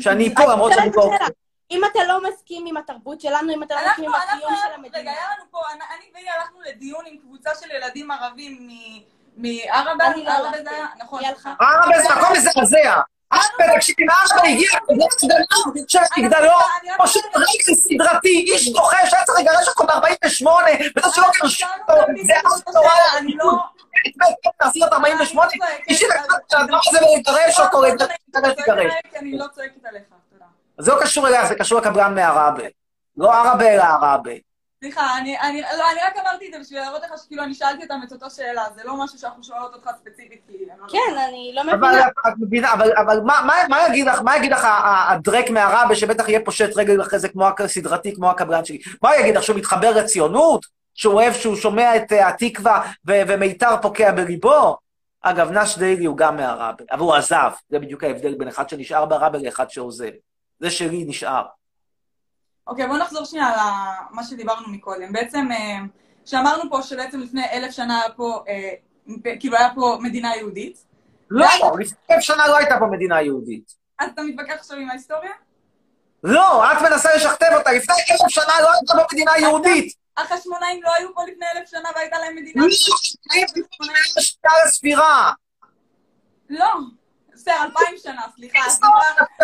שאני 0.00 0.34
פה, 0.34 0.42
למרות 0.52 0.72
שאני 0.74 0.90
לא... 0.96 1.02
השאלה. 1.14 1.28
אם 1.70 1.80
אתה 1.84 2.04
לא 2.04 2.20
מסכים 2.22 2.64
עם 2.66 2.76
התרבות 2.76 3.20
שלנו, 3.20 3.54
אם 3.54 3.62
אתה 3.62 3.74
לא 3.74 3.80
מסכים 3.90 4.04
עם 4.04 4.14
הקיום 4.14 4.54
של 4.66 4.72
המדינה. 4.74 4.98
רגע, 4.98 5.10
היה 5.10 5.26
לנו 5.36 5.44
פה, 5.50 5.58
אני 5.72 5.80
אני 5.96 6.04
והיא 6.14 6.30
הלכנו 6.30 6.60
לדיון 6.68 7.04
עם 7.06 7.16
קבוצה 7.18 7.50
של 7.60 7.70
ילדים 7.70 8.10
ערבים 8.10 8.58
מ- 8.60 9.00
מערבה, 9.36 10.06
אני 10.06 10.24
לא 10.24 10.30
ערבה 10.30 10.48
הלכתי. 10.48 10.62
זה 10.64 10.70
היה, 10.70 10.86
נכון. 10.98 11.20
ערבה 11.60 12.00
זה 12.00 12.08
מקום 12.14 12.32
מזעזע. 12.32 13.00
ערבה, 13.30 13.76
תקשיבי, 13.76 14.04
מערבה 14.04 14.48
הגיע 14.48 14.68
מגדלון 14.90 15.88
של 15.88 15.98
מגדלון, 16.18 16.62
פשוט 16.98 17.24
רגל 17.36 17.74
סדרתי, 17.74 18.28
איש 18.52 18.72
דוחה 18.72 19.06
שהיה 19.06 19.24
צריך 19.24 19.38
לגרש 19.40 19.68
אותו 19.68 19.84
ב-48, 19.84 20.46
וזה 20.96 21.14
שלא 21.14 21.26
גירשו 21.40 21.66
אותו, 21.88 22.02
זה 22.22 22.34
אני 23.18 23.34
לא... 23.36 23.52
תעשי 24.58 24.82
אותו 24.82 24.94
48, 24.94 25.50
אישי 25.88 26.04
לקחת 26.06 26.28
את 26.46 26.54
הדבר 26.54 26.78
הזה 26.88 26.98
ולגרש 27.06 27.60
אותו, 27.60 27.82
לגרש, 27.82 28.10
לגרש. 28.34 28.92
כי 29.10 29.18
אני 29.18 29.38
לא 29.38 29.46
צועקת 29.54 29.84
עליך, 29.84 30.02
תודה. 30.32 30.44
זה 30.78 30.92
לא 30.92 30.98
קשור 31.02 31.28
אליה, 31.28 31.46
זה 31.46 31.54
קשור 31.54 31.80
לקבלן 31.80 32.14
מערבה. 32.14 32.64
לא 33.16 33.34
ערבה 33.34 33.74
אלא 33.74 33.82
ערבה. 33.82 34.30
סליחה, 34.80 35.18
אני, 35.18 35.40
אני, 35.40 35.60
לא, 35.60 35.90
אני 35.92 36.00
רק 36.06 36.16
אמרתי 36.22 36.46
את 36.46 36.52
זה 36.52 36.58
בשביל 36.58 36.80
להראות 36.80 37.02
לך 37.02 37.18
שכאילו 37.24 37.42
אני 37.42 37.54
שאלתי 37.54 37.82
אותם 37.82 38.00
את 38.06 38.12
אותו 38.12 38.30
שאלה, 38.30 38.64
זה 38.74 38.82
לא 38.84 39.04
משהו 39.04 39.18
שאנחנו 39.18 39.44
שואלות 39.44 39.74
אותך 39.74 39.90
ספציפית, 40.00 40.40
כי... 40.46 40.52
לא 40.80 40.88
כן, 40.88 41.18
אני 41.28 41.52
לא 41.54 41.60
אבל 41.60 41.76
מבינה. 41.76 42.06
את 42.28 42.32
מבינה, 42.38 42.72
אבל, 42.72 42.92
אבל 42.96 43.20
מה, 43.20 43.40
מה, 43.46 43.54
מה 43.68 43.78
יגיד 43.88 44.06
לך, 44.06 44.20
מה 44.20 44.36
יגיד 44.36 44.52
לך 44.52 44.66
הדרק 45.08 45.50
מערבה, 45.50 45.94
שבטח 45.94 46.28
יהיה 46.28 46.40
פושט 46.44 46.70
רגל 46.76 47.02
אחרי 47.02 47.18
זה 47.18 47.28
כמו 47.28 47.48
הסדרתי, 47.64 48.14
כמו 48.14 48.30
הקבלן 48.30 48.64
שלי? 48.64 48.78
מה 49.02 49.16
יגיד 49.16 49.36
לך, 49.36 49.42
שהוא 49.42 49.56
מתחבר 49.56 49.90
לציונות? 49.90 50.66
שהוא 50.96 51.14
אוהב, 51.14 51.32
שהוא 51.34 51.56
שומע 51.56 51.96
את 51.96 52.12
אה, 52.12 52.28
התקווה 52.28 52.92
ומיתר 53.04 53.76
פוקע 53.82 54.12
בליבו? 54.12 54.76
אגב, 55.22 55.50
נש 55.50 55.78
דיילי 55.78 56.04
הוא 56.04 56.16
גם 56.16 56.36
מערבה, 56.36 56.84
אבל 56.90 57.00
הוא 57.00 57.14
עזב. 57.14 57.50
זה 57.68 57.78
בדיוק 57.78 58.04
ההבדל 58.04 58.34
בין 58.34 58.48
אחד 58.48 58.68
שנשאר 58.68 59.06
בערבה 59.06 59.38
לאחד 59.38 59.70
שעוזב. 59.70 60.10
זה 60.60 60.70
שלי 60.70 61.04
נשאר. 61.08 61.42
אוקיי, 62.66 62.86
בואו 62.86 62.98
נחזור 62.98 63.24
שנייה 63.24 63.52
למה 63.56 64.24
שדיברנו 64.24 64.68
מקודם. 64.68 65.12
בעצם, 65.12 65.48
אה, 65.52 65.78
שאמרנו 66.24 66.70
פה 66.70 66.82
שבעצם 66.82 67.20
לפני 67.20 67.42
אלף 67.52 67.70
שנה 67.72 68.00
היה 68.00 68.10
פה, 68.16 68.44
אה, 68.48 68.72
כאילו 69.40 69.56
היה 69.56 69.68
פה 69.74 69.98
מדינה 70.00 70.36
יהודית. 70.36 70.84
לא, 71.30 71.46
לפני 71.80 71.98
אלף 72.10 72.20
שנה 72.20 72.48
לא 72.48 72.56
הייתה 72.56 72.76
פה 72.78 72.86
מדינה 72.86 73.22
יהודית. 73.22 73.74
אז 73.98 74.10
אתה 74.14 74.22
מתווכח 74.22 74.54
עכשיו 74.54 74.78
עם 74.78 74.90
ההיסטוריה? 74.90 75.32
לא, 76.24 76.72
את 76.72 76.82
מנסה 76.82 77.08
לשכתב 77.16 77.46
אותה. 77.58 77.72
לפני 77.72 77.94
אלף 78.10 78.28
שנה 78.28 78.60
לא 78.60 78.72
הייתה 78.72 78.92
פה 78.96 79.02
מדינה 79.12 79.38
יהודית. 79.38 80.05
החשמונאים 80.16 80.82
לא 80.82 80.90
היו 80.98 81.14
פה 81.14 81.22
לפני 81.24 81.46
אלף 81.56 81.68
שנה 81.70 81.88
והייתה 81.94 82.18
להם 82.18 82.36
מדינה? 82.36 82.62
לא, 82.62 82.70
שנייה 82.70 83.46
לספירה. 84.66 85.32
לא. 86.50 86.66
בסדר, 87.34 87.54
אלפיים 87.64 87.94
שנה, 88.02 88.22
סליחה. 88.36 88.58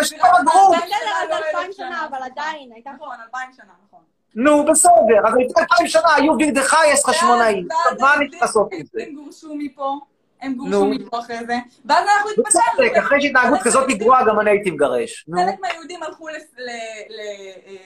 סליחה, 0.03 0.27
בגרות. 0.41 0.75
בסדר, 0.77 0.95
אז 1.23 1.29
אלפיים 1.47 1.73
שנה, 1.73 2.05
אבל 2.09 2.17
עדיין, 2.23 2.71
הייתה 2.73 2.89
פה... 2.99 3.05
נכון, 3.05 3.15
אלפיים 3.25 3.49
שנה, 3.55 3.73
נכון. 3.87 3.99
נו, 4.35 4.65
בסדר, 4.65 5.27
אז 5.27 5.33
לפני 5.33 5.61
אלפיים 5.63 5.87
שנה 5.87 6.15
היו 6.15 6.33
וירדכייס 6.37 7.05
חשמונאים. 7.05 7.67
מה 7.99 8.13
אני 8.13 8.29
צריך 8.29 8.41
לעשות 8.41 8.67
עם 8.71 8.81
זה? 8.93 9.03
הם 9.07 9.15
גורשו 9.15 9.55
מפה, 9.57 9.99
הם. 10.41 10.53
גורשו 10.55 10.85
מפה 10.85 11.19
אחרי 11.19 11.37
זה, 11.45 11.55
ואז 11.85 12.05
אנחנו 12.07 12.29
בצדק, 12.29 12.45
התפצלנו. 12.63 13.05
אחרי 13.05 13.21
שהתנהגות 13.21 13.59
כזאת 13.63 13.87
גרועה, 13.89 14.25
גם 14.25 14.39
אני 14.39 14.49
הייתי 14.49 14.71
מגרש. 14.71 15.25
חלק 15.35 15.59
מהיהודים 15.61 16.03
הלכו 16.03 16.27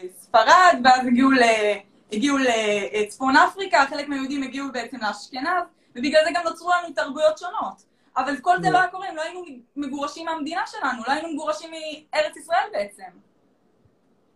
לספרד, 0.04 0.76
ואז 0.84 1.08
הגיעו 1.08 1.32
ל- 1.32 1.74
הגיעו 2.12 2.38
לצפון 2.38 3.36
אפריקה, 3.36 3.86
חלק 3.90 4.08
מהיהודים 4.08 4.44
הגיעו 4.44 4.72
בעצם 4.72 4.98
לאשכנז, 5.02 5.64
ובגלל 5.96 6.22
זה 6.26 6.30
גם 6.34 6.44
נוצרו 6.44 6.70
לנו 6.70 6.94
תרבויות 6.94 7.38
שונות. 7.38 7.84
אבל 8.18 8.38
כל 8.42 8.62
זה 8.62 8.70
לא 8.70 8.78
היה 8.78 8.88
קורה 8.88 9.10
אם 9.10 9.16
לא 9.16 9.22
היינו 9.22 9.44
מגורשים 9.76 10.26
מהמדינה 10.26 10.62
שלנו, 10.66 11.04
לא 11.08 11.14
היינו 11.14 11.34
מגורשים 11.34 11.72
מארץ 11.72 12.38
ישראל 12.38 12.70
בעצם. 12.72 13.27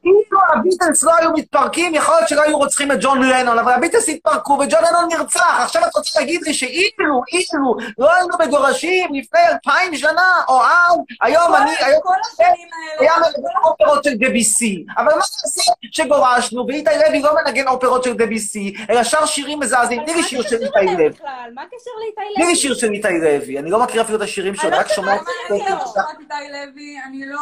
אילו 0.05 0.39
הביטלס 0.55 1.03
לא 1.03 1.11
היו 1.15 1.31
מתפרקים, 1.33 1.95
יכול 1.95 2.15
להיות 2.15 2.27
שלא 2.29 2.41
היו 2.41 2.57
רוצחים 2.57 2.91
את 2.91 2.97
ג'ון 3.01 3.21
לנון, 3.23 3.59
אבל 3.59 3.71
הביטלס 3.71 4.09
התפרקו 4.09 4.53
וג'ון 4.53 4.83
לנון 4.89 5.07
נרצח. 5.09 5.59
עכשיו 5.63 5.81
את 5.85 5.95
רוצה 5.95 6.19
להגיד 6.19 6.41
לי 6.43 6.53
שאילו, 6.53 7.21
אילו, 7.33 7.75
לא 7.97 8.13
היינו 8.15 8.29
מגורשים 8.39 9.13
לפני 9.13 9.39
אלפיים 9.51 9.95
שנה, 9.95 10.41
או 10.47 10.61
אז, 10.63 10.95
היום 11.21 11.55
אני, 11.55 11.71
היום 11.79 12.01
כל 12.03 12.13
השנים 12.25 12.47
האלה, 12.73 13.01
היה 13.01 13.13
מנגן 13.17 13.57
אופרות 13.63 14.03
של 14.03 14.13
דביסי. 14.13 14.85
אבל 14.97 15.05
מה 15.05 15.15
נעשה 15.15 15.71
שגורשנו, 15.91 16.65
ואיתי 16.67 16.89
לוי 17.07 17.21
לא 17.21 17.35
מנגן 17.45 17.67
אופרות 17.67 18.03
של 18.03 18.13
דביסי, 18.13 18.73
אלא 18.89 19.03
שר 19.03 19.25
שירים 19.25 19.59
מזעזעים. 19.59 20.03
תני 20.05 20.13
לי 20.15 20.23
שיר 20.23 20.41
של 20.41 20.55
איתי 20.55 20.85
לוי. 20.97 21.09
מה 21.53 21.61
הקשר 21.61 21.91
לאיתי 21.99 22.15
תני 22.35 22.43
לי 22.43 22.45
לוי? 22.45 22.55
שיר 22.55 22.73
של 22.73 22.91
איתי 22.91 23.19
לוי. 23.21 23.59
אני 23.59 23.69
לא 23.71 23.79
מכיר 23.79 24.01
אפילו 24.01 24.17
את 24.17 24.23
השירים 24.23 24.55
שלו, 24.55 24.69
אני 24.69 24.77
רק 24.77 24.87
שומע 24.87 25.15
את 25.15 25.21
אני 25.51 25.59
לא 25.59 25.85
שומעת 25.85 26.19
איתי 26.19 26.33
לוי, 26.51 26.95
אני 27.07 27.25
לא... 27.25 27.39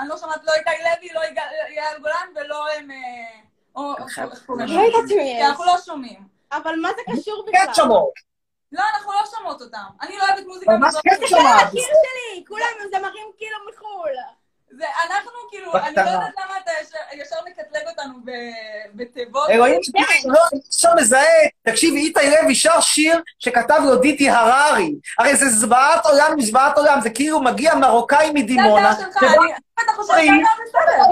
אני 0.00 0.08
לא 0.08 0.16
שומעת 0.16 0.40
לא 0.44 0.52
איתי 0.52 0.70
לוי, 0.70 1.08
לא 1.14 1.20
יגאל- 1.30 1.44
גולן 2.02 2.26
ולא 2.36 2.64
הם... 2.78 2.90
אה, 2.90 2.96
או... 3.76 3.94
לא. 3.98 4.04
אנחנו 5.46 5.64
לא 5.64 5.76
שומעים. 5.84 6.20
אבל 6.52 6.74
מה 6.82 6.88
זה 6.96 7.02
קשור 7.20 7.44
כן 7.52 7.60
בכלל? 7.62 7.74
שמות. 7.74 8.12
לא, 8.72 8.82
אנחנו 8.94 9.12
לא 9.12 9.20
שומעות 9.36 9.60
אותם. 9.62 9.78
אני 10.02 10.16
לא 10.16 10.24
אוהבת 10.28 10.46
מוזיקה 10.46 10.72
ממש. 10.76 10.94
כן 11.04 11.26
שומעת. 11.26 11.62
הקיר 11.66 11.82
שלי, 11.82 12.44
כולם 12.48 12.64
זמרים 12.90 13.26
כאילו 13.38 13.56
מחו"ל. 13.72 14.10
זה, 14.78 14.84
אנחנו 15.06 15.30
כאילו. 15.50 15.72
אני 15.76 15.94
לא 15.96 16.00
יודעת 16.00 16.34
למה 16.44 16.54
אתה 16.64 16.70
ישר- 17.12 17.36
מקטלג 17.46 17.88
אותנו 17.88 18.14
בתיבות. 18.94 19.50
אלוהים, 19.50 19.80
כן. 19.98 20.28
לא, 20.28 20.40
מזהה, 20.96 21.24
תקשיבי, 21.62 21.98
איתי 22.00 22.20
לוי 22.42 22.54
שר 22.54 22.80
שיר 22.80 23.22
שכתב 23.38 23.80
לו 23.84 23.96
דיטי 23.96 24.30
הררי. 24.30 24.92
הרי 25.18 25.36
זה 25.36 25.48
זוועת 25.48 26.06
עולם 26.06 26.32
עם 26.32 26.40
זוועת 26.40 26.78
עולם, 26.78 27.00
זה 27.00 27.10
כאילו 27.10 27.40
מגיע 27.42 27.74
מרוקאי 27.74 28.30
מדימונה. 28.34 28.92
זה 28.94 29.06
הדעה 29.06 29.12
שלך, 29.12 29.22
אני- 29.22 29.52
אתה 29.84 29.92
חושב 29.96 30.12
שזה 30.12 30.16
היה 30.20 30.32
בסדר. 30.66 31.02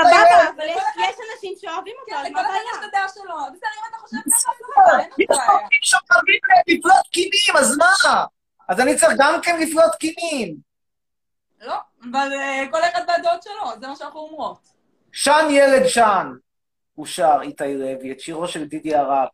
סבבה, 0.00 0.48
אבל 0.56 0.64
יש 0.64 0.82
יש 0.96 1.16
אנשים 1.32 1.54
שאוהבים 1.60 1.94
אותו, 2.00 2.14
אז 2.20 2.26
כן, 2.26 2.32
מה 2.32 2.40
לכל 2.40 2.50
אחד 2.50 2.56
הבעיה? 2.56 2.62
יש 2.72 2.78
את 2.78 2.84
הדעה 2.88 3.08
שלו. 3.08 3.24
בסדר, 3.24 3.68
אם 3.78 3.88
אתה 3.90 3.98
חושב 3.98 4.16
ככה, 4.16 4.40
סבבה, 4.40 5.00
אין 5.00 5.10
יש 5.18 5.30
לך 5.30 5.38
בעיה. 5.38 5.58
אנשים 5.60 5.80
שאוהבים 5.82 6.34
לפלוט 6.66 7.06
קינים, 7.12 7.56
אז 7.58 7.76
מה? 7.76 8.24
אז 8.68 8.80
אני 8.80 8.96
צריך 8.96 9.12
גם 9.18 9.40
כן 9.42 9.60
לפלוט 9.60 9.94
קינים. 9.94 10.56
לא, 11.60 11.76
אבל 12.10 12.28
אה, 12.32 12.64
כל 12.70 12.84
אחד 12.84 13.02
והדעות 13.08 13.42
שלו, 13.42 13.80
זה 13.80 13.86
מה 13.88 13.96
שאנחנו 13.96 14.20
אומרות. 14.20 14.68
שן 15.12 15.46
ילד 15.50 15.86
שן, 15.86 16.26
הוא 16.94 17.06
שר, 17.06 17.38
איתי 17.42 17.74
לוי, 17.74 18.12
את 18.12 18.20
שירו 18.20 18.48
של 18.48 18.64
דידי 18.64 18.94
הררי. 18.94 19.26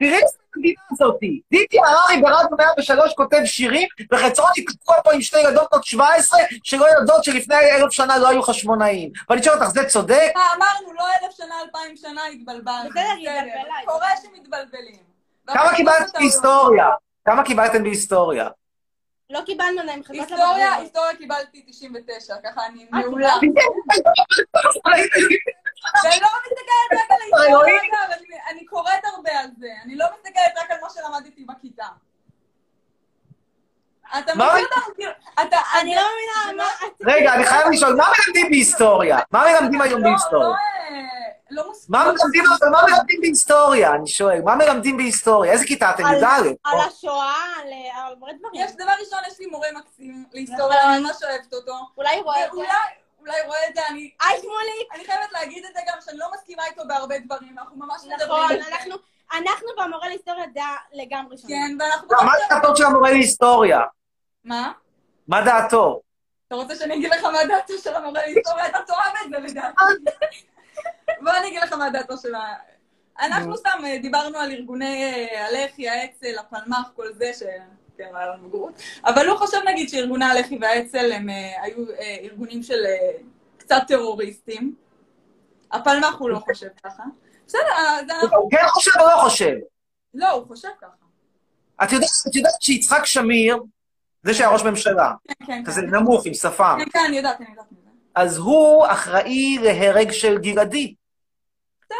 תראי 0.00 0.14
איזה 0.14 0.38
המדינה 0.56 0.80
הזאתי. 0.90 1.40
דידי 1.50 1.78
הררי 1.78 2.22
ברדיו 2.22 2.56
103 2.58 3.14
כותב 3.14 3.40
שירים, 3.44 3.88
וחצרוני 4.12 4.64
תקוע 4.64 4.96
פה 5.04 5.12
עם 5.12 5.22
שתי 5.22 5.38
ילדות 5.38 5.68
בנות 5.72 5.84
17, 5.84 6.40
שלא 6.64 6.86
יודעות 6.98 7.24
שלפני 7.24 7.56
אלף 7.56 7.90
שנה 7.90 8.18
לא 8.18 8.28
היו 8.28 8.42
חשמונאים. 8.42 9.10
ואני 9.30 9.42
שואל 9.42 9.54
אותך, 9.54 9.70
זה 9.70 9.84
צודק? 9.84 10.32
אה, 10.36 10.42
אמרנו, 10.56 10.92
לא 10.98 11.04
אלף 11.04 11.36
שנה, 11.36 11.54
אלפיים 11.64 11.96
שנה, 11.96 12.26
התבלבלנו. 12.26 12.90
קורה 13.84 14.10
שמתבלבלים. 14.22 15.10
כמה 15.46 15.76
קיבלת 15.76 16.12
בהיסטוריה? 16.14 16.86
כמה 17.24 17.44
קיבלתם 17.44 17.82
בהיסטוריה? 17.82 18.48
לא 19.30 19.40
קיבלנו 19.46 19.82
להם 19.84 20.02
חזרות 20.02 20.20
היסטוריה, 20.20 20.52
לבגרות. 20.52 20.80
היסטוריה 20.80 21.16
קיבלתי 21.16 21.64
99, 21.66 22.34
ככה 22.44 22.66
אני 22.66 22.86
אה, 22.94 23.00
מעולה. 23.00 23.34
ולא 26.04 26.12
מסתכלת 26.12 27.00
רק 27.00 27.10
על 27.10 27.16
ההיסטוריה, 27.20 27.80
אני- 28.18 28.38
אני 28.50 28.64
קוראת 28.66 29.04
הרבה 29.14 29.30
על 29.38 29.46
זה. 29.58 29.66
אני 29.84 29.96
לא 29.96 30.06
מסתכלת 30.14 30.52
רק 30.64 30.70
על 30.70 30.76
מה 30.82 30.88
שלמדתי 30.90 31.44
בכיתה. 31.44 31.86
אתה 34.18 34.32
כאילו, 34.96 35.10
אתה... 35.42 35.56
אני 35.80 35.94
לא 35.94 36.02
מבינה 36.02 36.62
מה... 36.64 36.86
רגע, 37.12 37.34
אני 37.34 37.44
חייב 37.46 37.66
לשאול, 37.72 37.94
מה 37.96 38.04
מלמדים 38.18 38.50
בהיסטוריה? 38.50 39.18
מה 39.30 39.44
מלמדים 39.52 39.80
היום 39.80 40.02
בהיסטוריה? 40.02 40.48
לא, 40.48 40.54
אה, 40.54 41.00
לא 41.50 41.68
מוס- 41.68 41.86
מה 41.90 42.04
מלמדים, 42.04 42.44
אבל 42.60 42.68
מה 42.68 42.82
מלמדים 42.86 43.20
בהיסטוריה? 43.20 43.94
אני 43.94 44.06
שואל, 44.06 44.40
מה 44.42 44.56
מלמדים 44.56 44.96
בהיסטוריה? 44.96 45.52
איזה 45.52 45.64
כיתה 45.66 45.90
אתם? 45.90 46.02
י"א? 46.02 46.26
על 46.64 46.78
השואה, 46.88 47.34
על 47.62 47.66
על 47.94 48.02
הרבה 48.06 48.26
דברים. 48.38 48.64
יש 48.64 48.72
דבר 48.72 48.92
ראשון, 49.00 49.18
יש 49.28 49.38
לי 49.40 49.46
מורה 49.46 49.68
מקסים 49.74 50.24
להיסטוריה. 50.32 50.94
אני 50.94 51.02
ממש 51.02 51.16
אוהבת 51.22 51.52
אותו. 51.54 51.72
אולי 51.96 52.16
הוא 52.16 52.24
רואה 52.24 52.46
את 52.46 52.50
זה. 52.52 52.60
אולי 53.20 53.42
רואה 53.46 53.68
את 53.68 53.74
זה, 53.74 53.80
אני... 53.90 54.10
היי 54.20 54.40
שמוליק! 54.40 54.94
אני 54.94 55.04
חייבת 55.04 55.32
להגיד 55.32 55.64
את 55.64 55.74
זה 55.74 55.80
גם, 55.88 55.98
שאני 56.04 56.18
לא 56.18 56.26
מסכימה 56.34 56.66
איתו 56.66 56.82
בהרבה 56.88 57.18
דברים, 57.18 57.58
אנחנו 57.58 57.76
ממש 57.76 58.02
מדברים 58.04 58.42
נכון, 58.42 58.52
על 58.52 58.62
זה. 58.62 58.68
אנחנו 58.68 58.94
אנחנו 59.32 59.68
והמורה 59.78 60.08
להיסטוריה 60.08 60.46
דעה 60.46 60.76
לגמרי 60.92 61.38
שונה. 61.38 61.54
כן, 61.54 61.76
ואנחנו... 61.80 62.08
מה 62.26 62.32
דעתו 62.50 62.76
של 62.76 62.84
המורה 62.84 63.10
להיסטוריה? 63.10 63.80
מה? 64.44 64.72
מה 65.28 65.44
דעתו? 65.44 66.00
אתה 66.46 66.54
רוצה 66.54 66.76
שאני 66.76 66.94
אגיד 66.94 67.10
לך 67.12 67.24
מה 67.24 67.44
דעתו 67.48 67.78
של 67.78 67.94
המורה 67.94 68.20
להיסטוריה? 68.26 68.66
אתה 68.66 68.78
תאהב 68.86 69.14
את 69.24 69.30
זה 69.30 69.38
לדעתי. 69.38 69.84
בוא 71.22 71.32
אני 71.32 71.48
אגיד 71.48 71.62
לך 71.62 71.72
מה 71.72 71.90
דעתו 71.90 72.16
של 72.16 72.34
ה... 72.34 72.54
אנחנו 73.20 73.56
סתם 73.56 73.78
אה, 73.84 73.98
דיברנו 73.98 74.38
על 74.38 74.50
ארגוני 74.50 75.04
אה, 75.04 75.46
הלח"י, 75.46 75.88
האצ"ל, 75.88 76.38
הפלמ"ח, 76.38 76.90
כל 76.96 77.12
זה, 77.12 77.32
ש... 77.34 77.42
היה 78.04 78.26
לנו 78.26 78.48
בגרות. 78.48 78.82
אבל 79.04 79.26
הוא 79.26 79.38
חושב 79.38 79.58
נגיד 79.68 79.88
שארגוני 79.88 80.24
הלח"י 80.24 80.58
והאצ"ל 80.60 81.12
הם 81.12 81.30
אה, 81.30 81.62
היו 81.62 81.90
אה, 81.90 82.16
ארגונים 82.20 82.62
של 82.62 82.84
אה, 82.86 83.10
קצת 83.58 83.82
טרוריסטים. 83.88 84.74
הפלמ"ח 85.72 86.14
הוא 86.18 86.30
לא 86.30 86.38
חושב 86.38 86.68
ככה. 86.84 87.02
בסדר, 87.46 87.60
אז 87.78 88.04
אנחנו... 88.10 88.38
הוא 88.38 88.50
כן 88.50 88.66
חושב 88.68 88.90
או 89.00 89.06
לא 89.06 89.16
חושב? 89.20 89.54
לא, 90.14 90.30
הוא 90.30 90.46
חושב 90.46 90.68
ככה. 90.80 91.00
את 91.84 91.92
יודעת, 91.92 92.10
את 92.28 92.36
יודעת 92.36 92.62
שיצחק 92.62 93.06
שמיר, 93.06 93.62
זה 94.22 94.34
שהיה 94.34 94.50
ראש 94.50 94.62
ממשלה, 94.62 95.12
כן, 95.28 95.46
כן. 95.46 95.62
כזה 95.66 95.80
כן. 95.80 95.96
נמוך 95.96 96.26
עם 96.26 96.34
שפם, 96.34 96.76
כן, 96.78 96.90
כן, 96.92 97.04
אני 97.08 97.16
יודעת, 97.16 97.40
אני 97.40 97.50
יודעת. 97.50 97.64
אז 98.14 98.38
הוא 98.38 98.86
אחראי 98.86 99.58
להרג 99.62 100.10
של 100.10 100.38
גלעדי. 100.38 100.94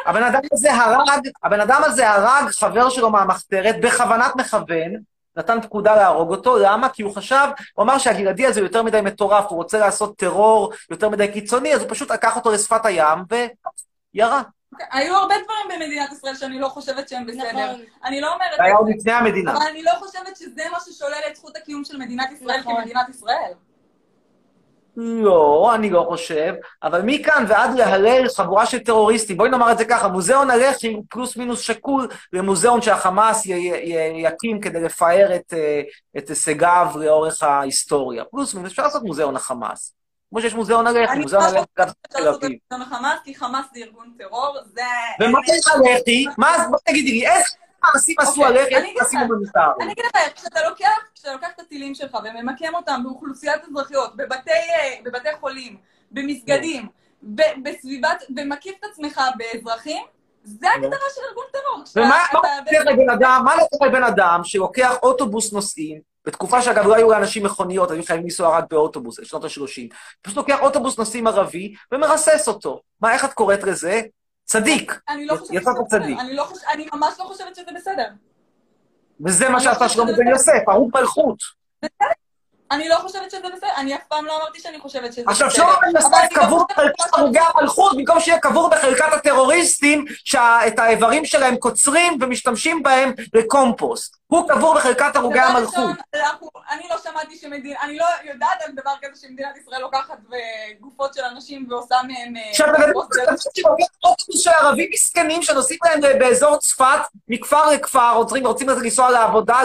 הבן 0.07 0.23
אדם 0.23 0.41
הזה 0.53 0.75
הרג, 0.75 1.29
הבן 1.43 1.61
אדם 1.61 1.83
הזה 1.85 2.11
הרג 2.11 2.51
חבר 2.51 2.91
שלו 2.91 3.11
מהמחתרת 3.11 3.77
בכוונת 3.83 4.37
מכוון, 4.37 4.93
נתן 5.37 5.61
פקודה 5.61 5.97
להרוג 5.97 6.31
אותו, 6.31 6.59
למה? 6.59 6.89
כי 6.89 7.03
הוא 7.03 7.15
חשב, 7.15 7.47
הוא 7.75 7.83
אמר 7.83 7.99
שהגלעדי 7.99 8.47
הזה 8.47 8.61
יותר 8.61 8.83
מדי 8.83 9.01
מטורף, 9.01 9.45
הוא 9.49 9.57
רוצה 9.57 9.79
לעשות 9.79 10.17
טרור 10.17 10.73
יותר 10.91 11.09
מדי 11.09 11.33
קיצוני, 11.33 11.75
אז 11.75 11.81
הוא 11.81 11.91
פשוט 11.91 12.11
לקח 12.11 12.37
אותו 12.37 12.53
לשפת 12.53 12.87
הים 12.87 13.19
וירה. 14.15 14.43
אוקיי, 14.73 14.87
היו 14.91 15.17
הרבה 15.17 15.35
דברים 15.45 15.83
במדינת 15.83 16.13
ישראל 16.13 16.35
שאני 16.35 16.59
לא 16.59 16.69
חושבת 16.69 17.09
שהם 17.09 17.27
בסדר. 17.27 17.73
נכון. 17.73 17.81
אני 18.05 18.21
לא 18.21 18.35
אומרת... 18.35 18.57
זה 18.57 18.65
היה 18.65 18.75
עוד 18.75 18.89
לפני 18.89 19.13
המדינה. 19.13 19.53
אבל 19.53 19.67
אני 19.71 19.83
לא 19.83 19.93
חושבת 19.99 20.37
שזה 20.37 20.63
מה 20.73 20.79
ששולל 20.81 21.21
את 21.31 21.37
זכות 21.37 21.57
הקיום 21.57 21.85
של 21.85 21.97
מדינת 21.97 22.33
ישראל 22.33 22.61
נכון. 22.61 22.77
כמדינת 22.77 23.09
ישראל. 23.09 23.53
לא, 25.01 25.73
אני 25.75 25.91
לא 25.91 26.05
חושב, 26.09 26.55
אבל 26.83 27.01
מכאן 27.05 27.45
ועד 27.49 27.75
להלל 27.75 28.29
חבורה 28.37 28.67
של 28.67 28.79
טרוריסטים, 28.79 29.37
בואי 29.37 29.51
נאמר 29.51 29.73
את 29.73 29.79
זה 29.79 29.85
ככה, 29.85 30.09
מוזיאון 30.09 30.51
הלח"י 30.51 30.93
הוא 30.93 31.05
פלוס 31.11 31.37
מינוס 31.37 31.61
שקול 31.61 32.09
למוזיאון 32.33 32.83
שהחמאס 32.83 33.47
י- 33.47 33.53
י- 33.53 34.13
יקים 34.27 34.61
כדי 34.61 34.81
לפאר 34.81 35.35
את, 35.37 35.55
אה, 35.57 35.81
את 36.19 36.29
הישגיו 36.29 36.87
לאורך 36.95 37.43
ההיסטוריה. 37.43 38.25
פלוס 38.25 38.55
מינוס, 38.55 38.71
אפשר 38.71 38.83
לעשות 38.83 39.03
מוזיאון 39.03 39.37
החמאס. 39.37 39.95
כמו 40.31 40.41
שיש 40.41 40.55
מוזיאון 40.55 40.87
הלח"י, 40.87 41.13
אני 41.13 41.21
מוזיאון 41.23 41.43
לא 41.45 41.49
הלח"י 41.49 41.65
גם 41.79 41.87
חושבת 41.87 41.97
בתל 42.11 42.29
אביב. 42.29 42.59
את 42.73 42.79
זה 42.79 42.85
מחמאס, 42.87 43.19
כי 43.25 43.35
חמאס 43.35 43.65
זה 43.75 43.81
ארגון 43.81 44.13
טרור, 44.19 44.57
זה... 44.75 44.81
ומה 45.21 45.39
זה 45.47 45.71
הלח"י? 45.73 46.27
מה, 46.39 46.55
אז 46.57 46.61
בואי 46.71 46.81
תגידי 46.87 47.11
לי, 47.13 47.29
איזה 47.29 47.45
מעשים 47.85 48.15
עשו 48.19 48.31
אוקיי, 48.47 48.61
הלח"י, 48.61 48.77
אני 48.77 48.77
איזה 48.77 48.89
אגיד 48.89 49.03
מעשים 49.03 49.21
לך. 49.21 49.27
הומניטריים? 49.31 49.71
אני 49.81 49.93
אגיד 49.93 50.05
לך, 50.05 50.35
כשאתה 50.35 50.61
לוקח, 50.69 51.49
את 51.55 51.61
הטילים 51.61 51.95
שלך 51.95 52.19
וממקם 52.25 52.75
אותם 52.75 53.01
באוכלוסיית 53.05 53.63
אזרחיות, 53.71 54.17
בבתי, 54.17 54.51
אה, 54.51 55.37
חולים, 55.41 55.77
במסגדים, 56.11 56.87
בסביבת, 57.63 58.23
ומקיף 58.37 58.75
את 58.81 58.85
עצמך 58.93 59.21
באזרחים, 59.37 60.03
זה 60.45 60.67
הגדרה 60.77 61.07
של 61.15 61.21
ארגון 61.29 61.45
טרור. 61.53 61.85
ומה 61.97 62.09
מה 62.09 62.25
אתה- 62.31 62.39
לוקח 63.61 63.87
לבן 63.87 64.03
אדם, 64.05 64.41
שלוקח 64.45 64.97
אוטובוס 65.03 65.53
נוסעים, 65.53 66.01
בתקופה 66.25 66.63
שאגב 66.63 66.87
לא 66.87 66.95
היו 66.95 67.11
לאנשים 67.11 67.45
מכוניות, 67.45 67.91
היו 67.91 68.03
חייבים 68.05 68.25
לנסוע 68.25 68.59
רק 68.59 68.65
באוטובוס, 68.71 69.21
בשנות 69.21 69.45
ה-30, 69.45 69.89
פשוט 70.23 70.37
לוקח 70.37 70.61
אוטובוס 70.61 70.99
נוסעים 70.99 71.27
ערבי 71.27 71.75
ומרסס 71.93 72.49
אותו. 72.49 72.81
מה, 73.01 73.13
איך 73.13 73.25
את 73.25 73.33
קוראת 73.33 73.63
לזה? 73.63 74.01
צדיק. 74.51 75.01
אני 75.09 75.27
לא 75.27 75.37
חושבת 75.37 75.57
יצאת 75.57 75.75
שזה 75.75 75.85
בסדר. 75.87 76.01
צדיק. 76.05 76.19
אני 76.21 76.35
לא 76.35 76.43
חוש- 76.45 76.65
אני 76.75 76.87
ממש 76.93 77.15
לא 77.19 77.25
חושבת 77.25 77.55
שזה 77.57 77.71
בסדר. 77.77 78.07
וזה 79.27 79.49
מה 79.49 79.55
אני 79.57 79.65
שעשה 79.65 79.89
שלמה 79.89 80.13
בן. 80.13 80.29
יוסף, 80.29 80.63
הרוג 80.67 80.91
מלכות. 80.95 81.37
אני 82.71 82.89
לא 82.89 82.95
חושבת 82.97 83.31
שזה 83.31 83.41
בסדר, 83.57 83.69
אני 83.77 83.95
אף 83.95 84.01
פעם 84.09 84.25
לא 84.25 84.37
אמרתי 84.37 84.61
שאני 84.61 84.79
חושבת 84.81 85.13
שזה 85.13 85.23
בסדר. 85.29 85.47
עכשיו, 85.47 85.51
שלמה 85.51 85.77
בן 85.83 85.97
יוסף 85.97 86.33
לא 86.37 86.45
קבור 86.47 86.67
בחלקת 86.71 87.05
הרוגי 87.13 87.39
המלכות, 87.55 87.97
במקום 87.97 88.21
שיהיה 88.21 88.39
קבור 88.39 88.71
בחלקת 88.71 89.13
הטרוריסטים, 89.13 90.05
שאת 90.25 90.79
האיברים 90.79 91.25
שלהם 91.25 91.57
קוצרים 91.57 92.19
ומשתמשים 92.21 92.83
בהם 92.83 93.13
לקומפוסט. 93.35 94.17
הוא 94.31 94.49
קבור 94.49 94.75
בחלקת 94.75 95.17
הרוגי 95.17 95.39
המלכות. 95.39 95.97
אני 96.71 96.83
לא 96.91 96.97
שמעתי 96.99 97.37
שמדינה, 97.37 97.81
אני 97.83 97.99
לא 97.99 98.05
יודעת 98.25 98.63
על 98.65 98.73
דבר 98.73 98.91
כזה 99.03 99.21
שמדינת 99.21 99.57
ישראל 99.57 99.81
לוקחת 99.81 100.19
גופות 100.81 101.15
של 101.15 101.21
אנשים 101.21 101.67
ועושה 101.71 101.97
מהם... 102.09 102.37
אה, 102.37 102.53
אוטובוס 104.05 104.45
של 104.45 104.51
ערבים 104.51 104.91
מסכנים 104.93 105.43
שנוסעים 105.43 105.79
להם 105.85 106.19
באזור 106.19 106.57
צפת, 106.57 107.01
מכפר 107.29 107.71
לכפר, 107.71 108.13
רוצים, 108.15 108.47
רוצים 108.47 108.69
לנסוע 108.69 109.11
לעבודה, 109.11 109.59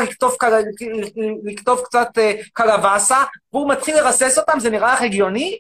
לקטוף 1.44 1.82
קצת 1.84 2.08
אה, 2.18 2.34
קלווסה, 2.54 3.24
והוא 3.54 3.70
מתחיל 3.70 3.96
לרסס 3.96 4.38
אותם, 4.38 4.60
זה 4.60 4.70
נראה 4.70 4.94
לך 4.94 5.02
הגיוני? 5.02 5.58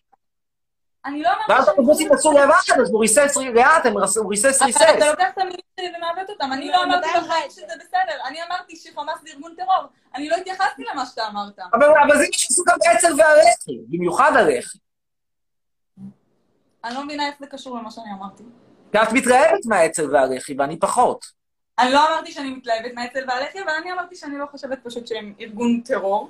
אני 1.06 1.22
לא 1.22 1.30
אמרתי 1.30 1.52
ואז 1.52 1.68
האוטובוסים 1.68 2.14
נסעו 2.14 2.32
לבד, 2.32 2.82
אז 2.82 2.90
הוא 2.92 3.02
ריסס 3.02 3.38
לאט, 3.38 3.86
הוא 4.18 4.30
ריסס 4.30 4.62
אבל 4.62 4.72
אתה 4.72 4.86
ריסס. 4.92 5.06
לוקח 5.10 5.30
את 5.34 5.38
המילים 5.38 5.60
שלי 5.80 5.92
ומעוות 5.98 6.30
אותם. 6.30 6.54
אני 6.54 6.68
לא 6.68 6.84
אמרתי 6.84 7.08
בחיים 7.18 7.50
שזה 7.50 7.74
בסדר. 7.80 8.28
אני 8.28 8.44
אמרתי 8.44 8.76
שחמאס 8.76 9.22
זה 9.24 9.30
ארגון 9.34 9.56
טרור. 9.58 9.90
אני 10.16 10.30
לא 10.30 10.36
התייחסתי 10.36 10.84
למה 10.94 11.06
שאתה 11.06 11.28
אמרת. 11.28 11.60
אבל 11.74 11.86
אבל 11.86 12.18
זה 12.18 12.24
מה 12.24 12.32
שעשו 12.32 12.64
גם 12.68 12.78
באצ"ל 12.86 13.14
והלח"י, 13.18 13.82
במיוחד 13.88 14.32
הלח"י. 14.36 14.78
אני 16.84 16.96
לא 16.96 17.04
מבינה 17.06 17.28
איך 17.28 17.36
זה 17.40 17.48
קשור 17.48 17.78
למה 17.78 17.92
שאני 17.92 18.12
אמרתי. 18.20 18.44
כי 18.92 18.98
את 18.98 19.12
מתרעבת 19.12 19.66
מהאצ"ל 19.66 20.16
והלח"י, 20.16 20.56
ואני 20.58 20.80
פחות. 20.80 21.26
אני 21.80 21.92
לא 21.92 22.08
אמרתי 22.08 22.32
שאני 22.32 22.50
מתלהבת 22.50 22.94
מהאצ"ל 22.96 23.24
והלח"י, 23.28 23.62
אבל 23.62 23.72
אני 23.82 23.92
אמרתי 23.92 24.16
שאני 24.16 24.38
לא 24.38 24.46
חושבת 24.52 24.80
פשוט 24.84 25.08
שהם 25.08 25.34
ארגון 25.40 25.82
טרור. 25.86 26.30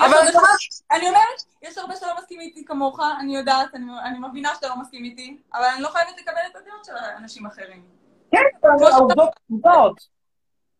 אבל 0.00 0.26
זה 0.32 0.38
ממש- 0.38 0.82
אני 0.90 1.08
אומרת, 1.08 1.42
יש 1.62 1.78
הרבה 1.78 1.96
שלא 1.96 2.08
מסכימים 2.18 2.48
איתי 2.48 2.64
כמוך, 2.64 3.00
אני 3.20 3.36
יודעת, 3.36 3.74
אני 3.74 3.84
אני 4.04 4.18
מבינה 4.18 4.54
שאתה 4.54 4.68
לא 4.68 4.76
מסכים 4.80 5.04
איתי, 5.04 5.36
אבל 5.54 5.64
אני 5.74 5.82
לא 5.82 5.88
חייבת 5.88 6.10
לקבל 6.20 6.40
את 6.50 6.56
הדעות 6.56 6.84
של 6.84 6.92
אנשים 7.16 7.46
אחרים. 7.46 7.82
כן, 8.30 8.38
אבל 8.62 8.92
העובדות 8.92 9.28
הן 9.28 9.56
עובדות. 9.56 10.00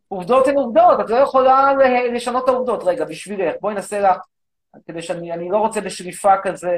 עובדות 0.08 0.46
הן 0.46 0.56
עובדות, 0.56 1.00
את 1.00 1.10
לא 1.10 1.16
יכולה 1.16 1.72
ל- 1.74 2.14
לשנות 2.16 2.44
את 2.44 2.48
העובדות. 2.48 2.82
רגע, 2.84 3.04
בשבילך, 3.04 3.54
בואי 3.60 3.74
נעשה 3.74 4.00
לך, 4.00 4.16
כדי 4.86 5.02
שאני 5.02 5.32
אני 5.32 5.48
לא 5.50 5.56
רוצה 5.58 5.80
בשליפה 5.80 6.32
כזה... 6.42 6.76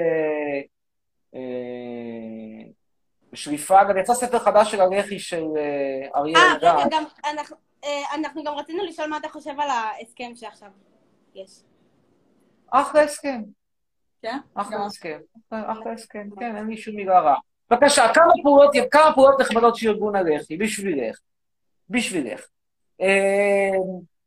אה, 1.34 1.40
בשליפה, 3.32 3.84
גם 3.84 3.96
יצא 3.98 4.14
ספר 4.14 4.38
חדש 4.38 4.70
של 4.70 4.80
הלח"י 4.80 5.18
של 5.18 5.44
אה, 5.56 6.08
אריה 6.20 6.38
אה, 6.38 6.52
אלדד. 6.52 6.64
רגע, 6.64 6.84
גם 6.90 7.04
אנחנו- 7.24 7.56
אה, 7.84 8.02
אנחנו 8.14 8.44
גם 8.44 8.54
רצינו 8.54 8.84
לשאול 8.84 9.08
מה 9.08 9.16
אתה 9.16 9.28
חושב 9.28 9.60
על 9.60 9.70
ההסכם 9.70 10.32
שעכשיו 10.34 10.68
יש. 11.34 11.50
אחלה 12.74 13.02
הסכם. 13.02 13.42
כן? 14.22 14.38
אחלה 14.54 14.86
הסכם. 14.86 15.18
אחלה 15.50 15.92
הסכם, 15.92 16.28
כן, 16.40 16.56
אין 16.56 16.66
לי 16.66 16.76
שום 16.76 16.96
מילה 16.96 17.20
רעה. 17.20 17.38
בבקשה, 17.70 18.14
כמה 18.14 18.32
פעולות, 18.42 18.70
כמה 18.90 19.14
פעולות 19.14 19.40
נחמדות 19.40 19.76
של 19.76 19.88
ארגון 19.88 20.16
הלח"י, 20.16 20.56
בשבילך. 20.56 21.18
בשבילך. 21.90 22.40
אה, 23.00 23.70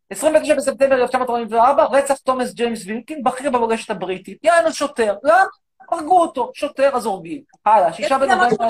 29 0.09 0.55
בספטמבר 0.55 0.95
1944, 0.95 1.85
רצח 1.85 2.17
תומאס 2.17 2.53
ג'יימס 2.53 2.85
וילקין, 2.85 3.23
בכיר 3.23 3.51
במורשת 3.51 3.89
הבריטית. 3.89 4.43
יענו 4.43 4.71
שוטר. 4.71 5.15
למה? 5.23 5.43
הרגו 5.91 6.21
אותו. 6.21 6.51
שוטר, 6.53 6.95
אז 6.95 7.05
הורגים. 7.05 7.41
הלאה, 7.65 7.93
שישה 7.93 8.17
בנובמבר, 8.17 8.65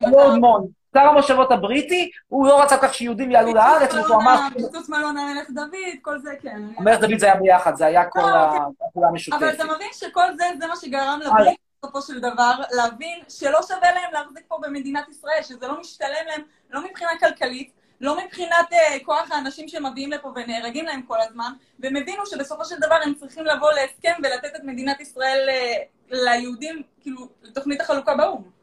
לורד 0.00 0.38
מון, 0.38 0.66
שר 0.94 1.00
המושבות 1.00 1.52
הבריטי, 1.52 2.10
הוא 2.28 2.46
לא 2.46 2.62
רצה 2.62 2.76
כך 2.78 2.94
שיהודים 2.94 3.30
יעלו 3.30 3.54
לארץ, 3.54 3.94
מלון 3.94 4.12
אמר, 4.12 4.40
פיצוץ 4.54 4.88
מלון 4.88 5.16
המלך 5.18 5.50
דוד, 5.50 5.70
כל 6.02 6.18
זה 6.18 6.30
כן. 6.42 6.62
המלך 6.76 7.00
דוד 7.00 7.18
זה 7.18 7.26
היה 7.26 7.36
ביחד, 7.36 7.76
זה 7.76 7.86
היה 7.86 8.04
כל 8.04 8.20
ה- 8.20 8.22
הפעולה 8.22 8.64
אבל 8.96 9.04
המשותפת. 9.04 9.42
אתה 9.54 9.64
מבין 9.64 9.88
שכל 9.92 10.36
זה, 10.36 10.44
זה 10.60 10.66
מה 10.66 10.76
שגרם 10.76 11.02
הלאה. 11.02 11.28
לבריטים 11.28 11.54
בסופו 11.82 12.02
של 12.02 12.20
דבר, 12.20 12.52
להבין 12.70 13.18
שלא 13.28 13.58
שווה 13.62 13.92
להם 13.94 14.12
להחזיק 14.12 14.44
פה 14.48 14.58
במדינת 14.62 15.08
ישראל, 15.08 15.42
שזה 15.42 15.68
לא 15.68 15.80
משתלם 15.80 16.26
להם, 16.26 16.40
לא 16.70 16.84
מבחינה 16.84 17.10
כלכלית, 17.20 17.70
לא 18.00 18.24
מבחינת 18.24 18.72
אה, 18.72 18.96
כוח 19.04 19.32
האנשים 19.32 19.68
שמביאים 19.68 20.10
לפה 20.12 20.32
ונהרגים 20.36 20.84
להם 20.84 21.02
כל 21.02 21.16
הזמן, 21.20 21.52
והם 21.78 21.96
הבינו 21.96 22.26
שבסופו 22.26 22.64
של 22.64 22.76
דבר 22.80 22.96
הם 23.04 23.14
צריכים 23.14 23.44
לבוא 23.44 23.72
להסכם 23.72 24.12
ולתת 24.22 24.56
את 24.56 24.64
מדינת 24.64 25.00
ישראל 25.00 25.48
אה, 25.48 25.72
ליהודים, 26.10 26.82
כאילו, 27.00 27.28
לתוכנית 27.42 27.80
החלוקה 27.80 28.14
באו"ם. 28.14 28.59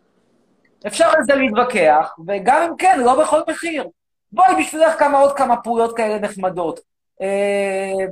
אפשר 0.88 1.06
על 1.06 1.24
זה 1.24 1.36
להתווכח, 1.36 2.16
וגם 2.28 2.62
אם 2.62 2.76
כן, 2.78 3.00
לא 3.00 3.22
בכל 3.24 3.42
מחיר. 3.50 3.88
בואי 4.32 4.56
בשבילך 4.60 5.00
כמה 5.00 5.18
עוד 5.18 5.38
כמה 5.38 5.58
פעולות 5.58 5.98
כאלה 5.98 6.20
נחמדות. 6.20 6.80
אה, 7.22 8.06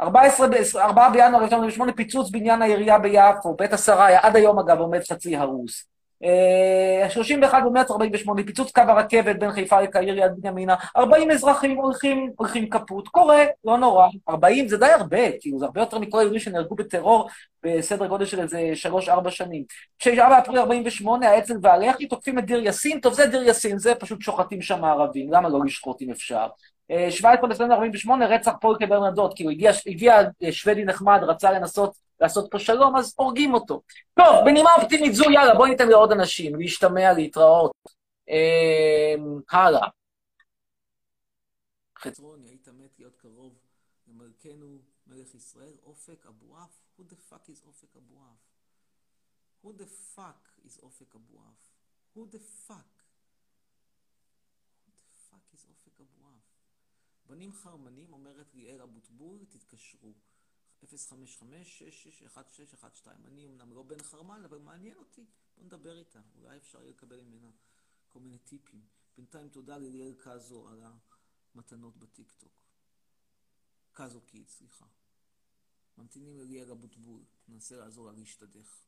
14, 0.00 0.46
ב- 0.48 0.76
4 0.76 1.08
בינואר 1.10 1.42
1948, 1.42 1.92
פיצוץ 1.92 2.30
בניין 2.30 2.62
העירייה 2.62 2.98
ביפו, 2.98 3.54
בית 3.56 3.72
השריה, 3.72 4.20
עד 4.22 4.36
היום 4.36 4.58
אגב 4.58 4.78
עומד 4.78 5.00
חצי 5.10 5.36
הרוס. 5.36 5.91
אה, 6.24 7.10
31 7.10 7.62
במרץ 7.66 7.90
48, 7.90 8.42
פיצוץ 8.42 8.72
קו 8.72 8.80
הרכבת 8.80 9.36
בין 9.36 9.52
חיפה 9.52 9.80
לקהיר 9.80 10.18
יד 10.18 10.32
בנימינה, 10.38 10.74
40 10.96 11.30
אזרחים 11.30 11.76
הולכים, 11.76 12.30
הולכים 12.36 12.70
כפות, 12.70 13.08
קורה, 13.08 13.44
לא 13.64 13.78
נורא. 13.78 14.08
40 14.28 14.68
זה 14.68 14.76
די 14.76 14.86
הרבה, 14.86 15.38
כאילו 15.40 15.58
זה 15.58 15.64
הרבה 15.64 15.80
יותר 15.80 15.98
מכל 15.98 16.18
היהודים 16.18 16.40
שנהרגו 16.40 16.74
בטרור 16.74 17.28
בסדר 17.64 18.06
גודל 18.06 18.24
של 18.24 18.40
איזה 18.40 18.72
3-4 19.26 19.30
שנים. 19.30 19.64
9 19.98 20.28
באפריל 20.28 20.58
48, 20.58 21.28
האצ"ל 21.28 21.54
והלח"י 21.62 22.06
תוקפים 22.06 22.38
את 22.38 22.44
דיר 22.44 22.62
יאסין, 22.62 23.00
טוב 23.00 23.14
זה 23.14 23.26
דיר 23.26 23.42
יאסין, 23.42 23.78
זה 23.78 23.94
פשוט 23.94 24.22
שוחטים 24.22 24.62
שם 24.62 24.84
ערבים, 24.84 25.32
למה 25.32 25.48
לא 25.48 25.64
לשחוט 25.64 26.02
אם 26.02 26.10
אפשר? 26.10 26.46
אה, 26.90 27.10
17 27.10 27.48
בספטמבר 27.48 27.74
48, 27.74 28.26
רצח 28.26 28.52
פולקה 28.60 28.86
ברנדוט, 28.86 29.32
כאילו 29.36 29.50
הגיע, 29.50 29.72
הגיע 29.86 30.20
אה, 30.42 30.52
שוודי 30.52 30.84
נחמד, 30.84 31.20
רצה 31.22 31.52
לנסות 31.52 32.01
לעשות 32.22 32.50
פה 32.50 32.58
שלום, 32.58 32.96
אז 32.96 33.14
הורגים 33.16 33.54
אותו. 33.54 33.82
טוב, 34.14 34.44
בנימה 34.44 34.70
אופטימית 34.74 35.14
זו, 35.14 35.24
יאללה, 35.30 35.54
בואי 35.54 35.70
ניתן 35.70 35.88
לעוד 35.88 36.12
אנשים, 36.12 36.56
להשתמע, 36.56 37.12
להתראות. 37.12 37.72
אה, 38.28 39.14
הלאה. 39.50 39.88
חצרוני, 41.98 42.48
היית 42.48 42.68
מת 42.68 42.98
להיות 42.98 43.16
קרוב 43.16 43.58
למלכנו 44.06 44.78
מלך 45.06 45.34
ישראל, 45.34 45.74
אופק 45.82 46.26
אבואף? 46.26 46.78
Who 46.98 47.02
the 47.02 47.32
fuck 47.32 47.48
is 47.48 47.66
אופק 47.66 47.96
אבואף? 47.96 48.38
Who 49.64 49.68
the 49.68 50.16
fuck 50.16 50.66
is 50.66 50.82
אופק 50.82 51.14
אבואף? 51.14 51.72
Who 52.16 52.20
the 52.20 52.68
fuck? 52.68 53.02
Who 54.86 54.90
the 54.90 55.30
fuck 55.30 55.56
is 55.56 55.66
אופק 55.68 56.00
אבואף? 56.00 56.42
בנים 57.26 57.52
חרמנים, 57.52 58.12
אומרת 58.12 58.54
ליאל 58.54 58.82
אבוטבול, 58.82 59.44
תתקשרו. 59.50 60.12
055-661612. 60.82 60.86
אני 63.24 63.46
אמנם 63.46 63.72
לא 63.74 63.82
בן 63.82 64.02
חרמן, 64.02 64.44
אבל 64.44 64.58
מעניין 64.58 64.96
אותי. 64.98 65.24
בוא 65.56 65.64
נדבר 65.64 65.98
איתה, 65.98 66.20
אולי 66.36 66.56
אפשר 66.56 66.82
יהיה 66.82 66.90
לקבל 66.90 67.20
ממנה 67.20 67.50
כל 68.08 68.20
מיני 68.20 68.38
טיפים. 68.38 68.86
בינתיים 69.16 69.48
תודה 69.48 69.78
לליאל 69.78 70.14
קאזו 70.14 70.68
על 70.68 70.82
המתנות 71.54 71.96
בטיקטוק. 71.96 72.52
קאזו 73.92 74.20
קיד, 74.20 74.48
סליחה. 74.48 74.86
ממתינים 75.98 76.38
לליאל 76.38 76.70
אבוטבול, 76.70 77.24
ננסה 77.48 77.76
לעזור 77.76 78.06
לה 78.06 78.12
להשתדך. 78.12 78.86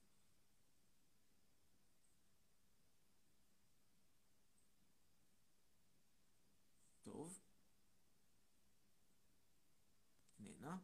טוב. 7.02 7.38
נהנה. 10.38 10.78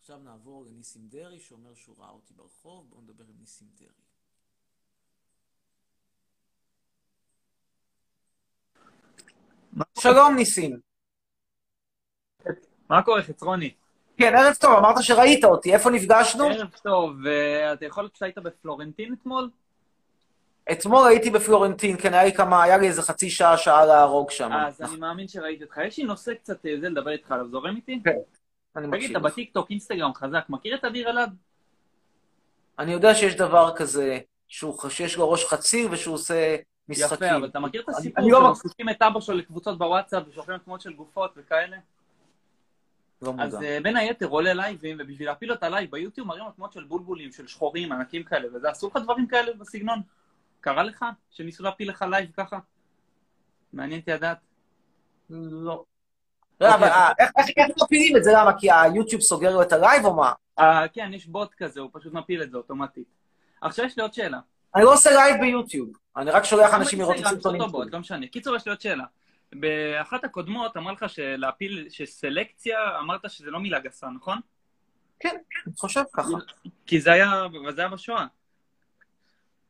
עכשיו 0.00 0.18
נעבור 0.18 0.64
לניסים 0.64 1.02
דרעי, 1.08 1.40
שאומר 1.40 1.74
שהוא 1.74 1.96
ראה 1.98 2.10
אותי 2.10 2.34
ברחוב. 2.34 2.86
בואו 2.88 3.00
נדבר 3.00 3.24
עם 3.24 3.34
ניסים 3.40 3.68
דרעי. 3.78 3.90
שלום 9.98 10.36
ניסים. 10.36 10.80
מה 12.88 13.02
קורה, 13.02 13.22
חצרוני? 13.22 13.74
כן, 14.16 14.34
ערב 14.36 14.54
טוב, 14.54 14.76
אמרת 14.78 15.02
שראית 15.02 15.44
אותי, 15.44 15.74
איפה 15.74 15.90
נפגשנו? 15.90 16.44
ערב 16.44 16.70
טוב, 16.82 17.10
ואתה 17.24 17.86
יכול 17.86 18.02
להיות 18.02 18.16
שהיית 18.16 18.38
בפלורנטין 18.38 19.12
אתמול? 19.12 19.50
אתמול 20.72 21.08
הייתי 21.08 21.30
בפלורנטין, 21.30 21.96
כן, 21.96 22.14
היה 22.14 22.24
לי 22.24 22.32
כמה, 22.32 22.62
היה 22.62 22.78
לי 22.78 22.88
איזה 22.88 23.02
חצי 23.02 23.30
שעה, 23.30 23.56
שעה 23.56 23.86
להרוג 23.86 24.30
שם. 24.30 24.52
אז 24.52 24.82
אני 24.82 24.96
מאמין 24.96 25.28
שראיתי 25.28 25.64
אותך. 25.64 25.78
יש 25.84 25.98
לי 25.98 26.04
נושא 26.04 26.34
קצת 26.34 26.66
אה, 26.66 26.80
זה 26.80 26.88
לדבר 26.88 27.10
איתך 27.10 27.32
עליו, 27.32 27.48
זורם 27.48 27.76
איתי? 27.76 28.00
כן, 28.04 28.18
אני 28.76 28.86
תגיד, 28.86 28.94
מקשיב 29.00 29.16
אתה 29.16 29.26
לך. 29.26 29.32
בטיקטוק, 29.32 29.70
אינסטגרם 29.70 30.14
חזק, 30.14 30.44
מכיר 30.48 30.74
את 30.74 30.84
אדיר 30.84 31.10
אלעד? 31.10 31.36
אני 32.78 32.92
יודע 32.92 33.14
שיש 33.14 33.36
דבר 33.36 33.72
כזה, 33.76 34.18
שהוא- 34.48 34.88
שיש 34.88 35.16
לו 35.16 35.30
ראש 35.30 35.44
חציר 35.44 35.88
ושהוא 35.92 36.14
עושה 36.14 36.56
משחקים. 36.88 37.26
יפה, 37.28 37.36
אבל 37.36 37.46
אתה 37.48 37.60
מכיר 37.60 37.82
את 37.82 37.88
הסיפור 37.88 38.24
אני 38.24 38.32
לא 38.32 38.40
מכיר. 38.40 38.54
שמוסיפים 38.54 38.88
את 38.88 39.02
אבא 39.02 39.20
שלו 39.20 39.36
לקבוצות 39.36 39.78
בוואטסאפ 39.78 40.22
ושולחים 40.28 40.58
תמונות 40.58 40.80
של 40.80 40.92
גופות 40.92 41.32
וכאלה? 41.36 41.76
לא 43.22 43.32
אז 43.38 43.54
מודע. 43.54 43.66
אה, 43.66 43.78
בין 43.82 43.96
היתר 43.96 44.26
עולה 44.26 44.54
לייבים, 44.54 44.96
ובשביל 45.00 45.28
להפיל 45.28 45.52
את 45.52 45.68
הלייב 45.68 45.90
ביוטיוב 45.90 46.26
מראים 46.28 46.44
לו 46.44 46.50
תמונות 46.50 46.72
של 46.72 46.84
בולבולים, 46.84 47.32
של 47.32 47.46
שחורים, 47.46 47.92
ענקים 47.92 48.22
כאלה, 48.24 48.48
וזה 48.56 48.70
עשו 48.70 48.86
לך 48.88 48.96
דברים 49.02 49.26
כאלה 49.26 49.52
בסגנון? 49.54 50.00
קרה 50.60 50.82
לך? 50.82 51.04
שניסו 51.30 51.62
להפיל 51.62 51.90
לך 51.90 52.04
לייב 52.10 52.30
ככה? 52.36 52.58
מעניין 53.72 54.00
אותי 54.00 54.10
לדעת. 54.10 54.38
לא. 55.30 55.84
לא, 56.60 56.74
אבל 56.74 56.88
אה, 56.88 57.12
איך- 57.18 57.30
מפילים 57.82 58.16
את 58.16 58.24
זה? 58.24 58.30
למה? 58.34 58.58
כי 58.58 58.68
היוטיוב 58.72 59.22
סוגר 59.22 59.50
לו 59.54 59.62
את 59.62 59.72
הלייב 59.72 60.04
או 60.04 60.14
מה? 60.14 60.32
אה, 60.58 60.88
כן, 60.92 61.10
יש 61.14 61.26
בוט 61.26 61.54
כזה, 61.54 61.80
הוא 61.80 61.90
פשוט 61.92 62.12
מפיל 62.12 62.42
את 62.42 62.50
זה 62.50 62.56
אוטומטית. 62.56 63.04
עכשיו 63.60 63.84
יש 63.84 63.96
לי 63.96 64.02
עוד 64.02 64.14
שאלה. 64.14 64.38
אני 64.74 64.84
לא 64.84 64.92
עושה 64.92 65.10
לייב 65.10 65.40
ביוטיוב, 65.40 65.88
אני 66.16 66.30
רק 66.30 66.44
שולח 66.44 66.74
אנשים 66.74 66.98
לראות 67.00 67.16
את 67.20 67.26
הסרטונים. 67.26 67.60
לא 67.92 67.98
משנה. 67.98 68.26
קיצור, 68.26 68.56
יש 68.56 68.66
לי 68.66 68.70
עוד 68.70 68.80
שאלה. 68.80 69.04
באחת 69.52 70.24
הקודמות 70.24 70.76
אמר 70.76 70.92
לך 70.92 71.08
שלהפיל, 71.08 71.86
שסלקציה, 71.90 72.78
אמרת 73.00 73.20
שזה 73.30 73.50
לא 73.50 73.60
מילה 73.60 73.78
גסה, 73.78 74.06
נכון? 74.16 74.38
כן, 75.20 75.36
אני 75.66 75.74
חושב 75.76 76.02
ככה. 76.12 76.28
כי 76.86 77.00
זה 77.00 77.12
היה, 77.12 77.42
זה 77.74 77.80
היה 77.80 77.90
בשואה. 77.90 78.26
זה 78.26 78.26
אם 78.26 78.26
עכשיו 78.26 79.69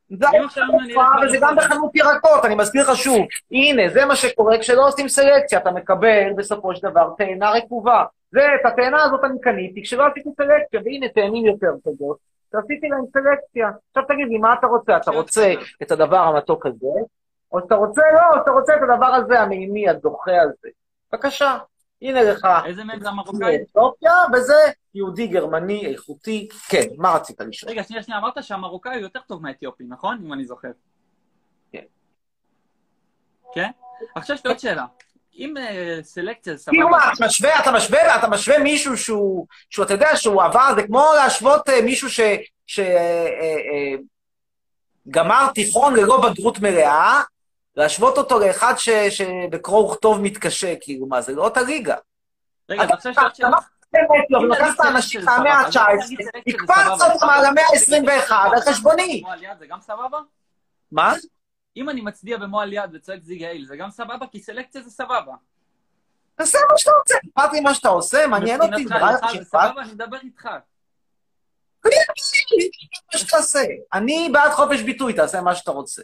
אבל 1.17 1.29
זה 1.29 1.37
גם 1.41 1.55
בחנות 1.55 1.95
ירקות, 1.95 2.45
אני 2.45 2.55
מזכיר 2.55 2.81
לך 2.81 2.95
שוב. 2.95 3.25
הנה, 3.51 3.89
זה 3.89 4.05
מה 4.05 4.15
שקורה 4.15 4.57
כשלא 4.59 4.87
עושים 4.87 5.07
סלקציה, 5.07 5.59
אתה 5.59 5.71
מקבל 5.71 6.33
בסופו 6.35 6.75
של 6.75 6.89
דבר 6.89 7.09
תאנה 7.17 7.51
רקובה. 7.51 8.03
זה, 8.31 8.47
את 8.61 8.65
התאנה 8.65 9.03
הזאת 9.03 9.23
אני 9.23 9.41
קניתי 9.41 9.83
כשלא 9.83 10.07
עשיתי 10.07 10.29
סלקציה, 10.37 10.81
והנה 10.85 11.09
תאנים 11.09 11.45
יותר 11.45 11.71
טובות. 11.83 12.17
שעשיתי 12.51 12.87
להם 12.89 13.03
סלקציה. 13.13 13.69
עכשיו 13.89 14.03
תגיד 14.07 14.27
לי, 14.27 14.37
מה 14.37 14.53
אתה 14.53 14.67
רוצה? 14.67 14.97
אתה 14.97 15.11
רוצה 15.11 15.53
את 15.81 15.91
הדבר 15.91 16.17
המתוק 16.17 16.65
הזה, 16.65 16.87
או 17.51 17.59
שאתה 17.61 17.75
רוצה, 17.75 18.01
לא, 18.13 18.21
או 18.33 18.39
שאתה 18.39 18.51
רוצה 18.51 18.73
את 18.75 18.81
הדבר 18.89 19.05
הזה, 19.05 19.39
המימי, 19.39 19.89
הדוחה 19.89 20.41
הזה. 20.41 20.69
בבקשה, 21.13 21.57
הנה 22.01 22.23
לך. 22.23 22.47
איזה 22.65 22.83
מהם 22.83 22.99
זה 22.99 23.09
המרוקאי? 23.09 23.55
אתיופיה, 23.55 24.13
וזה 24.33 24.53
יהודי 24.95 25.27
גרמני 25.27 25.85
איכותי. 25.85 26.47
כן, 26.69 26.87
מה 26.97 27.11
רצית 27.11 27.41
לשאול? 27.41 27.71
רגע, 27.71 27.83
שנייה, 27.83 28.03
שנייה, 28.03 28.19
אמרת 28.19 28.43
שהמרוקאי 28.43 28.95
הוא 28.95 29.01
יותר 29.01 29.19
טוב 29.27 29.41
מהאתיופי, 29.41 29.83
נכון? 29.87 30.21
אם 30.25 30.33
אני 30.33 30.45
זוכר. 30.45 30.71
כן. 31.71 31.83
כן? 33.53 33.69
עכשיו 34.15 34.35
יש 34.35 34.45
לי 34.45 34.49
עוד 34.49 34.59
שאלה. 34.59 34.85
אם 35.35 35.57
אה, 35.57 35.99
סלקציה 36.01 36.55
זה 36.55 36.71
כאילו 36.71 36.87
סבבה... 36.87 36.97
מה, 36.97 37.13
אתה 37.13 37.25
משווה, 37.25 37.59
אתה 37.59 37.71
משווה, 37.71 38.19
אתה 38.19 38.27
משווה 38.27 38.59
מישהו 38.59 38.97
שהוא, 38.97 39.47
שהוא, 39.69 39.85
אתה 39.85 39.93
יודע, 39.93 40.15
שהוא 40.15 40.43
עבר, 40.43 40.73
זה 40.75 40.83
כמו 40.87 41.05
להשוות 41.15 41.69
אה, 41.69 41.81
מישהו 41.81 42.09
ש... 42.09 42.19
ש 42.67 42.79
אה, 42.79 43.95
גמר 45.09 45.47
תיכון 45.53 45.95
ללא 45.95 46.29
בגרות 46.29 46.59
מלאה, 46.59 47.21
להשוות 47.75 48.17
אותו 48.17 48.39
לאחד 48.39 48.73
ש- 48.77 48.89
שבקרוא 48.89 49.91
וכתוב 49.91 50.21
מתקשה, 50.21 50.73
כאילו, 50.81 51.05
מה, 51.05 51.21
זה 51.21 51.35
לא 51.35 51.43
אותה 51.43 51.61
ליגה. 51.61 51.95
רגע, 52.69 52.83
יש 52.83 53.05
לי 53.05 53.23
עוד 53.23 53.35
שאלה. 53.35 53.57
באמת, 53.93 54.25
לא, 54.29 54.39
אם 54.39 54.51
לקחת 54.51 54.79
נגיד 54.79 54.95
אנשים 54.95 55.21
סלקציה 55.21 55.35
זה 55.35 55.43
מהמאה 55.43 55.71
סבבה, 55.71 55.93
אז 55.93 55.99
ה-19, 56.01 56.05
נגיד 56.07 56.27
סלקציה 56.31 56.55
זה 56.55 56.63
הקפצת 56.63 56.95
סבבה. 56.99 57.13
אותם 57.13 57.29
על 57.29 57.45
המאה 57.45 57.63
ה-21 57.63 58.33
על 58.55 58.61
חשבוני. 58.61 59.23
זה 59.59 59.65
גם 59.67 59.81
סבבה? 59.81 60.19
מה? 60.91 61.13
אם 61.77 61.89
אני 61.89 62.01
מצדיע 62.01 62.37
במו 62.37 62.61
על 62.61 62.73
יד 62.73 62.89
וצועק 62.93 63.23
זיג 63.23 63.43
הייל, 63.43 63.65
זה 63.65 63.75
גם 63.77 63.89
סבבה? 63.89 64.25
כי 64.31 64.39
סלקציה 64.39 64.81
זה 64.81 64.89
סבבה. 64.89 65.33
תעשה 66.35 66.57
מה 66.71 66.77
שאתה 66.77 66.91
רוצה. 66.97 67.15
אכפת 67.17 67.53
לי 67.53 67.59
מה 67.59 67.73
שאתה 67.73 67.89
עושה, 67.89 68.27
מעניין 68.27 68.61
אותי? 68.61 68.85
סבבה? 69.43 69.81
אני 69.81 69.91
מדבר 69.91 70.17
איתך. 70.23 70.47
מה 71.85 73.19
שתעשה. 73.19 73.59
אני 73.93 74.29
בעד 74.33 74.51
חופש 74.51 74.81
ביטוי, 74.81 75.13
תעשה 75.13 75.41
מה 75.41 75.55
שאתה 75.55 75.71
רוצה. 75.71 76.01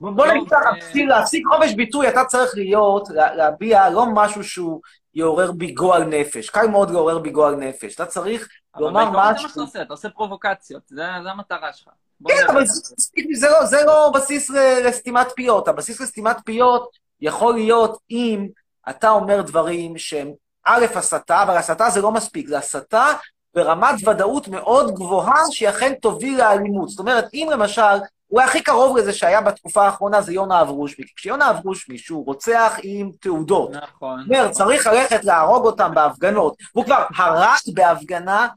בוא 0.00 0.26
נגיד 0.26 0.48
ככה, 0.50 0.68
אה, 0.68 0.72
בשביל 0.88 1.08
להשיג 1.08 1.42
חופש 1.46 1.74
ביטוי, 1.74 2.08
אתה 2.08 2.24
צריך 2.24 2.50
להיות, 2.54 3.08
לה- 3.10 3.34
להביע 3.34 3.90
לא 3.90 4.06
משהו 4.14 4.44
שהוא 4.44 4.80
יעורר 5.14 5.52
בי 5.52 5.70
גועל 5.72 6.04
נפש. 6.04 6.50
קל 6.50 6.66
מאוד 6.66 6.90
לעורר 6.90 7.18
בי 7.18 7.30
גועל 7.30 7.54
נפש. 7.56 7.94
אתה 7.94 8.06
צריך 8.06 8.48
אבל 8.74 8.84
לומר 8.84 9.00
בעיקרון 9.04 9.14
זה 9.24 9.30
מה 9.30 9.34
משהו. 9.34 9.48
שאתה 9.48 9.60
עושה, 9.60 9.82
אתה 9.82 9.92
עושה 9.92 10.08
פרובוקציות, 10.08 10.82
זה 10.88 11.02
זה 11.22 11.30
המטרה 11.30 11.72
שלך. 11.72 11.88
כן, 12.28 12.34
אבל 12.48 12.64
זה- 12.66 13.48
לא- 13.50 13.64
זה 13.66 13.84
לא 13.86 14.10
בסיס 14.14 14.50
לסתימת 14.84 15.26
פיות. 15.36 15.68
הבסיס 15.68 16.00
לסתימת 16.00 16.36
פיות 16.44 16.90
יכול 17.20 17.54
להיות 17.54 17.98
אם 18.10 18.46
אתה 18.90 19.10
אומר 19.10 19.42
דברים 19.42 19.98
שהם 19.98 20.32
א', 20.64 20.86
הסתה, 20.94 21.42
אבל 21.42 21.56
הסתה 21.56 21.90
זה 21.90 22.00
לא 22.02 22.10
מספיק, 22.12 22.48
זה 22.48 22.58
הסתה 22.58 23.06
ברמת 23.54 24.08
ודאות 24.08 24.48
מאוד 24.48 24.94
גבוהה 24.94 25.42
שהיא 25.50 25.68
אכן 25.68 25.94
תוביל 25.94 26.38
לאלימות. 26.38 26.88
זאת 26.88 26.98
אומרת, 26.98 27.24
אם 27.34 27.48
למשל, 27.52 27.82
אולי 28.30 28.44
הכי 28.44 28.62
קרוב 28.62 28.96
לזה 28.96 29.12
שהיה 29.12 29.40
בתקופה 29.40 29.84
האחרונה 29.84 30.22
זה 30.22 30.32
יונה 30.32 30.60
אברושמי. 30.60 31.04
כי 31.06 31.12
כשיונה 31.16 31.50
אברושמי, 31.50 31.98
שהוא 31.98 32.26
רוצח 32.26 32.78
עם 32.82 33.10
תעודות, 33.20 33.70
נכון. 33.70 34.20
אומר, 34.24 34.48
צריך 34.50 34.86
ללכת 34.86 35.24
להרוג 35.24 35.66
אותם 35.66 35.90
בהפגנות, 35.94 36.56
והוא 36.74 36.84
כבר 36.84 37.04
הרג 37.16 37.74
בהפגנה, 37.74 38.48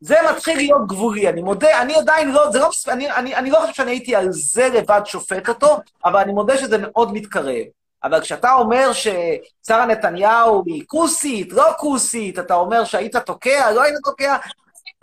זה 0.00 0.16
מתחיל 0.30 0.56
להיות 0.56 0.86
גבולי, 0.86 1.28
אני 1.28 1.42
מודה, 1.42 1.82
אני 1.82 1.94
עדיין 1.94 2.30
לא, 2.30 2.50
זה 2.50 2.58
לא, 2.58 2.70
אני, 2.88 3.10
אני, 3.10 3.36
אני 3.36 3.50
לא 3.50 3.58
חושב 3.60 3.72
שאני 3.72 3.90
הייתי 3.90 4.16
על 4.16 4.28
זה 4.30 4.68
לבד 4.68 5.00
שופט 5.04 5.48
אותו, 5.48 5.78
אבל 6.04 6.20
אני 6.20 6.32
מודה 6.32 6.58
שזה 6.58 6.78
מאוד 6.78 7.12
מתקרב. 7.12 7.64
אבל 8.04 8.20
כשאתה 8.20 8.52
אומר 8.52 8.90
ששרה 8.92 9.86
נתניהו 9.86 10.62
היא 10.66 10.84
כוסית, 10.86 11.52
לא 11.52 11.66
כוסית, 11.78 12.38
אתה 12.38 12.54
אומר 12.54 12.84
שהיית 12.84 13.16
תוקע, 13.16 13.70
לא 13.72 13.82
היית 13.82 13.96
תוקע, 14.04 14.36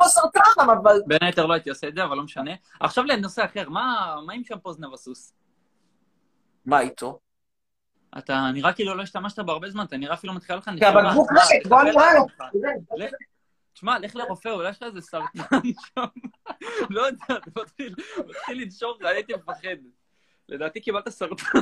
סרטן, 0.08 0.40
אבל... 0.66 1.02
בין 1.08 1.18
היתר 1.22 1.46
לא 1.46 1.54
הייתי 1.54 1.70
עושה 1.70 1.88
את 1.88 1.96
זה, 1.96 2.04
אבל 2.04 2.18
לא 2.18 2.24
משנה. 2.24 2.52
עכשיו 2.80 3.04
לנושא 3.04 3.46
אחר, 3.46 3.70
מה 3.70 4.16
מה 4.26 4.34
עם 4.34 4.44
שמפו 4.44 4.74
זנב 4.74 4.94
הסוס? 4.94 5.34
מה 6.66 6.80
איתו? 6.80 7.20
אתה 8.18 8.52
נראה 8.54 8.74
כאילו 8.74 8.96
לא 8.96 9.02
השתמשת 9.02 9.40
בו 9.40 9.52
הרבה 9.52 9.70
זמן, 9.70 9.84
אתה 9.84 9.98
נראה 9.98 10.14
אפילו 10.14 10.34
מתחיל 10.34 10.56
לך 10.56 10.66
כי 10.66 10.72
נשימה. 10.72 10.90
הבקבוק 10.90 11.32
מה, 11.32 11.42
ריק, 11.52 11.68
בוא 11.68 11.84
נראה 11.84 12.14
לו. 12.14 12.26
תשמע, 13.74 14.00
לך 14.00 14.16
לרופא, 14.16 14.50
אולי 14.50 14.70
יש 14.70 14.78
לך 14.78 14.84
איזה 14.84 15.02
סרטן 15.02 15.58
שם. 15.96 16.06
לא 16.90 17.02
יודע, 17.02 17.26
אתה 17.30 17.62
מתחיל 17.62 17.96
מתחיל 18.28 18.62
לנשור 18.62 18.98
לך, 19.00 19.06
הייתי 19.06 19.34
מפחד. 19.34 19.76
לדעתי 20.50 20.82
קיבלת 20.82 21.10
סרטן. 21.10 21.60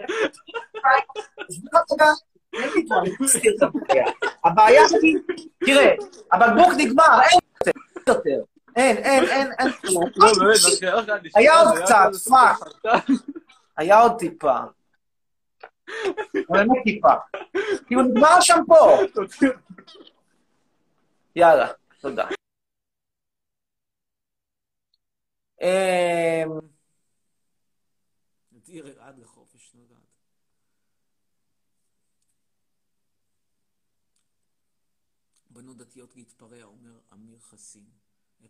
אין 2.52 2.70
לי 2.74 2.88
פה, 2.88 2.94
אני 3.00 3.10
מסתיר 3.20 3.54
את 3.56 3.62
הבעיה. 3.62 4.04
הבעיה 4.44 4.82
היא, 5.02 5.16
תראה, 5.64 5.94
הבקבוק 6.32 6.72
נגמר, 6.78 7.20
אין 7.30 7.38
יותר. 8.06 8.42
אין, 8.76 8.96
אין, 8.96 9.24
אין, 9.24 9.52
אין 9.58 9.72
כלום. 9.72 10.04
לא, 10.16 10.32
באמת, 10.38 10.56
מתחילה 10.72 10.94
לך 10.94 11.08
נשימה, 11.08 11.30
היה 11.34 11.60
עוד 11.60 11.76
זה 11.76 11.82
קצת. 11.82 12.12
סרטן. 12.12 13.12
היה 13.76 14.00
עוד 14.00 14.12
טיפה. 14.18 14.58
באמת 16.34 16.78
טיפה. 16.84 17.12
כאילו 17.86 18.02
נגמר 18.02 18.28
השמפו. 18.28 18.98
יאללה, 21.36 21.68
תודה. 22.00 22.28
אמ, 25.60 26.58
עד 29.00 29.18
לחופש 29.18 29.39
בנות 35.70 35.88
דתיות 35.88 36.16
להתפרע, 36.16 36.62
אומר 36.64 37.00
אמיר 37.12 37.38
חסין, 37.38 37.90
058-757-0220. 38.42 38.44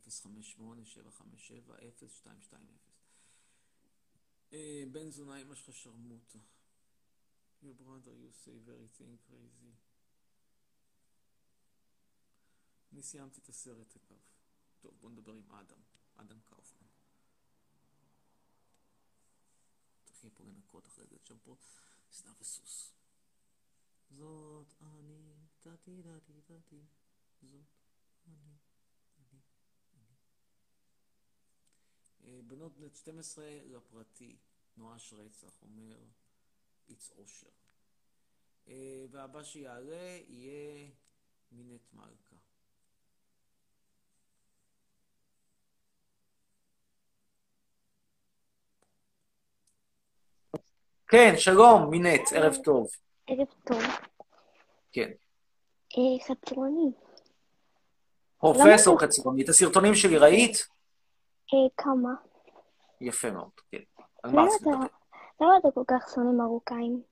אה, 4.52 4.82
בן 4.92 5.10
זונה, 5.10 5.42
אמא 5.42 5.54
שלך 5.54 5.74
שרמוטה. 5.76 6.38
Your 7.62 7.74
brother, 7.82 8.14
you 8.22 8.32
say 8.44 8.56
very 8.66 8.88
thing 8.98 9.16
crazy. 9.28 9.72
אני 12.92 13.02
סיימתי 13.02 13.40
את 13.40 13.48
הסרט 13.48 13.96
אגב. 13.96 14.18
טוב, 14.80 14.94
בוא 15.00 15.10
נדבר 15.10 15.32
עם 15.32 15.52
אדם, 15.52 15.80
אדם 16.16 16.40
קאופמן. 16.44 16.88
תתחיל 20.04 20.30
פה 20.34 20.44
לנקות 20.44 20.86
אחרי 20.86 21.06
זה 21.06 21.16
את 21.16 21.26
שמפו, 21.26 21.56
זנב 22.12 22.40
וסוס. 22.40 22.92
זאת 24.10 24.74
אני, 24.80 25.34
דתי 25.64 26.02
דתי 26.02 26.40
דתי, 26.48 26.80
זאת 27.42 27.50
אני, 27.50 27.62
אני, 28.26 29.38
אני. 29.94 30.16
אה, 32.36 32.42
בנות 32.42 32.76
בנות 32.76 32.96
12 32.96 33.44
לפרטי, 33.64 34.36
נואש 34.76 35.12
רצח, 35.12 35.62
אומר 35.62 35.98
איץ 36.88 37.10
אושר. 37.10 37.48
אה, 38.68 39.04
והבא 39.10 39.42
שיעלה 39.42 40.18
יהיה 40.28 40.88
מינט 41.52 41.92
מלכה. 41.92 42.36
כן, 51.08 51.32
שלום, 51.36 51.90
מינט, 51.90 52.32
ערב 52.34 52.56
טוב. 52.64 52.88
ערב 53.26 53.48
טוב. 53.64 53.82
כן. 54.92 55.10
אה, 55.98 56.24
חצרוני. 56.26 56.92
פרופסור 58.40 59.00
חצרוני, 59.00 59.42
את 59.42 59.48
הסרטונים 59.48 59.94
שלי 59.94 60.18
ראית? 60.18 60.68
אה, 61.54 61.58
כמה? 61.76 62.10
יפה 63.00 63.30
מאוד, 63.30 63.50
כן. 63.72 63.78
על 64.22 64.30
מה 64.30 64.42
למה 64.42 64.50
רצית 64.50 64.62
לדבר? 64.62 64.86
למה 65.40 65.56
אתה 65.58 65.68
כל 65.74 65.84
כך 65.88 66.10
שונא 66.14 66.30
מרוקאים? 66.42 67.02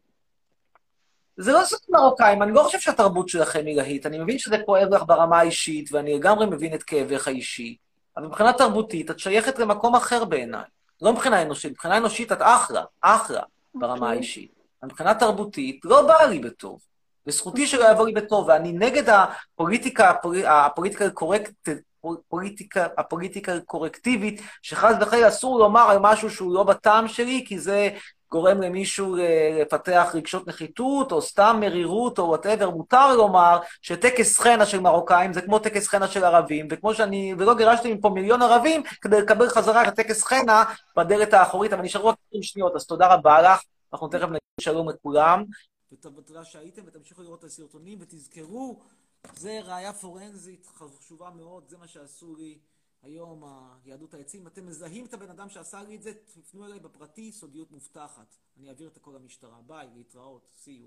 זה 1.36 1.52
לא 1.52 1.64
סרט 1.64 1.88
מרוקאים, 1.88 2.42
אני 2.42 2.52
לא 2.52 2.62
חושב 2.62 2.78
שהתרבות 2.78 3.28
שלכם 3.28 3.66
היא 3.66 3.76
להיט. 3.76 4.06
אני 4.06 4.18
מבין 4.18 4.38
שזה 4.38 4.56
כואב 4.66 4.88
לך 4.94 5.02
ברמה 5.06 5.38
האישית, 5.38 5.92
ואני 5.92 6.14
לגמרי 6.14 6.46
מבין 6.46 6.74
את 6.74 6.82
כאבך 6.82 7.28
האישי, 7.28 7.76
אבל 8.16 8.26
מבחינה 8.26 8.52
תרבותית 8.52 9.10
את 9.10 9.18
שייכת 9.18 9.58
למקום 9.58 9.94
אחר 9.94 10.24
בעיניי. 10.24 10.64
לא 11.02 11.12
מבחינה 11.12 11.42
אנושית, 11.42 11.70
מבחינה 11.70 11.96
אנושית 11.96 12.32
את 12.32 12.38
אחלה, 12.40 12.84
אחלה 13.00 13.42
ברמה 13.74 14.10
האישית. 14.10 14.52
אבל 14.82 14.90
מבחינה 14.90 15.14
תרבותית 15.14 15.80
לא 15.84 16.06
בא 16.06 16.24
לי 16.24 16.38
בטוב. 16.38 16.80
וזכותי 17.28 17.66
שלא 17.66 17.90
יבוא 17.90 18.06
לי 18.06 18.12
בטוב, 18.12 18.48
ואני 18.48 18.72
נגד 18.72 19.02
הפוליטיקה, 19.08 20.10
הפולי- 20.10 20.46
הפוליטיקה 20.46 21.04
ה 21.04 21.11
correct, 21.11 21.68
פוליטיקה, 22.28 22.86
הפוליטיקה 22.98 23.54
הקורקטיבית, 23.54 24.42
שחס 24.62 24.94
וחלילה 25.00 25.28
אסור 25.28 25.58
לומר 25.58 25.80
על 25.80 25.98
משהו 26.00 26.30
שהוא 26.30 26.54
לא 26.54 26.62
בטעם 26.62 27.08
שלי, 27.08 27.44
כי 27.46 27.58
זה 27.58 27.88
גורם 28.30 28.62
למישהו 28.62 29.16
לפתח 29.60 30.10
רגשות 30.14 30.48
נחיתות, 30.48 31.12
או 31.12 31.22
סתם 31.22 31.56
מרירות, 31.60 32.18
או 32.18 32.24
whatever, 32.24 32.70
מותר 32.70 33.16
לומר 33.16 33.58
שטקס 33.82 34.38
חינה 34.38 34.66
של 34.66 34.80
מרוקאים 34.80 35.32
זה 35.32 35.42
כמו 35.42 35.58
טקס 35.58 35.88
חינה 35.88 36.08
של 36.08 36.24
ערבים, 36.24 36.68
וכמו 36.70 36.94
שאני, 36.94 37.34
ולא 37.38 37.54
גירשתי 37.54 37.94
מפה 37.94 38.08
מיליון 38.08 38.42
ערבים 38.42 38.82
כדי 39.00 39.20
לקבל 39.20 39.48
חזרה 39.48 39.82
את 39.82 39.88
הטקס 39.88 40.24
חינה 40.24 40.64
בדלת 40.96 41.34
האחורית, 41.34 41.72
אבל 41.72 41.82
נשארו 41.82 42.08
רק 42.08 42.16
20 42.28 42.42
שניות, 42.42 42.76
אז 42.76 42.86
תודה 42.86 43.06
רבה 43.14 43.42
לך, 43.42 43.60
אנחנו 43.92 44.08
תכף 44.08 44.28
נגיד 44.28 44.40
שלום 44.60 44.88
לכולם. 44.88 45.44
ותודה 45.92 46.44
שהייתם, 46.44 46.82
ותמשיכו 46.86 47.22
לראות 47.22 47.38
את 47.38 47.44
הסרטונים, 47.44 47.98
ותזכרו 48.00 48.82
זה 49.36 49.60
ראייה 49.60 49.92
פורנזית 49.92 50.66
חשובה 50.66 51.30
מאוד, 51.30 51.68
זה 51.68 51.78
מה 51.78 51.88
שעשו 51.88 52.36
לי 52.36 52.58
היום 53.02 53.44
היהדות 53.44 54.14
העצים. 54.14 54.46
אתם 54.46 54.66
מזהים 54.66 55.06
את 55.06 55.14
הבן 55.14 55.30
אדם 55.30 55.48
שעשה 55.48 55.82
לי 55.82 55.96
את 55.96 56.02
זה, 56.02 56.12
תפנו 56.14 56.66
אליי 56.66 56.80
בפרטי, 56.80 57.32
סודיות 57.32 57.70
מובטחת. 57.70 58.36
אני 58.56 58.68
אעביר 58.68 58.88
את 58.88 58.96
הכל 58.96 59.14
למשטרה. 59.20 59.62
ביי, 59.66 59.88
להתראות, 59.94 60.48
see 60.64 60.68
you. 60.68 60.86